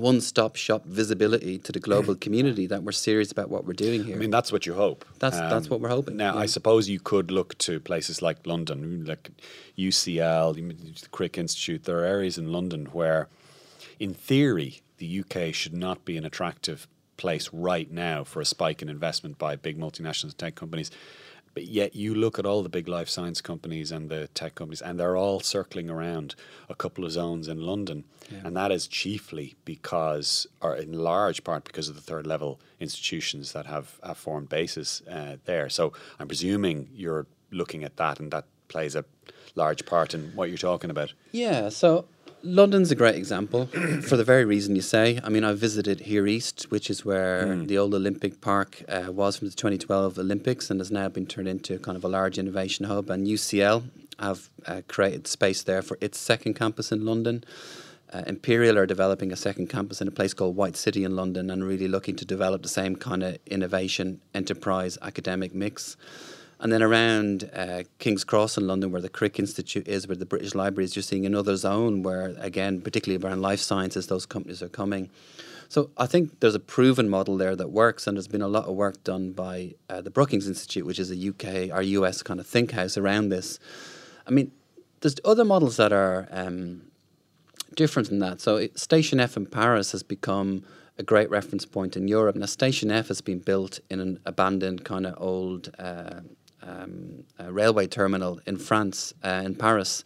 one 0.01 0.21
stop 0.21 0.57
shop 0.57 0.85
visibility 0.85 1.59
to 1.59 1.73
the 1.73 1.81
global 1.81 2.15
community 2.27 2.67
that 2.67 2.83
we're 2.83 2.93
serious 2.93 3.31
about 3.31 3.51
what 3.51 3.65
we're 3.65 3.73
doing 3.73 4.05
here. 4.05 4.17
I 4.17 4.19
mean, 4.19 4.31
that's 4.31 4.53
what 4.53 4.67
you 4.67 4.75
hope. 4.75 5.05
That's 5.19 5.39
um, 5.39 5.51
that's 5.51 5.69
what 5.69 5.81
we're 5.81 5.89
hoping. 5.89 6.17
Now, 6.17 6.35
yeah. 6.35 6.41
I 6.41 6.47
suppose 6.47 6.89
you 6.89 7.01
could 7.01 7.31
look 7.31 7.57
to 7.59 7.81
places 7.81 8.23
like 8.23 8.47
London, 8.47 9.05
like 9.05 9.31
UCL, 9.79 10.55
the 10.55 11.09
Crick 11.09 11.39
Institute. 11.39 11.85
There 11.85 11.99
are 12.01 12.05
areas 12.05 12.39
in 12.39 12.53
London 12.53 12.87
where, 12.87 13.29
in 13.99 14.15
theory, 14.15 14.83
the 14.99 15.21
UK 15.21 15.55
should 15.55 15.75
not 15.75 16.05
be 16.05 16.17
an 16.17 16.25
attractive 16.25 16.87
place 17.17 17.51
right 17.53 17.91
now 17.91 18.25
for 18.25 18.41
a 18.41 18.45
spike 18.45 18.81
in 18.81 18.89
investment 18.89 19.39
by 19.39 19.55
big 19.55 19.79
multinational 19.79 20.35
tech 20.37 20.55
companies. 20.55 20.91
But 21.53 21.65
yet 21.65 21.97
you 21.97 22.15
look 22.15 22.39
at 22.39 22.47
all 22.47 22.63
the 22.63 22.69
big 22.69 22.87
life 22.87 23.09
science 23.09 23.41
companies 23.41 23.91
and 23.91 24.09
the 24.09 24.29
tech 24.29 24.55
companies, 24.55 24.81
and 24.81 25.01
they're 25.01 25.17
all 25.17 25.41
circling 25.41 25.91
around 25.91 26.35
a 26.69 26.75
couple 26.75 27.05
of 27.05 27.13
zones 27.13 27.49
in 27.49 27.61
London. 27.61 28.05
Yeah. 28.31 28.39
And 28.45 28.57
that 28.57 28.71
is 28.71 28.87
chiefly 28.87 29.57
because, 29.65 30.47
or 30.61 30.77
in 30.77 30.93
large 30.93 31.43
part 31.43 31.65
because 31.65 31.89
of 31.89 31.97
the 31.97 32.01
third 32.01 32.27
level 32.27 32.61
institutions 32.79 33.53
that 33.53 33.67
have, 33.67 33.99
formed 34.15 34.49
bases 34.49 35.03
uh, 35.11 35.37
there. 35.45 35.69
So 35.69 35.93
I'm 36.19 36.29
presuming 36.29 36.89
you're 36.95 37.27
looking 37.51 37.85
at 37.85 37.97
that 37.97 38.21
and 38.21 38.31
that 38.31 38.45
plays 38.69 38.95
a 38.95 39.05
large 39.57 39.85
part 39.85 40.15
in 40.15 40.31
what 40.37 40.49
you're 40.49 40.59
talking 40.59 40.91
about. 40.91 41.13
Yeah. 41.33 41.69
So 41.71 42.07
London's 42.43 42.91
a 42.91 42.95
great 42.95 43.17
example 43.17 43.67
for 44.03 44.17
the 44.17 44.25
very 44.25 44.45
reason 44.45 44.75
you 44.75 44.83
say. 44.83 45.21
I 45.23 45.29
mean, 45.29 45.45
I 45.45 45.53
visited 45.53 46.01
Here 46.01 46.27
East, 46.27 46.71
which 46.71 46.89
is 46.89 47.05
where 47.05 47.45
mm. 47.45 47.67
the 47.67 47.77
old 47.79 47.95
Olympic 47.95 48.41
Park 48.41 48.83
uh, 48.89 49.13
was 49.13 49.37
from 49.37 49.49
the 49.49 49.55
2012 49.55 50.19
Olympics 50.19 50.71
and 50.71 50.81
has 50.81 50.91
now 50.91 51.09
been 51.09 51.27
turned 51.27 51.49
into 51.49 51.79
kind 51.79 51.97
of 51.97 52.05
a 52.05 52.09
large 52.09 52.39
innovation 52.39 52.87
hub. 52.87 53.11
And 53.11 53.27
UCL 53.27 53.85
have 54.19 54.49
uh, 54.67 54.83
created 54.89 55.27
space 55.27 55.63
there 55.63 55.83
for 55.83 55.99
its 56.01 56.19
second 56.19 56.55
campus 56.55 56.93
in 56.93 57.05
London. 57.05 57.45
Uh, 58.13 58.23
Imperial 58.27 58.77
are 58.77 58.87
developing 58.87 59.33
a 59.33 59.37
second 59.37 59.69
campus 59.69 60.01
in 60.01 60.09
a 60.09 60.11
place 60.11 60.35
called 60.35 60.57
White 60.57 60.77
City 60.77 61.05
in 61.05 61.15
London 61.15 61.51
and 61.51 61.63
really 61.63 61.87
looking 61.87 62.17
to 62.17 62.25
develop 62.25 62.63
the 62.63 62.69
same 62.69 62.97
kind 62.97 63.23
of 63.23 63.39
innovation, 63.47 64.21
enterprise, 64.35 64.99
academic 65.03 65.55
mix. 65.55 65.97
And 66.61 66.71
then 66.71 66.83
around 66.83 67.51
uh, 67.55 67.85
King's 67.99 68.23
Cross 68.23 68.59
in 68.59 68.67
London, 68.67 68.93
where 68.93 69.01
the 69.01 69.09
Crick 69.09 69.39
Institute 69.39 69.89
is, 69.89 70.07
where 70.07 70.17
the 70.17 70.27
British 70.27 70.55
Library 70.55 70.85
is, 70.85 70.95
you're 70.95 71.03
seeing 71.03 71.25
another 71.25 71.57
zone 71.57 72.03
where, 72.03 72.35
again, 72.39 72.83
particularly 72.83 73.25
around 73.25 73.41
life 73.41 73.61
sciences, 73.61 74.09
those 74.09 74.27
companies 74.27 74.63
are 74.63 74.69
coming. 74.69 75.09
So 75.71 75.91
I 75.97 76.07
think 76.07 76.41
there's 76.41 76.55
a 76.55 76.61
proven 76.61 77.09
model 77.09 77.39
there 77.39 77.57
that 77.57 77.71
works, 77.71 78.07
and 78.07 78.17
there's 78.17 78.29
been 78.29 78.43
a 78.43 78.49
lot 78.49 78.67
of 78.67 78.75
work 78.75 79.03
done 79.05 79.33
by 79.33 79.75
uh, 79.89 80.03
the 80.03 80.11
Brookings 80.11 80.47
Institute, 80.47 80.85
which 80.85 80.99
is 80.99 81.11
a 81.11 81.29
UK 81.29 81.75
or 81.75 81.81
US 81.81 82.23
kind 82.23 82.41
of 82.41 82.47
think 82.47 82.73
house 82.73 82.99
around 82.99 83.31
this. 83.31 83.59
I 84.27 84.31
mean, 84.31 84.53
there's 85.01 85.17
other 85.25 85.45
models 85.45 85.79
that 85.79 85.93
are 85.93 86.29
um, 86.31 86.83
different 87.75 88.09
than 88.09 88.19
that. 88.19 88.41
So 88.41 88.57
it, 88.57 88.79
Station 88.79 89.21
F 89.21 89.37
in 89.37 89.47
Paris 89.47 89.93
has 89.93 90.03
become 90.03 90.65
a 90.99 91.03
great 91.03 91.31
reference 91.31 91.65
point 91.65 91.97
in 91.97 92.09
Europe. 92.09 92.37
Now, 92.37 92.47
Station 92.47 92.91
F 92.91 93.09
has 93.09 93.21
been 93.21 93.39
built 93.39 93.81
in 93.89 94.01
an 94.01 94.19
abandoned 94.27 94.85
kind 94.85 95.07
of 95.07 95.15
old 95.19 95.71
uh, 95.79 96.21
um, 96.63 97.25
railway 97.39 97.87
terminal 97.87 98.41
in 98.47 98.57
France, 98.57 99.15
uh, 99.25 99.43
in 99.45 99.55
Paris. 99.55 100.05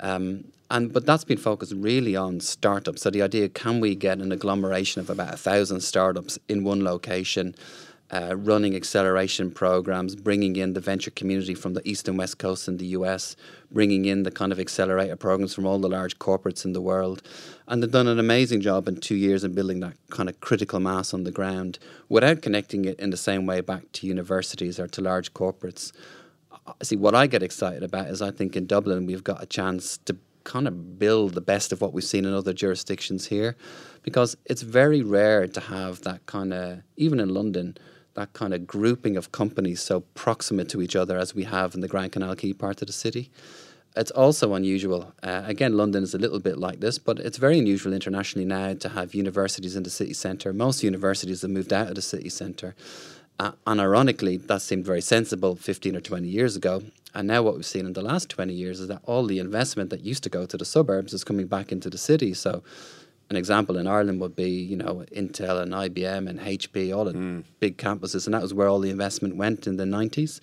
Um, 0.00 0.44
and 0.70 0.92
but 0.92 1.06
that's 1.06 1.24
been 1.24 1.38
focused 1.38 1.72
really 1.76 2.16
on 2.16 2.40
startups. 2.40 3.02
So 3.02 3.10
the 3.10 3.22
idea: 3.22 3.48
can 3.48 3.80
we 3.80 3.94
get 3.94 4.18
an 4.18 4.32
agglomeration 4.32 5.00
of 5.00 5.10
about 5.10 5.34
a 5.34 5.36
thousand 5.36 5.80
startups 5.80 6.38
in 6.48 6.64
one 6.64 6.82
location? 6.82 7.54
Uh, 8.08 8.36
running 8.36 8.76
acceleration 8.76 9.50
programs, 9.50 10.14
bringing 10.14 10.54
in 10.54 10.74
the 10.74 10.80
venture 10.80 11.10
community 11.10 11.54
from 11.54 11.74
the 11.74 11.82
east 11.88 12.06
and 12.06 12.16
west 12.16 12.38
coast 12.38 12.68
in 12.68 12.76
the 12.76 12.86
US, 12.98 13.34
bringing 13.72 14.04
in 14.04 14.22
the 14.22 14.30
kind 14.30 14.52
of 14.52 14.60
accelerator 14.60 15.16
programs 15.16 15.52
from 15.52 15.66
all 15.66 15.80
the 15.80 15.88
large 15.88 16.16
corporates 16.20 16.64
in 16.64 16.72
the 16.72 16.80
world. 16.80 17.20
And 17.66 17.82
they've 17.82 17.90
done 17.90 18.06
an 18.06 18.20
amazing 18.20 18.60
job 18.60 18.86
in 18.86 19.00
two 19.00 19.16
years 19.16 19.42
in 19.42 19.54
building 19.54 19.80
that 19.80 19.96
kind 20.10 20.28
of 20.28 20.40
critical 20.40 20.78
mass 20.78 21.12
on 21.12 21.24
the 21.24 21.32
ground 21.32 21.80
without 22.08 22.42
connecting 22.42 22.84
it 22.84 23.00
in 23.00 23.10
the 23.10 23.16
same 23.16 23.44
way 23.44 23.60
back 23.60 23.90
to 23.94 24.06
universities 24.06 24.78
or 24.78 24.86
to 24.86 25.00
large 25.00 25.34
corporates. 25.34 25.90
See, 26.84 26.94
what 26.94 27.16
I 27.16 27.26
get 27.26 27.42
excited 27.42 27.82
about 27.82 28.06
is 28.06 28.22
I 28.22 28.30
think 28.30 28.54
in 28.54 28.66
Dublin 28.66 29.06
we've 29.06 29.24
got 29.24 29.42
a 29.42 29.46
chance 29.46 29.98
to 30.04 30.16
kind 30.44 30.68
of 30.68 30.98
build 30.98 31.34
the 31.34 31.40
best 31.40 31.72
of 31.72 31.80
what 31.80 31.92
we've 31.92 32.04
seen 32.04 32.24
in 32.24 32.32
other 32.32 32.52
jurisdictions 32.52 33.26
here 33.26 33.56
because 34.02 34.36
it's 34.46 34.62
very 34.62 35.02
rare 35.02 35.48
to 35.48 35.60
have 35.60 36.02
that 36.02 36.24
kind 36.26 36.54
of, 36.54 36.80
even 36.96 37.18
in 37.18 37.34
London, 37.34 37.76
that 38.16 38.32
kind 38.32 38.52
of 38.52 38.66
grouping 38.66 39.16
of 39.16 39.30
companies 39.30 39.80
so 39.80 40.00
proximate 40.14 40.68
to 40.70 40.82
each 40.82 40.96
other 40.96 41.16
as 41.16 41.34
we 41.34 41.44
have 41.44 41.74
in 41.74 41.80
the 41.80 41.88
Grand 41.88 42.12
Canal 42.12 42.34
Quay 42.34 42.52
part 42.52 42.82
of 42.82 42.86
the 42.86 42.92
city. 42.92 43.30
It's 43.94 44.10
also 44.10 44.52
unusual. 44.54 45.12
Uh, 45.22 45.42
again, 45.46 45.76
London 45.76 46.02
is 46.02 46.14
a 46.14 46.18
little 46.18 46.40
bit 46.40 46.58
like 46.58 46.80
this, 46.80 46.98
but 46.98 47.18
it's 47.18 47.38
very 47.38 47.58
unusual 47.58 47.94
internationally 47.94 48.44
now 48.44 48.74
to 48.74 48.88
have 48.90 49.14
universities 49.14 49.76
in 49.76 49.84
the 49.84 49.90
city 49.90 50.12
centre. 50.12 50.52
Most 50.52 50.82
universities 50.82 51.42
have 51.42 51.50
moved 51.50 51.72
out 51.72 51.88
of 51.88 51.94
the 51.94 52.02
city 52.02 52.28
centre. 52.28 52.74
Uh, 53.38 53.52
and 53.66 53.80
ironically, 53.80 54.36
that 54.36 54.62
seemed 54.62 54.84
very 54.84 55.00
sensible 55.00 55.56
15 55.56 55.96
or 55.96 56.00
20 56.00 56.28
years 56.28 56.56
ago. 56.56 56.82
And 57.14 57.28
now, 57.28 57.42
what 57.42 57.54
we've 57.54 57.64
seen 57.64 57.86
in 57.86 57.94
the 57.94 58.02
last 58.02 58.28
20 58.28 58.52
years 58.52 58.80
is 58.80 58.88
that 58.88 59.00
all 59.04 59.24
the 59.24 59.38
investment 59.38 59.88
that 59.90 60.00
used 60.00 60.22
to 60.24 60.28
go 60.28 60.44
to 60.44 60.56
the 60.56 60.64
suburbs 60.64 61.14
is 61.14 61.24
coming 61.24 61.46
back 61.46 61.72
into 61.72 61.88
the 61.88 61.98
city. 61.98 62.34
So, 62.34 62.62
an 63.30 63.36
example 63.36 63.76
in 63.76 63.86
Ireland 63.86 64.20
would 64.20 64.36
be, 64.36 64.50
you 64.50 64.76
know, 64.76 65.04
Intel 65.12 65.60
and 65.60 65.72
IBM 65.72 66.28
and 66.28 66.38
HP, 66.38 66.96
all 66.96 67.04
the 67.04 67.12
mm. 67.12 67.44
big 67.58 67.76
campuses, 67.76 68.26
and 68.26 68.34
that 68.34 68.42
was 68.42 68.54
where 68.54 68.68
all 68.68 68.78
the 68.78 68.90
investment 68.90 69.36
went 69.36 69.66
in 69.66 69.76
the 69.76 69.84
90s. 69.84 70.40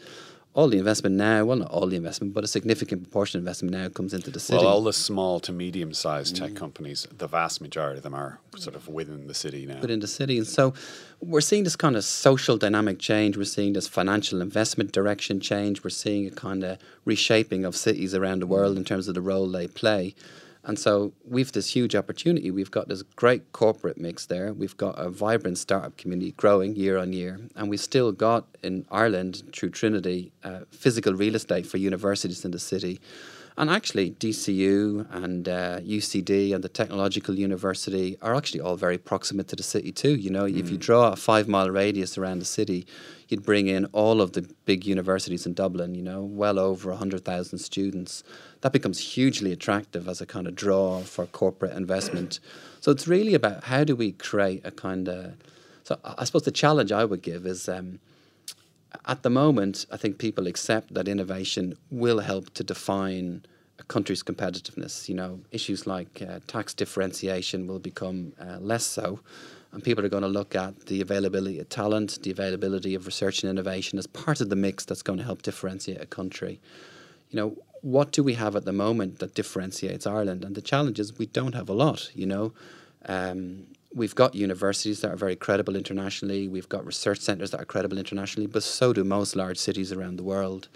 All 0.56 0.68
the 0.68 0.78
investment 0.78 1.16
now, 1.16 1.46
well, 1.46 1.58
not 1.58 1.72
all 1.72 1.88
the 1.88 1.96
investment, 1.96 2.36
but 2.36 2.44
a 2.44 2.48
significant 2.48 3.02
proportion 3.02 3.40
of 3.40 3.42
investment 3.42 3.74
now 3.74 3.90
comes 3.90 4.14
into 4.14 4.30
the 4.30 4.40
city. 4.40 4.58
Well, 4.60 4.68
all 4.68 4.84
the 4.84 4.94
small 4.94 5.40
to 5.40 5.52
medium 5.52 5.94
sized 5.94 6.36
mm. 6.36 6.40
tech 6.40 6.56
companies, 6.56 7.08
the 7.18 7.26
vast 7.26 7.60
majority 7.60 7.98
of 7.98 8.04
them 8.04 8.14
are 8.14 8.40
sort 8.58 8.76
of 8.76 8.88
within 8.88 9.26
the 9.26 9.34
city 9.34 9.66
now. 9.66 9.80
Within 9.80 10.00
the 10.00 10.08
city. 10.08 10.38
And 10.38 10.46
so 10.46 10.76
we're 11.22 11.42
seeing 11.42 11.64
this 11.64 11.76
kind 11.76 11.96
of 11.96 12.04
social 12.04 12.58
dynamic 12.58 13.00
change. 13.00 13.36
We're 13.36 13.46
seeing 13.46 13.74
this 13.74 13.88
financial 13.88 14.42
investment 14.42 14.92
direction 14.92 15.40
change. 15.40 15.84
We're 15.84 15.90
seeing 15.90 16.28
a 16.28 16.32
kind 16.32 16.64
of 16.64 16.78
reshaping 17.04 17.66
of 17.66 17.76
cities 17.76 18.14
around 18.14 18.42
the 18.42 18.48
world 18.48 18.78
in 18.78 18.84
terms 18.84 19.08
of 19.08 19.16
the 19.16 19.22
role 19.22 19.50
they 19.50 19.68
play. 19.68 20.14
And 20.66 20.80
so 20.80 21.12
we've 21.26 21.52
this 21.52 21.76
huge 21.76 21.94
opportunity. 21.94 22.50
We've 22.50 22.72
got 22.72 22.88
this 22.88 23.02
great 23.02 23.52
corporate 23.52 23.98
mix 23.98 24.26
there. 24.26 24.54
We've 24.54 24.78
got 24.78 24.98
a 24.98 25.10
vibrant 25.10 25.58
startup 25.58 25.98
community 25.98 26.32
growing 26.38 26.76
year 26.76 26.98
on 26.98 27.12
year. 27.12 27.40
And 27.56 27.70
we've 27.70 27.82
still 27.82 28.14
got 28.14 28.46
in 28.64 28.86
Ireland, 28.90 29.44
through 29.52 29.72
Trinity, 29.72 30.32
uh, 30.44 30.62
physical 30.72 31.14
real 31.14 31.36
estate 31.36 31.68
for 31.68 31.78
universities 31.78 32.46
in 32.46 32.52
the 32.52 32.60
city. 32.60 33.02
And 33.56 33.70
actually, 33.70 34.12
DCU 34.12 35.06
and 35.14 35.48
uh, 35.48 35.80
UCD 35.82 36.56
and 36.56 36.64
the 36.64 36.70
Technological 36.70 37.36
University 37.36 38.18
are 38.22 38.34
actually 38.34 38.62
all 38.62 38.78
very 38.78 38.98
proximate 38.98 39.48
to 39.50 39.56
the 39.56 39.64
city 39.64 39.92
too. 39.92 40.16
You 40.16 40.32
know, 40.32 40.46
mm. 40.46 40.58
if 40.58 40.72
you 40.72 40.78
mm. 40.78 40.82
draw 40.82 41.12
a 41.12 41.16
five 41.16 41.48
mile 41.48 41.70
radius 41.70 42.18
around 42.18 42.40
the 42.40 42.46
city, 42.46 42.88
you'd 43.34 43.44
bring 43.44 43.68
in 43.68 43.86
all 43.88 44.22
of 44.22 44.34
the 44.34 44.44
big 44.66 44.86
universities 44.86 45.46
in 45.48 45.54
Dublin. 45.54 45.96
You 45.96 46.04
know, 46.04 46.22
well 46.22 46.60
over 46.60 46.94
hundred 46.94 47.26
thousand 47.26 47.58
students. 47.58 48.24
That 48.62 48.72
becomes 48.72 49.00
hugely 49.00 49.52
attractive 49.52 50.08
as 50.08 50.22
a 50.22 50.26
kind 50.26 50.48
of 50.48 50.56
draw 50.56 51.02
for 51.02 51.26
corporate 51.26 51.76
investment. 51.76 52.40
So 52.80 52.92
it's 52.92 53.08
really 53.08 53.34
about 53.34 53.64
how 53.66 53.84
do 53.84 53.96
we 53.96 54.12
create 54.12 54.62
a 54.64 54.72
kind 54.72 55.10
of. 55.10 55.34
So 55.84 56.00
I 56.04 56.24
suppose 56.26 56.44
the 56.44 56.52
challenge 56.52 56.92
I 56.92 57.06
would 57.06 57.22
give 57.22 57.46
is. 57.46 57.68
Um, 57.68 58.00
at 59.06 59.24
the 59.24 59.30
moment, 59.30 59.88
I 59.92 59.98
think 59.98 60.20
people 60.20 60.46
accept 60.46 60.94
that 60.94 61.08
innovation 61.08 61.76
will 61.90 62.20
help 62.20 62.54
to 62.54 62.64
define 62.64 63.44
a 63.80 63.84
country's 63.84 64.22
competitiveness. 64.22 65.10
You 65.10 65.16
know, 65.16 65.40
issues 65.52 65.88
like 65.88 66.22
uh, 66.22 66.40
tax 66.46 66.76
differentiation 66.76 67.66
will 67.66 67.80
become 67.80 68.34
uh, 68.40 68.60
less 68.60 68.86
so, 68.86 69.20
and 69.74 69.84
people 69.84 70.06
are 70.06 70.10
going 70.10 70.24
to 70.24 70.30
look 70.30 70.56
at 70.56 70.86
the 70.86 71.02
availability 71.02 71.60
of 71.60 71.68
talent, 71.68 72.20
the 72.22 72.32
availability 72.32 72.96
of 72.96 73.06
research 73.06 73.44
and 73.44 73.50
innovation 73.50 73.98
as 74.00 74.08
part 74.08 74.40
of 74.40 74.50
the 74.50 74.56
mix 74.56 74.86
that's 74.86 75.02
going 75.02 75.20
to 75.20 75.26
help 75.26 75.42
differentiate 75.42 76.02
a 76.02 76.06
country. 76.06 76.62
You 77.32 77.38
know, 77.38 77.58
what 77.82 78.12
do 78.12 78.24
we 78.24 78.36
have 78.36 78.56
at 78.56 78.66
the 78.66 78.72
moment 78.72 79.20
that 79.20 79.34
differentiates 79.34 80.06
Ireland? 80.06 80.46
And 80.46 80.56
the 80.56 80.62
challenge 80.62 81.00
is 81.00 81.18
we 81.18 81.26
don't 81.26 81.56
have 81.56 81.70
a 81.70 81.74
lot. 81.74 82.12
You 82.14 82.28
know. 82.28 82.54
Um, 83.06 83.66
we've 83.94 84.16
got 84.16 84.34
universities 84.34 85.02
that 85.02 85.12
are 85.12 85.16
very 85.16 85.36
credible 85.36 85.76
internationally, 85.76 86.48
we've 86.48 86.70
got 86.70 86.86
research 86.86 87.20
centres 87.20 87.52
that 87.52 87.62
are 87.62 87.66
credible 87.66 87.98
internationally, 87.98 88.48
but 88.48 88.64
so 88.64 88.92
do 88.94 89.04
most 89.04 89.36
large 89.36 89.58
cities 89.58 89.92
around 89.92 90.18
the 90.18 90.24
world. 90.24 90.68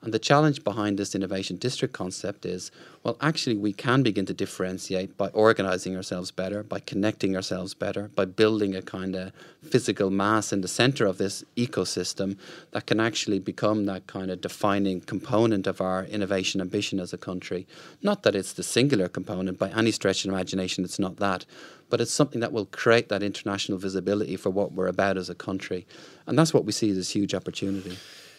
And 0.00 0.14
the 0.14 0.18
challenge 0.18 0.62
behind 0.62 0.96
this 0.96 1.14
innovation 1.14 1.56
district 1.56 1.92
concept 1.92 2.46
is 2.46 2.70
well, 3.04 3.16
actually, 3.20 3.56
we 3.56 3.72
can 3.72 4.02
begin 4.02 4.26
to 4.26 4.34
differentiate 4.34 5.16
by 5.16 5.28
organizing 5.28 5.96
ourselves 5.96 6.30
better, 6.30 6.62
by 6.62 6.80
connecting 6.80 7.36
ourselves 7.36 7.72
better, 7.72 8.10
by 8.14 8.24
building 8.24 8.74
a 8.74 8.82
kind 8.82 9.14
of 9.14 9.32
physical 9.62 10.10
mass 10.10 10.52
in 10.52 10.60
the 10.60 10.68
center 10.68 11.06
of 11.06 11.16
this 11.16 11.44
ecosystem 11.56 12.36
that 12.72 12.86
can 12.86 13.00
actually 13.00 13.38
become 13.38 13.86
that 13.86 14.06
kind 14.08 14.30
of 14.30 14.40
defining 14.40 15.00
component 15.00 15.66
of 15.66 15.80
our 15.80 16.04
innovation 16.04 16.60
ambition 16.60 17.00
as 17.00 17.12
a 17.12 17.18
country. 17.18 17.66
Not 18.02 18.24
that 18.24 18.34
it's 18.34 18.52
the 18.52 18.62
singular 18.62 19.08
component, 19.08 19.58
by 19.58 19.70
any 19.70 19.92
stretch 19.92 20.24
of 20.24 20.32
imagination, 20.32 20.84
it's 20.84 20.98
not 20.98 21.16
that, 21.16 21.46
but 21.88 22.00
it's 22.00 22.12
something 22.12 22.40
that 22.40 22.52
will 22.52 22.66
create 22.66 23.08
that 23.08 23.22
international 23.22 23.78
visibility 23.78 24.36
for 24.36 24.50
what 24.50 24.72
we're 24.72 24.88
about 24.88 25.16
as 25.16 25.30
a 25.30 25.34
country. 25.34 25.86
And 26.26 26.38
that's 26.38 26.52
what 26.52 26.64
we 26.64 26.72
see 26.72 26.90
as 26.90 26.98
a 26.98 27.12
huge 27.12 27.34
opportunity. 27.34 27.96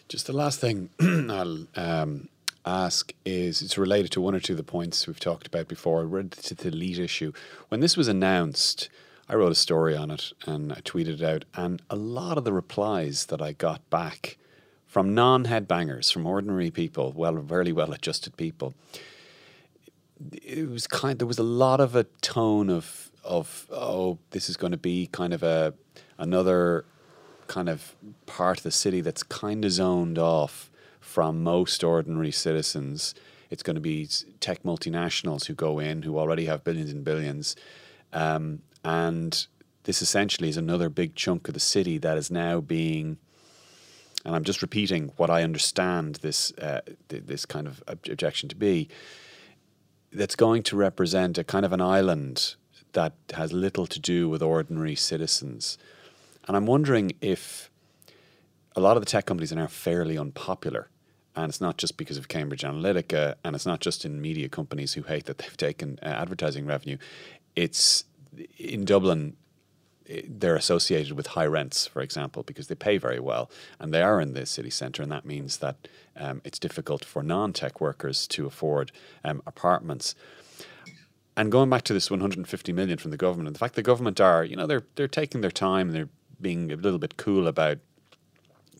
Just 0.10 0.26
the 0.26 0.34
last 0.34 0.60
thing 0.60 0.90
I'll 1.00 1.68
um, 1.76 2.30
ask 2.66 3.14
is 3.26 3.62
it's 3.62 3.78
related 3.78 4.12
to 4.14 4.22
one 4.22 4.34
or 4.34 4.40
two 4.40 4.54
of 4.54 4.58
the 4.58 4.64
points 4.64 5.06
we've 5.06 5.20
talked 5.20 5.46
about 5.46 5.68
before, 5.68 6.04
related 6.08 6.44
to 6.46 6.56
the 6.56 6.72
lead 6.72 6.98
issue. 6.98 7.32
When 7.68 7.80
this 7.80 7.96
was 7.96 8.08
announced, 8.08 8.90
I 9.30 9.36
wrote 9.36 9.52
a 9.52 9.56
story 9.56 9.96
on 9.96 10.10
it 10.10 10.34
and 10.48 10.74
I 10.74 10.78
tweeted 10.78 11.22
it 11.22 11.22
out, 11.22 11.46
and 11.54 11.84
a 11.92 11.96
lot 11.96 12.40
of 12.40 12.44
the 12.44 12.52
replies 12.52 13.28
that 13.28 13.40
I 13.40 13.52
got 13.52 13.88
back 13.92 14.40
from 14.88 15.14
non 15.14 15.46
headbangers, 15.46 16.12
from 16.12 16.26
ordinary 16.26 16.72
people, 16.72 17.14
well, 17.16 17.36
very 17.36 17.72
well 17.72 17.94
adjusted 17.94 18.36
people, 18.36 18.74
it 20.34 20.68
was 20.68 20.88
kind. 20.88 21.20
There 21.20 21.28
was 21.28 21.38
a 21.38 21.44
lot 21.44 21.80
of 21.80 21.96
a 21.96 22.06
tone 22.22 22.72
of 22.72 23.12
of 23.24 23.68
oh, 23.72 24.18
this 24.32 24.50
is 24.50 24.58
going 24.58 24.72
to 24.72 24.78
be 24.78 25.08
kind 25.12 25.34
of 25.34 25.44
a 25.44 25.76
another 26.18 26.86
kind 27.50 27.68
of 27.68 27.96
part 28.28 28.60
of 28.60 28.64
the 28.64 28.72
city 28.72 29.02
that's 29.02 29.24
kind 29.24 29.66
of 29.66 29.72
zoned 29.72 30.18
off 30.18 30.72
from 31.02 31.44
most 31.44 31.84
ordinary 31.84 32.32
citizens. 32.32 33.14
It's 33.50 33.64
going 33.64 33.76
to 33.76 33.82
be 33.82 34.08
tech 34.40 34.64
multinationals 34.64 35.48
who 35.48 35.56
go 35.56 35.80
in, 35.80 36.04
who 36.04 36.18
already 36.18 36.46
have 36.46 36.64
billions 36.64 36.92
and 36.92 37.04
billions. 37.04 37.56
Um, 38.14 38.62
and 38.86 39.48
this 39.84 40.02
essentially 40.02 40.50
is 40.50 40.58
another 40.58 40.88
big 40.88 41.16
chunk 41.16 41.48
of 41.48 41.56
the 41.56 41.60
city 41.60 41.98
that 41.98 42.18
is 42.18 42.30
now 42.30 42.62
being, 42.62 43.18
and 44.24 44.36
I'm 44.36 44.44
just 44.44 44.62
repeating 44.62 45.12
what 45.18 45.32
I 45.32 45.44
understand 45.44 46.16
this, 46.18 46.54
uh, 46.60 46.82
th- 47.10 47.24
this 47.26 47.46
kind 47.46 47.68
of 47.68 47.84
objection 47.88 48.48
to 48.50 48.56
be, 48.56 48.88
that's 50.14 50.36
going 50.36 50.64
to 50.64 50.76
represent 50.76 51.38
a 51.38 51.44
kind 51.44 51.66
of 51.66 51.74
an 51.74 51.82
island 51.82 52.56
that 52.94 53.14
has 53.34 53.52
little 53.52 53.88
to 53.88 54.00
do 54.00 54.30
with 54.30 54.42
ordinary 54.42 54.96
citizens 54.96 55.78
and 56.50 56.58
I'm 56.58 56.66
wondering 56.66 57.12
if 57.22 57.70
a 58.76 58.82
lot 58.82 58.98
of 58.98 59.04
the 59.04 59.06
tech 59.06 59.28
companies 59.28 59.52
are 59.54 59.56
now 59.56 59.68
fairly 59.68 60.18
unpopular. 60.18 60.90
And 61.36 61.48
it's 61.48 61.62
not 61.62 61.78
just 61.78 61.96
because 61.96 62.18
of 62.18 62.28
Cambridge 62.28 62.64
Analytica, 62.64 63.36
and 63.44 63.56
it's 63.56 63.68
not 63.68 63.82
just 63.82 64.04
in 64.04 64.20
media 64.20 64.50
companies 64.50 64.94
who 64.94 65.04
hate 65.04 65.26
that 65.26 65.38
they've 65.38 65.56
taken 65.56 66.00
uh, 66.02 66.08
advertising 66.08 66.66
revenue. 66.66 66.98
It's 67.56 68.06
in 68.58 68.84
Dublin, 68.84 69.38
they're 70.28 70.56
associated 70.56 71.14
with 71.14 71.28
high 71.28 71.46
rents, 71.46 71.86
for 71.86 72.02
example, 72.02 72.42
because 72.42 72.66
they 72.66 72.74
pay 72.74 72.98
very 72.98 73.20
well 73.20 73.52
and 73.80 73.94
they 73.94 74.02
are 74.02 74.20
in 74.20 74.34
the 74.34 74.48
city 74.48 74.72
centre, 74.72 75.04
and 75.04 75.12
that 75.12 75.26
means 75.26 75.58
that 75.58 75.88
um, 76.18 76.42
it's 76.44 76.58
difficult 76.58 77.06
for 77.06 77.22
non 77.22 77.54
tech 77.54 77.80
workers 77.80 78.26
to 78.26 78.48
afford 78.48 78.92
um, 79.24 79.44
apartments. 79.46 80.16
And 81.38 81.52
going 81.52 81.70
back 81.70 81.84
to 81.84 81.94
this 81.94 82.10
150 82.10 82.74
million 82.74 82.98
from 82.98 83.12
the 83.12 83.18
government, 83.18 83.50
and 83.50 83.56
the 83.56 83.60
fact 83.60 83.76
the 83.76 83.84
government 83.84 84.20
are, 84.20 84.44
you 84.44 84.56
know, 84.56 84.66
they're 84.66 84.88
they're 84.96 85.08
taking 85.08 85.42
their 85.42 85.52
time 85.52 85.92
they're 85.92 86.10
being 86.42 86.72
a 86.72 86.76
little 86.76 87.00
bit 87.00 87.18
cool 87.18 87.48
about 87.48 87.80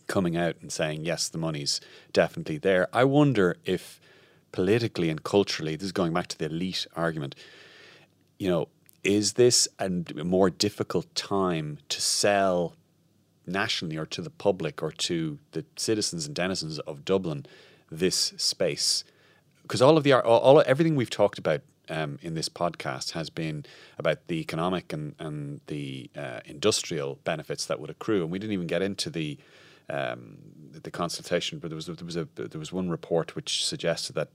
coming 0.06 0.36
out 0.36 0.56
and 0.60 0.72
saying 0.72 1.04
yes, 1.04 1.28
the 1.28 1.38
money's 1.38 1.80
definitely 2.12 2.58
there. 2.58 2.88
I 2.92 3.04
wonder 3.04 3.56
if 3.64 4.00
politically 4.52 5.08
and 5.08 5.22
culturally, 5.22 5.76
this 5.76 5.86
is 5.86 5.92
going 5.92 6.12
back 6.12 6.26
to 6.28 6.38
the 6.38 6.46
elite 6.46 6.86
argument. 6.96 7.34
You 8.38 8.48
know, 8.48 8.68
is 9.04 9.34
this 9.34 9.68
a 9.78 9.88
more 9.88 10.50
difficult 10.50 11.14
time 11.14 11.78
to 11.88 12.00
sell 12.00 12.74
nationally 13.46 13.96
or 13.96 14.06
to 14.06 14.20
the 14.20 14.30
public 14.30 14.82
or 14.82 14.92
to 14.92 15.38
the 15.52 15.64
citizens 15.76 16.26
and 16.26 16.34
denizens 16.34 16.78
of 16.80 17.04
Dublin 17.04 17.46
this 17.90 18.34
space? 18.36 19.04
Because 19.62 19.80
all 19.80 19.96
of 19.96 20.04
the 20.04 20.12
all, 20.12 20.62
everything 20.66 20.96
we've 20.96 21.10
talked 21.10 21.38
about 21.38 21.60
um, 21.90 22.18
in 22.22 22.34
this 22.34 22.48
podcast 22.48 23.10
has 23.12 23.28
been 23.30 23.66
about 23.98 24.26
the 24.28 24.40
economic 24.40 24.92
and 24.92 25.14
and 25.18 25.60
the 25.66 26.10
uh, 26.16 26.40
industrial 26.44 27.18
benefits 27.24 27.66
that 27.66 27.78
would 27.80 27.90
accrue, 27.90 28.22
and 28.22 28.30
we 28.30 28.38
didn't 28.38 28.54
even 28.54 28.66
get 28.66 28.82
into 28.82 29.10
the 29.10 29.38
um, 29.88 30.38
the 30.72 30.90
consultation. 30.90 31.58
But 31.58 31.68
there 31.70 31.76
was 31.76 31.86
there 31.86 31.96
was 32.04 32.16
a 32.16 32.28
there 32.34 32.58
was 32.58 32.72
one 32.72 32.88
report 32.90 33.34
which 33.36 33.64
suggested 33.64 34.14
that. 34.14 34.28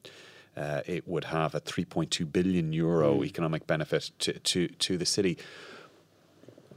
Uh, 0.57 0.81
it 0.85 1.05
would 1.05 1.25
have 1.25 1.53
a 1.53 1.59
3.2 1.59 2.31
billion 2.31 2.71
euro 2.71 3.15
Mm. 3.17 3.25
economic 3.25 3.67
benefit 3.67 4.11
to, 4.19 4.39
to, 4.39 4.69
to 4.69 4.97
the 4.97 5.05
city. 5.05 5.37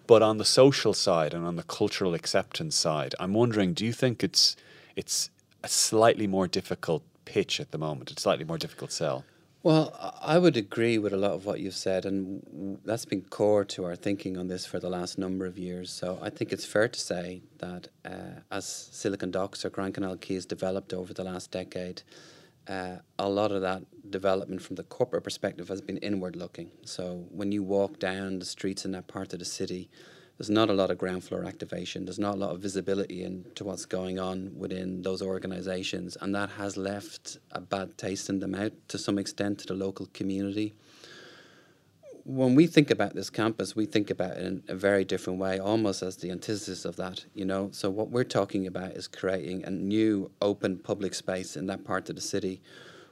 But 0.09 0.21
on 0.21 0.39
the 0.39 0.45
social 0.45 0.93
side 0.95 1.33
and 1.33 1.47
on 1.47 1.55
the 1.55 1.63
cultural 1.63 2.13
acceptance 2.13 2.75
side, 2.75 3.15
I'm 3.21 3.35
wondering, 3.35 3.75
do 3.75 3.85
you 3.87 3.93
think 3.93 4.25
it's 4.25 4.57
it's 4.97 5.31
a 5.63 5.69
slightly 5.69 6.27
more 6.27 6.49
difficult 6.49 7.05
pitch 7.25 7.61
at 7.61 7.71
the 7.71 7.79
moment, 7.79 8.11
a 8.11 8.21
slightly 8.21 8.45
more 8.45 8.59
difficult 8.59 8.91
sell? 8.91 9.25
Well, 9.65 9.93
I 10.23 10.39
would 10.39 10.57
agree 10.57 10.99
with 10.99 11.13
a 11.13 11.17
lot 11.17 11.33
of 11.33 11.45
what 11.45 11.59
you've 11.59 11.75
said, 11.75 12.07
and 12.07 12.79
that's 12.85 13.05
been 13.05 13.23
core 13.23 13.65
to 13.65 13.85
our 13.87 13.97
thinking 13.97 14.37
on 14.37 14.47
this 14.47 14.65
for 14.65 14.79
the 14.79 14.89
last 14.89 15.19
number 15.19 15.47
of 15.47 15.59
years. 15.59 15.91
So 15.91 16.17
I 16.23 16.31
think 16.31 16.53
it's 16.53 16.65
fair 16.65 16.87
to 16.87 17.01
say 17.01 17.43
that 17.59 17.89
uh, 18.05 18.41
as 18.53 18.67
Silicon 18.67 19.33
Docks 19.33 19.65
or 19.65 19.71
Grand 19.71 19.95
Canal 19.95 20.17
Quay 20.17 20.35
has 20.35 20.47
developed 20.47 20.93
over 20.93 21.13
the 21.13 21.25
last 21.25 21.51
decade, 21.51 22.03
uh, 22.69 22.99
a 23.19 23.29
lot 23.29 23.51
of 23.51 23.63
that 23.63 23.83
development 24.11 24.63
from 24.63 24.77
the 24.77 24.85
corporate 24.85 25.25
perspective 25.25 25.69
has 25.69 25.81
been 25.81 25.97
inward 25.99 26.37
looking. 26.37 26.71
So 26.85 27.27
when 27.31 27.51
you 27.51 27.65
walk 27.65 27.99
down 27.99 28.39
the 28.39 28.45
streets 28.45 28.85
in 28.85 28.93
that 28.93 29.09
part 29.09 29.33
of 29.33 29.41
the 29.41 29.45
city, 29.45 29.91
there's 30.39 30.51
not 30.51 30.71
a 30.71 30.73
lot 30.73 30.93
of 30.93 30.99
ground 30.99 31.25
floor 31.25 31.45
activation. 31.45 32.05
There's 32.05 32.19
not 32.19 32.37
a 32.37 32.39
lot 32.39 32.55
of 32.55 32.61
visibility 32.61 33.25
into 33.25 33.65
what's 33.65 33.85
going 33.85 34.21
on 34.21 34.53
within 34.57 35.03
those 35.03 35.21
organisations, 35.21 36.17
and 36.21 36.33
that 36.37 36.51
has 36.51 36.77
left 36.77 37.39
a 37.51 37.61
bad 37.61 37.99
taste 37.99 38.29
in 38.29 38.39
the 38.39 38.47
mouth 38.47 38.73
to 38.89 38.99
some 38.99 39.19
extent 39.19 39.59
to 39.61 39.67
the 39.67 39.75
local 39.75 40.07
community. 40.15 40.75
When 42.23 42.55
we 42.55 42.69
think 42.69 42.91
about 42.91 43.15
this 43.15 43.31
campus, 43.31 43.75
we 43.75 43.87
think 43.87 44.11
about 44.11 44.37
it 44.37 44.45
in 44.45 44.63
a 44.69 44.77
very 44.77 45.05
different 45.05 45.41
way, 45.41 45.59
almost 45.59 46.03
as 46.03 46.19
the 46.19 46.31
antithesis 46.31 46.85
of 46.85 46.95
that. 46.97 47.25
You 47.35 47.45
know, 47.45 47.71
so 47.73 47.91
what 47.91 48.11
we're 48.11 48.23
talking 48.23 48.67
about 48.67 48.93
is 48.93 49.09
creating 49.09 49.65
a 49.65 49.71
new 49.71 50.31
open 50.41 50.79
public 50.79 51.15
space 51.15 51.57
in 51.57 51.67
that 51.67 51.85
part 51.85 52.09
of 52.11 52.15
the 52.15 52.23
city. 52.23 52.61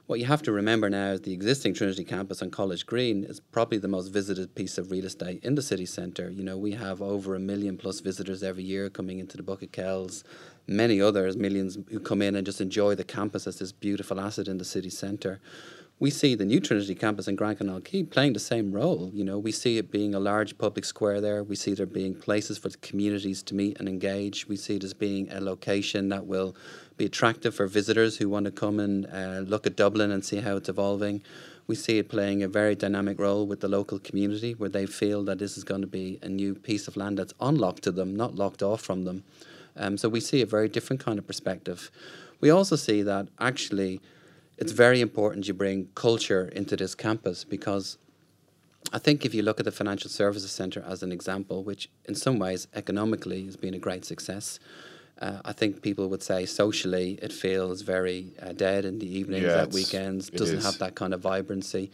What 0.07 0.19
you 0.19 0.25
have 0.27 0.41
to 0.43 0.53
remember 0.53 0.89
now 0.89 1.11
is 1.11 1.21
the 1.21 1.33
existing 1.33 1.73
Trinity 1.73 2.05
campus 2.05 2.41
on 2.41 2.49
College 2.49 2.85
Green 2.85 3.25
is 3.25 3.41
probably 3.41 3.77
the 3.77 3.89
most 3.89 4.07
visited 4.07 4.55
piece 4.55 4.77
of 4.77 4.89
real 4.89 5.03
estate 5.03 5.43
in 5.43 5.55
the 5.55 5.61
city 5.61 5.85
centre. 5.85 6.29
You 6.29 6.45
know, 6.45 6.57
we 6.57 6.71
have 6.71 7.01
over 7.01 7.35
a 7.35 7.39
million 7.39 7.75
plus 7.75 7.99
visitors 7.99 8.41
every 8.41 8.63
year 8.63 8.89
coming 8.89 9.19
into 9.19 9.35
the 9.35 9.43
Book 9.43 9.63
of 9.63 9.73
Kells, 9.73 10.23
many 10.65 11.01
others, 11.01 11.35
millions 11.35 11.77
who 11.89 11.99
come 11.99 12.21
in 12.21 12.37
and 12.37 12.45
just 12.45 12.61
enjoy 12.61 12.95
the 12.95 13.03
campus 13.03 13.47
as 13.47 13.59
this 13.59 13.73
beautiful 13.73 14.17
asset 14.17 14.47
in 14.47 14.59
the 14.59 14.63
city 14.63 14.89
centre. 14.89 15.41
We 15.99 16.11
see 16.11 16.35
the 16.35 16.45
new 16.45 16.59
Trinity 16.59 16.93
campus 16.93 17.27
in 17.27 17.35
Grand 17.35 17.57
Canal 17.57 17.81
Quay 17.81 18.03
playing 18.03 18.33
the 18.33 18.39
same 18.39 18.71
role. 18.71 19.09
You 19.15 19.23
know, 19.23 19.39
we 19.39 19.51
see 19.51 19.79
it 19.79 19.89
being 19.89 20.13
a 20.13 20.19
large 20.19 20.55
public 20.59 20.85
square 20.85 21.19
there. 21.19 21.43
We 21.43 21.55
see 21.55 21.73
there 21.73 21.87
being 21.87 22.13
places 22.13 22.59
for 22.59 22.69
the 22.69 22.77
communities 22.77 23.41
to 23.43 23.55
meet 23.55 23.79
and 23.79 23.89
engage. 23.89 24.47
We 24.47 24.57
see 24.57 24.75
it 24.75 24.83
as 24.83 24.93
being 24.93 25.27
a 25.31 25.41
location 25.41 26.09
that 26.09 26.27
will 26.27 26.55
be 26.97 27.05
attractive 27.05 27.55
for 27.55 27.65
visitors 27.65 28.17
who 28.17 28.29
want 28.29 28.45
to 28.45 28.51
come 28.51 28.79
and 28.79 29.07
uh, 29.07 29.39
look 29.49 29.65
at 29.65 29.75
Dublin 29.75 30.11
and 30.11 30.23
see 30.23 30.37
how 30.37 30.57
it's 30.57 30.69
evolving. 30.69 31.23
We 31.65 31.73
see 31.73 31.97
it 31.97 32.09
playing 32.09 32.43
a 32.43 32.47
very 32.47 32.75
dynamic 32.75 33.19
role 33.19 33.47
with 33.47 33.61
the 33.61 33.67
local 33.67 33.97
community 33.97 34.53
where 34.53 34.69
they 34.69 34.85
feel 34.85 35.23
that 35.23 35.39
this 35.39 35.57
is 35.57 35.63
going 35.63 35.81
to 35.81 35.87
be 35.87 36.19
a 36.21 36.29
new 36.29 36.53
piece 36.53 36.87
of 36.87 36.95
land 36.95 37.17
that's 37.17 37.33
unlocked 37.41 37.81
to 37.85 37.91
them, 37.91 38.15
not 38.15 38.35
locked 38.35 38.61
off 38.61 38.81
from 38.81 39.05
them. 39.05 39.23
Um, 39.75 39.97
so 39.97 40.09
we 40.09 40.19
see 40.19 40.43
a 40.43 40.45
very 40.45 40.69
different 40.69 41.03
kind 41.03 41.17
of 41.17 41.25
perspective. 41.25 41.89
We 42.39 42.51
also 42.51 42.75
see 42.75 43.01
that 43.01 43.29
actually 43.39 43.99
it's 44.57 44.71
very 44.71 45.01
important 45.01 45.47
you 45.47 45.53
bring 45.53 45.89
culture 45.95 46.49
into 46.49 46.75
this 46.75 46.95
campus 46.95 47.43
because 47.43 47.97
I 48.93 48.99
think 48.99 49.25
if 49.25 49.33
you 49.33 49.43
look 49.43 49.59
at 49.59 49.65
the 49.65 49.71
Financial 49.71 50.09
Services 50.09 50.51
Centre 50.51 50.83
as 50.87 51.03
an 51.03 51.11
example, 51.11 51.63
which 51.63 51.89
in 52.05 52.15
some 52.15 52.39
ways 52.39 52.67
economically 52.73 53.45
has 53.45 53.57
been 53.57 53.73
a 53.73 53.79
great 53.79 54.05
success, 54.05 54.59
uh, 55.19 55.39
I 55.43 55.51
think 55.51 55.81
people 55.81 56.09
would 56.09 56.23
say 56.23 56.45
socially 56.45 57.19
it 57.21 57.33
feels 57.33 57.81
very 57.81 58.33
uh, 58.41 58.53
dead 58.53 58.85
in 58.85 58.99
the 58.99 59.17
evenings, 59.19 59.45
Yeah, 59.45 59.63
at 59.63 59.71
weekends, 59.73 60.29
doesn't 60.29 60.61
have 60.61 60.77
that 60.79 60.95
kind 60.95 61.13
of 61.13 61.21
vibrancy. 61.21 61.91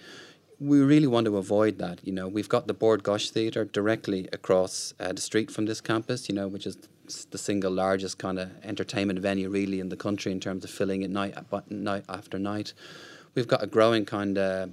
We 0.60 0.80
really 0.80 1.08
want 1.08 1.26
to 1.26 1.38
avoid 1.38 1.80
that. 1.80 2.06
You 2.06 2.14
know, 2.14 2.28
we've 2.28 2.50
got 2.50 2.68
the 2.68 2.74
Bord 2.74 3.04
Gáis 3.04 3.30
Theatre 3.30 3.66
directly 3.66 4.30
across 4.32 4.94
uh, 5.00 5.12
the 5.14 5.22
street 5.22 5.50
from 5.52 5.66
this 5.66 5.82
campus. 5.82 6.30
You 6.30 6.36
know, 6.36 6.48
which 6.48 6.68
is 6.68 6.78
s- 7.08 7.26
the 7.30 7.38
single 7.38 7.72
largest 7.72 8.18
kind 8.18 8.40
of 8.40 8.52
entertainment 8.64 9.20
venue 9.20 9.50
really 9.50 9.80
in 9.80 9.90
the 9.90 9.98
country 9.98 10.32
in 10.32 10.40
terms 10.40 10.64
of 10.64 10.70
filling 10.70 11.02
it 11.02 11.10
night 11.10 11.36
night 11.70 12.06
after 12.10 12.40
night. 12.40 12.74
We've 13.36 13.48
got 13.48 13.64
a 13.64 13.68
growing 13.68 14.06
kind 14.06 14.38
of 14.38 14.72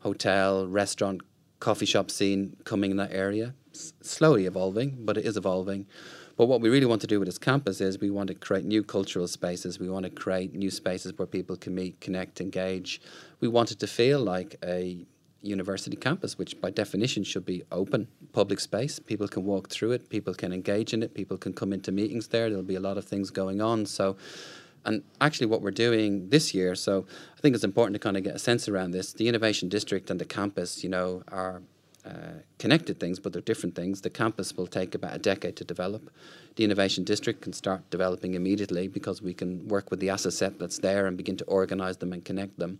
hotel, 0.00 0.66
restaurant, 0.66 1.22
coffee 1.60 1.86
shop 1.86 2.10
scene 2.10 2.56
coming 2.64 2.90
in 2.90 2.96
that 2.98 3.12
area. 3.12 3.54
Slowly 3.72 4.46
evolving, 4.46 4.96
but 5.04 5.16
it 5.16 5.24
is 5.24 5.36
evolving. 5.36 5.86
But 6.36 6.46
what 6.46 6.60
we 6.60 6.68
really 6.68 6.86
want 6.86 7.00
to 7.00 7.06
do 7.08 7.18
with 7.18 7.26
this 7.26 7.38
campus 7.38 7.80
is 7.80 7.98
we 7.98 8.10
want 8.10 8.28
to 8.28 8.34
create 8.34 8.64
new 8.64 8.84
cultural 8.84 9.26
spaces. 9.26 9.80
We 9.80 9.88
want 9.88 10.04
to 10.04 10.10
create 10.10 10.54
new 10.54 10.70
spaces 10.70 11.12
where 11.16 11.26
people 11.26 11.56
can 11.56 11.74
meet, 11.74 12.00
connect, 12.00 12.40
engage. 12.40 13.00
We 13.40 13.48
want 13.48 13.72
it 13.72 13.80
to 13.80 13.86
feel 13.88 14.20
like 14.20 14.56
a 14.64 15.04
university 15.42 15.96
campus, 15.96 16.36
which 16.36 16.60
by 16.60 16.70
definition 16.70 17.24
should 17.24 17.46
be 17.46 17.62
open, 17.70 18.08
public 18.32 18.60
space. 18.60 18.98
People 18.98 19.28
can 19.28 19.44
walk 19.44 19.68
through 19.68 19.92
it, 19.92 20.08
people 20.08 20.34
can 20.34 20.52
engage 20.52 20.92
in 20.92 21.02
it, 21.02 21.14
people 21.14 21.36
can 21.36 21.52
come 21.52 21.72
into 21.72 21.92
meetings 21.92 22.28
there. 22.28 22.48
There'll 22.48 22.64
be 22.64 22.74
a 22.74 22.80
lot 22.80 22.98
of 22.98 23.04
things 23.04 23.30
going 23.30 23.60
on. 23.60 23.86
So 23.86 24.16
and 24.84 25.02
actually, 25.20 25.46
what 25.46 25.60
we're 25.60 25.70
doing 25.70 26.30
this 26.30 26.54
year, 26.54 26.74
so 26.74 27.04
I 27.36 27.40
think 27.40 27.54
it's 27.54 27.64
important 27.64 27.94
to 27.94 27.98
kind 27.98 28.16
of 28.16 28.22
get 28.22 28.34
a 28.34 28.38
sense 28.38 28.68
around 28.68 28.92
this. 28.92 29.12
The 29.12 29.28
innovation 29.28 29.68
district 29.68 30.10
and 30.10 30.20
the 30.20 30.24
campus, 30.24 30.82
you 30.82 30.88
know, 30.88 31.22
are 31.28 31.62
uh, 32.06 32.40
connected 32.58 32.98
things, 32.98 33.18
but 33.18 33.32
they're 33.32 33.42
different 33.42 33.74
things. 33.74 34.00
The 34.00 34.10
campus 34.10 34.56
will 34.56 34.66
take 34.66 34.94
about 34.94 35.14
a 35.14 35.18
decade 35.18 35.56
to 35.56 35.64
develop. 35.64 36.10
The 36.56 36.64
innovation 36.64 37.04
district 37.04 37.42
can 37.42 37.52
start 37.52 37.90
developing 37.90 38.34
immediately 38.34 38.88
because 38.88 39.20
we 39.20 39.34
can 39.34 39.68
work 39.68 39.90
with 39.90 40.00
the 40.00 40.08
asset 40.08 40.32
set 40.32 40.58
that's 40.58 40.78
there 40.78 41.06
and 41.06 41.16
begin 41.16 41.36
to 41.36 41.44
organize 41.44 41.98
them 41.98 42.12
and 42.12 42.24
connect 42.24 42.58
them. 42.58 42.78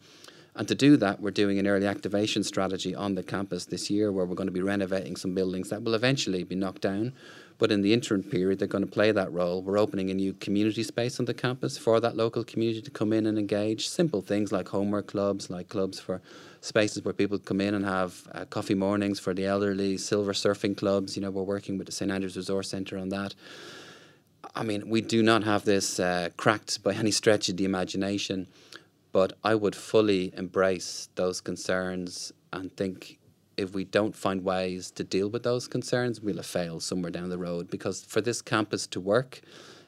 And 0.59 0.67
to 0.67 0.75
do 0.75 0.97
that, 0.97 1.21
we're 1.21 1.31
doing 1.31 1.61
an 1.61 1.69
early 1.69 1.87
activation 1.87 2.43
strategy 2.43 2.93
on 2.93 3.15
the 3.15 3.23
campus 3.23 3.67
this 3.67 3.91
year 3.91 4.11
where 4.11 4.27
we're 4.27 4.35
going 4.35 4.49
to 4.49 4.53
be 4.53 4.61
renovating 4.61 5.15
some 5.15 5.33
buildings 5.33 5.71
that 5.71 5.85
will 5.85 5.95
eventually 5.95 6.43
be 6.43 6.57
knocked 6.57 6.83
down. 6.83 7.13
But 7.59 7.71
in 7.71 7.83
the 7.83 7.93
interim 7.93 8.25
period, 8.25 8.59
they're 8.59 8.67
going 8.67 8.85
to 8.85 8.91
play 8.91 9.13
that 9.13 9.33
role. 9.33 9.63
We're 9.63 9.79
opening 9.79 10.11
a 10.11 10.15
new 10.15 10.33
community 10.33 10.83
space 10.83 11.21
on 11.21 11.27
the 11.27 11.35
campus 11.35 11.79
for 11.79 12.01
that 12.01 12.17
local 12.17 12.43
community 12.43 12.83
to 12.83 12.91
come 12.91 13.13
in 13.13 13.25
and 13.27 13.39
engage. 13.39 13.89
Simple 13.89 14.21
things 14.21 14.51
like 14.51 14.69
homework 14.69 15.07
clubs, 15.07 15.49
like 15.49 15.69
clubs 15.69 16.01
for 16.01 16.21
spaces 16.61 17.05
where 17.05 17.15
people 17.15 17.39
come 17.39 17.61
in 17.61 17.75
and 17.75 17.85
have 17.85 18.27
uh, 18.33 18.45
coffee 18.47 18.75
mornings 18.75 19.21
for 19.21 19.33
the 19.35 19.47
elderly, 19.47 19.97
silver 19.97 20.33
surfing 20.33 20.77
clubs. 20.77 21.15
You 21.15 21.23
know, 21.23 21.31
we're 21.31 21.43
working 21.45 21.79
with 21.79 21.87
the 21.87 21.93
St 21.93 22.11
Andrews 22.11 22.37
Resource 22.37 22.69
Centre 22.69 22.99
on 22.99 23.11
that. 23.11 23.37
I 24.57 24.65
mean, 24.65 24.89
we 24.89 25.03
do 25.03 25.23
not 25.23 25.45
have 25.45 25.65
this 25.65 26.01
uh, 26.01 26.31
cracked 26.37 26.83
by 26.83 26.95
any 26.95 27.13
stretch 27.13 27.49
of 27.49 27.57
the 27.57 27.65
imagination, 27.65 28.49
but 29.13 29.33
I 29.45 29.55
would 29.55 29.75
fully 29.75 30.33
embrace 30.37 31.09
those 31.15 31.41
concerns 31.41 32.33
and 32.53 32.75
think 32.77 33.19
if 33.57 33.75
we 33.75 33.85
don't 33.85 34.15
find 34.15 34.45
ways 34.45 34.91
to 34.93 35.05
deal 35.05 35.29
with 35.29 35.43
those 35.43 35.67
concerns, 35.67 36.21
we'll 36.21 36.37
have 36.37 36.47
failed 36.47 36.83
somewhere 36.83 37.11
down 37.11 37.29
the 37.29 37.39
road. 37.39 37.69
Because 37.69 38.05
for 38.05 38.21
this 38.21 38.41
campus 38.41 38.87
to 38.87 39.01
work, 39.01 39.41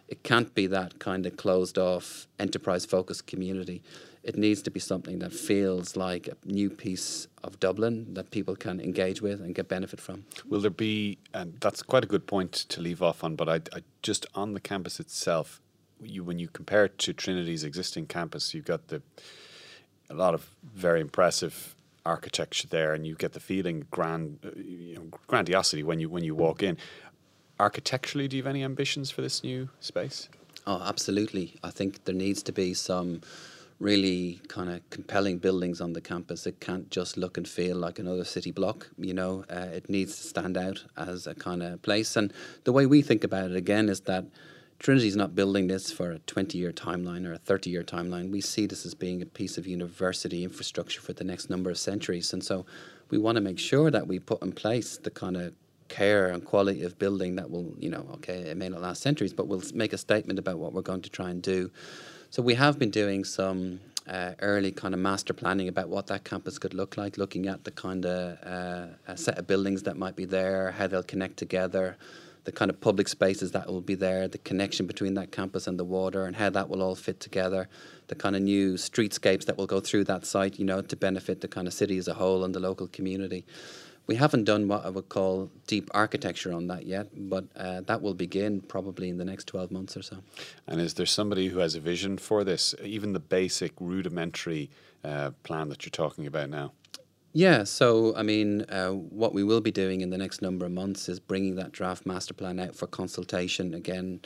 it 0.09 0.25
can't 0.25 0.53
be 0.55 0.66
that 0.66 0.99
kind 0.99 1.25
of 1.25 1.37
closed 1.37 1.79
off, 1.79 2.27
enterprise 2.41 2.85
focused 2.85 3.29
community. 3.29 3.81
It 4.25 4.37
needs 4.37 4.61
to 4.62 4.71
be 4.71 4.81
something 4.81 5.21
that 5.21 5.33
feels 5.33 5.97
like 5.97 6.27
a 6.27 6.37
new 6.45 6.68
piece 6.68 7.29
of 7.45 7.61
Dublin 7.61 8.12
that 8.14 8.33
people 8.33 8.57
can 8.57 8.81
engage 8.81 9.23
with 9.23 9.41
and 9.41 9.55
get 9.55 9.68
benefit 9.68 10.01
from. 10.01 10.25
Will 10.49 10.61
there 10.61 10.71
be, 10.71 11.18
and 11.33 11.55
that's 11.61 11.83
quite 11.83 12.03
a 12.03 12.09
good 12.09 12.27
point 12.27 12.53
to 12.53 12.81
leave 12.81 13.03
off 13.03 13.23
on, 13.23 13.37
but 13.37 13.49
I, 13.49 13.61
I 13.73 13.83
just 14.03 14.27
on 14.35 14.53
the 14.53 14.61
campus 14.61 14.99
itself, 14.99 15.62
you 16.03 16.24
when 16.24 16.38
you 16.38 16.48
compare 16.48 16.84
it 16.84 16.98
to 16.98 17.12
Trinity's 17.12 17.64
existing 17.64 18.07
campus, 18.07 18.55
you've 18.55 18.64
got 18.64 18.88
the 18.88 19.03
a 20.09 20.14
lot 20.14 20.34
of 20.34 20.51
very 20.74 21.01
impressive 21.01 21.74
architecture 22.05 22.66
there, 22.68 22.94
and 22.94 23.07
you 23.07 23.14
get 23.14 23.32
the 23.32 23.40
feeling 23.40 23.86
grand, 23.90 24.38
you 24.57 24.94
know, 24.96 25.18
grandiosity 25.26 25.82
when 25.82 26.01
you 26.01 26.09
when 26.09 26.24
you 26.24 26.34
walk 26.34 26.62
in. 26.62 26.76
Architecturally, 27.59 28.26
do 28.26 28.36
you 28.36 28.42
have 28.42 28.51
any 28.51 28.64
ambitions 28.64 29.11
for 29.11 29.20
this 29.20 29.44
new 29.44 29.68
space? 29.80 30.28
Oh, 30.66 30.82
absolutely. 30.84 31.57
I 31.62 31.70
think 31.70 32.05
there 32.05 32.14
needs 32.14 32.42
to 32.44 32.53
be 32.53 32.74
some 32.74 33.20
really 33.78 34.40
kind 34.48 34.70
of 34.70 34.88
compelling 34.90 35.38
buildings 35.38 35.80
on 35.80 35.94
the 35.94 36.01
campus. 36.01 36.46
It 36.46 36.61
can't 36.61 36.90
just 36.90 37.16
look 37.16 37.36
and 37.38 37.48
feel 37.48 37.76
like 37.76 37.98
another 37.98 38.24
city 38.24 38.51
block. 38.51 38.88
You 38.98 39.14
know, 39.14 39.44
uh, 39.51 39.68
it 39.72 39.88
needs 39.88 40.16
to 40.16 40.22
stand 40.22 40.57
out 40.57 40.84
as 40.96 41.26
a 41.26 41.34
kind 41.34 41.62
of 41.62 41.80
place. 41.82 42.16
And 42.16 42.32
the 42.64 42.72
way 42.72 42.86
we 42.86 43.01
think 43.03 43.24
about 43.24 43.51
it 43.51 43.57
again 43.57 43.88
is 43.88 44.01
that 44.03 44.24
Trinity's 44.81 45.14
not 45.14 45.35
building 45.35 45.66
this 45.66 45.93
for 45.93 46.11
a 46.11 46.18
20 46.20 46.57
year 46.57 46.72
timeline 46.72 47.26
or 47.26 47.35
a 47.35 47.39
30 47.39 47.68
year 47.68 47.85
timeline. 47.85 48.31
We 48.31 48.41
see 48.41 48.64
this 48.64 48.87
as 48.87 48.95
being 48.95 49.20
a 49.20 49.26
piece 49.26 49.59
of 49.59 49.66
university 49.66 50.43
infrastructure 50.43 51.03
for 51.03 51.12
the 51.12 51.22
next 51.22 51.51
number 51.51 51.68
of 51.68 51.76
centuries. 51.76 52.33
And 52.33 52.43
so 52.43 52.64
we 53.11 53.18
want 53.18 53.37
to 53.37 53.43
make 53.43 53.59
sure 53.59 53.91
that 53.91 54.07
we 54.07 54.18
put 54.18 54.43
in 54.43 54.53
place 54.53 54.97
the 54.97 55.11
kind 55.11 55.37
of 55.37 55.53
care 55.89 56.28
and 56.28 56.43
quality 56.43 56.83
of 56.83 56.99
building 56.99 57.37
that 57.37 57.51
will, 57.51 57.74
you 57.78 57.91
know, 57.91 58.07
okay, 58.14 58.39
it 58.41 58.57
may 58.57 58.70
not 58.70 58.81
last 58.81 59.03
centuries, 59.03 59.35
but 59.35 59.49
we'll 59.49 59.62
make 59.74 59.93
a 59.93 59.99
statement 59.99 60.39
about 60.39 60.59
what 60.59 60.72
we're 60.72 60.81
going 60.81 61.03
to 61.03 61.11
try 61.11 61.28
and 61.28 61.43
do. 61.43 61.70
So 62.31 62.43
we 62.43 62.55
have 62.55 62.78
been 62.78 62.91
doing 62.91 63.24
some 63.24 63.81
uh, 64.09 64.33
early 64.41 64.72
kind 64.72 64.95
of 64.95 65.01
master 65.01 65.35
planning 65.35 65.68
about 65.68 65.91
what 65.91 66.07
that 66.07 66.24
campus 66.24 66.59
could 66.59 66.72
look 66.72 66.97
like, 66.97 67.18
looking 67.18 67.49
at 67.49 67.64
the 67.64 67.70
kind 67.70 68.07
of 68.07 68.39
uh, 68.43 69.14
set 69.14 69.37
of 69.37 69.47
buildings 69.47 69.83
that 69.83 69.99
might 69.99 70.16
be 70.16 70.24
there, 70.24 70.70
how 70.70 70.87
they'll 70.87 71.03
connect 71.03 71.37
together, 71.37 71.99
the 72.45 72.53
kind 72.53 72.70
of 72.70 72.80
public 72.80 73.09
spaces 73.09 73.53
that 73.53 73.66
will 73.66 73.80
be 73.80 73.95
there, 73.95 74.28
the 74.28 74.38
connection 74.38 74.86
between 74.86 75.14
that 75.14 75.32
campus 75.32 75.66
and 75.66 75.78
the 75.78 75.84
water, 75.84 76.24
and 76.24 76.36
how 76.36 76.51
that 76.51 76.68
will 76.68 76.82
all 76.82 76.95
fit 76.95 77.20
together, 77.20 77.68
the 78.09 78.14
kind 78.14 78.36
of 78.36 78.43
new 78.43 78.74
streetscapes 78.74 79.45
that 79.45 79.57
will 79.57 79.66
go 79.66 79.80
through 79.80 80.05
that 80.05 80.26
site, 80.26 80.59
you 80.59 80.64
know, 80.64 80.80
to 80.82 80.97
benefit 80.97 81.41
the 81.41 81.49
kind 81.49 81.66
of 81.66 81.74
city 81.74 81.99
as 81.99 82.09
a 82.09 82.14
whole 82.14 82.45
and 82.45 82.55
the 82.55 82.61
local 82.61 82.88
community. 82.88 83.45
We 84.07 84.16
haven't 84.16 84.45
done 84.45 84.66
what 84.66 84.84
I 84.84 84.91
would 84.91 85.09
call 85.09 85.51
deep 85.68 85.88
architecture 85.95 86.53
on 86.53 86.66
that 86.66 86.84
yet, 86.84 87.09
but 87.14 87.45
uh, 87.55 87.82
that 87.82 88.03
will 88.03 88.14
begin 88.14 88.61
probably 88.61 89.09
in 89.09 89.18
the 89.18 89.24
next 89.24 89.47
12 89.47 89.70
months 89.70 89.97
or 89.97 90.03
so. 90.03 90.18
And 90.66 90.80
is 90.80 90.95
there 90.95 91.07
somebody 91.07 91.49
who 91.49 91.61
has 91.61 91.76
a 91.76 91.80
vision 91.80 92.18
for 92.18 92.43
this, 92.43 92.74
even 92.82 93.12
the 93.12 93.20
basic 93.20 93.72
rudimentary 93.78 94.70
uh, 95.05 95.30
plan 95.45 95.68
that 95.68 95.84
you're 95.84 95.91
talking 95.91 96.26
about 96.26 96.51
now? 96.51 96.72
Yeah, 97.33 97.62
so 97.62 98.14
I 98.16 98.22
mean, 98.24 98.62
uh, 98.68 98.91
what 98.91 99.33
we 99.33 99.45
will 99.45 99.61
be 99.61 99.70
doing 99.70 100.01
in 100.01 100.11
the 100.11 100.18
next 100.18 100.43
number 100.43 100.66
of 100.66 100.72
months 100.72 101.09
is 101.09 101.20
bringing 101.20 101.55
that 101.57 101.70
draft 101.70 102.05
master 102.05 102.35
plan 102.35 102.59
out 102.59 102.74
for 102.74 102.89
consultation 102.89 103.72
again, 103.72 104.20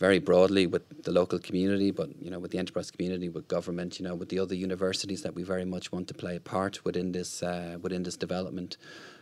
very 0.00 0.18
broadly 0.18 0.66
with 0.66 1.04
the 1.04 1.12
local 1.12 1.38
community, 1.38 1.92
but 1.92 2.10
you 2.20 2.28
know, 2.28 2.40
with 2.40 2.50
the 2.50 2.58
enterprise 2.58 2.90
community, 2.90 3.28
with 3.28 3.46
government, 3.46 4.00
you 4.00 4.04
know, 4.04 4.16
with 4.16 4.30
the 4.30 4.40
other 4.40 4.56
universities 4.56 5.22
that 5.22 5.34
we 5.36 5.44
very 5.44 5.64
much 5.64 5.92
want 5.92 6.08
to 6.08 6.14
play 6.14 6.34
a 6.34 6.40
part 6.40 6.84
within 6.84 7.12
this 7.12 7.40
uh, 7.40 7.78
within 7.82 8.02
this 8.02 8.16
development. 8.16 8.78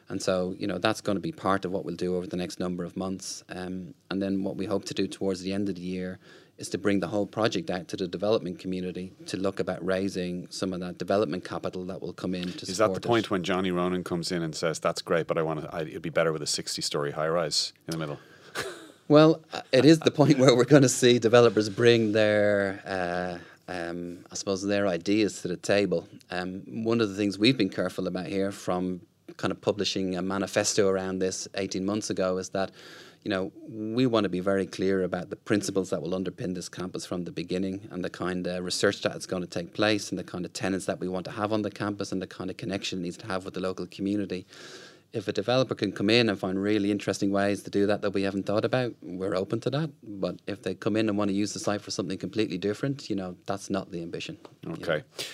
And 0.08 0.22
so, 0.22 0.54
you 0.58 0.66
know, 0.66 0.78
that's 0.78 1.02
going 1.02 1.16
to 1.16 1.20
be 1.20 1.32
part 1.32 1.66
of 1.66 1.70
what 1.70 1.84
we'll 1.84 1.96
do 1.96 2.16
over 2.16 2.26
the 2.26 2.36
next 2.38 2.58
number 2.58 2.82
of 2.82 2.96
months. 2.96 3.44
Um, 3.50 3.92
and 4.10 4.22
then 4.22 4.42
what 4.42 4.56
we 4.56 4.64
hope 4.64 4.86
to 4.86 4.94
do 4.94 5.06
towards 5.06 5.42
the 5.42 5.52
end 5.52 5.68
of 5.68 5.74
the 5.74 5.82
year 5.82 6.18
is 6.58 6.68
to 6.68 6.78
bring 6.78 6.98
the 7.00 7.06
whole 7.06 7.26
project 7.26 7.70
out 7.70 7.86
to 7.88 7.96
the 7.96 8.08
development 8.08 8.58
community 8.58 9.12
to 9.26 9.36
look 9.36 9.60
about 9.60 9.84
raising 9.84 10.46
some 10.50 10.72
of 10.72 10.80
that 10.80 10.98
development 10.98 11.44
capital 11.44 11.84
that 11.86 12.02
will 12.02 12.12
come 12.12 12.34
in 12.34 12.52
to 12.52 12.66
Is 12.70 12.78
that 12.78 12.92
the 12.94 13.00
point 13.00 13.26
it. 13.26 13.30
when 13.30 13.44
Johnny 13.44 13.70
Ronan 13.70 14.02
comes 14.02 14.32
in 14.32 14.42
and 14.42 14.54
says, 14.54 14.80
that's 14.80 15.00
great, 15.00 15.28
but 15.28 15.38
I 15.38 15.42
want 15.42 15.62
to, 15.62 15.74
I, 15.74 15.82
it'd 15.82 16.02
be 16.02 16.10
better 16.10 16.32
with 16.32 16.42
a 16.42 16.46
60 16.46 16.82
story 16.82 17.12
high 17.12 17.28
rise 17.28 17.72
in 17.86 17.92
the 17.92 17.98
middle? 17.98 18.18
Well, 19.08 19.40
it 19.72 19.86
is 19.86 20.00
the 20.00 20.10
point 20.10 20.38
where 20.38 20.54
we're 20.54 20.66
going 20.66 20.82
to 20.82 20.88
see 20.90 21.18
developers 21.18 21.70
bring 21.70 22.12
their, 22.12 22.82
uh, 22.84 23.72
um, 23.72 24.18
I 24.30 24.34
suppose, 24.34 24.62
their 24.62 24.86
ideas 24.86 25.40
to 25.40 25.48
the 25.48 25.56
table. 25.56 26.06
Um, 26.30 26.60
one 26.84 27.00
of 27.00 27.08
the 27.08 27.14
things 27.14 27.38
we've 27.38 27.56
been 27.56 27.70
careful 27.70 28.06
about 28.06 28.26
here 28.26 28.52
from 28.52 29.00
kind 29.38 29.50
of 29.50 29.62
publishing 29.62 30.16
a 30.16 30.20
manifesto 30.20 30.88
around 30.88 31.20
this 31.20 31.48
18 31.54 31.86
months 31.86 32.10
ago 32.10 32.36
is 32.36 32.50
that 32.50 32.70
you 33.24 33.30
know 33.30 33.52
we 33.68 34.06
want 34.06 34.24
to 34.24 34.28
be 34.28 34.40
very 34.40 34.66
clear 34.66 35.02
about 35.02 35.30
the 35.30 35.36
principles 35.36 35.90
that 35.90 36.00
will 36.02 36.18
underpin 36.18 36.54
this 36.54 36.68
campus 36.68 37.04
from 37.04 37.24
the 37.24 37.32
beginning 37.32 37.88
and 37.90 38.04
the 38.04 38.10
kind 38.10 38.46
of 38.46 38.64
research 38.64 39.02
that 39.02 39.16
is 39.16 39.26
going 39.26 39.42
to 39.42 39.48
take 39.48 39.74
place 39.74 40.10
and 40.10 40.18
the 40.18 40.24
kind 40.24 40.44
of 40.44 40.52
tenants 40.52 40.86
that 40.86 41.00
we 41.00 41.08
want 41.08 41.24
to 41.24 41.30
have 41.32 41.52
on 41.52 41.62
the 41.62 41.70
campus 41.70 42.12
and 42.12 42.22
the 42.22 42.26
kind 42.26 42.50
of 42.50 42.56
connection 42.56 43.00
it 43.00 43.02
needs 43.02 43.16
to 43.16 43.26
have 43.26 43.44
with 43.44 43.54
the 43.54 43.60
local 43.60 43.86
community 43.86 44.46
if 45.12 45.26
a 45.26 45.32
developer 45.32 45.74
can 45.74 45.92
come 45.92 46.10
in 46.10 46.28
and 46.28 46.38
find 46.38 46.62
really 46.62 46.90
interesting 46.90 47.30
ways 47.30 47.62
to 47.62 47.70
do 47.70 47.86
that 47.86 48.02
that 48.02 48.10
we 48.10 48.22
haven't 48.22 48.44
thought 48.44 48.64
about, 48.64 48.94
we're 49.02 49.34
open 49.34 49.60
to 49.60 49.70
that. 49.70 49.90
But 50.02 50.40
if 50.46 50.62
they 50.62 50.74
come 50.74 50.96
in 50.96 51.08
and 51.08 51.16
want 51.16 51.30
to 51.30 51.34
use 51.34 51.54
the 51.54 51.58
site 51.58 51.80
for 51.80 51.90
something 51.90 52.18
completely 52.18 52.58
different, 52.58 53.08
you 53.08 53.16
know, 53.16 53.36
that's 53.46 53.70
not 53.70 53.90
the 53.90 54.02
ambition. 54.02 54.36
Okay. 54.66 54.76
You 54.76 54.98
know? 54.98 55.24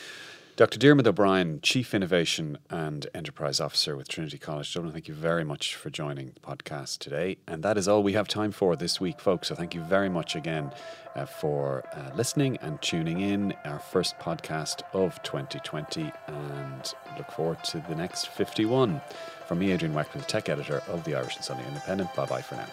Dr. 0.57 0.78
Diarmuid 0.78 1.09
O'Brien, 1.09 1.59
Chief 1.62 1.92
Innovation 1.94 2.59
and 2.70 3.09
Enterprise 3.12 3.59
Officer 3.59 3.96
with 3.96 4.07
Trinity 4.07 4.38
College 4.38 4.72
Dublin, 4.72 4.92
thank 4.92 5.09
you 5.09 5.14
very 5.14 5.42
much 5.42 5.74
for 5.74 5.90
joining 5.90 6.30
the 6.30 6.38
podcast 6.38 6.98
today. 6.98 7.38
And 7.48 7.64
that 7.64 7.76
is 7.76 7.88
all 7.88 8.05
we 8.05 8.12
have 8.12 8.28
time 8.28 8.52
for 8.52 8.76
this 8.76 9.00
week, 9.00 9.20
folks. 9.20 9.48
So 9.48 9.57
thank 9.57 9.74
you 9.74 9.82
very 9.82 10.09
much 10.09 10.36
again 10.36 10.70
uh, 11.16 11.26
for 11.26 11.82
uh, 11.92 12.14
listening 12.14 12.57
and 12.59 12.80
tuning 12.80 13.18
in. 13.20 13.52
Our 13.64 13.80
first 13.80 14.16
podcast 14.20 14.82
of 14.92 15.20
2020, 15.24 16.12
and 16.28 16.94
look 17.18 17.32
forward 17.32 17.64
to 17.64 17.84
the 17.88 17.96
next 17.96 18.28
51. 18.28 19.00
From 19.48 19.59
me, 19.59 19.72
Adrian 19.72 19.92
Weckler, 19.92 20.20
the 20.20 20.20
tech 20.20 20.48
editor 20.48 20.84
of 20.86 21.02
the 21.02 21.16
Irish 21.16 21.34
and 21.34 21.44
Sunday 21.44 21.66
Independent. 21.66 22.14
Bye 22.14 22.26
bye 22.26 22.42
for 22.42 22.55
now. 22.55 22.68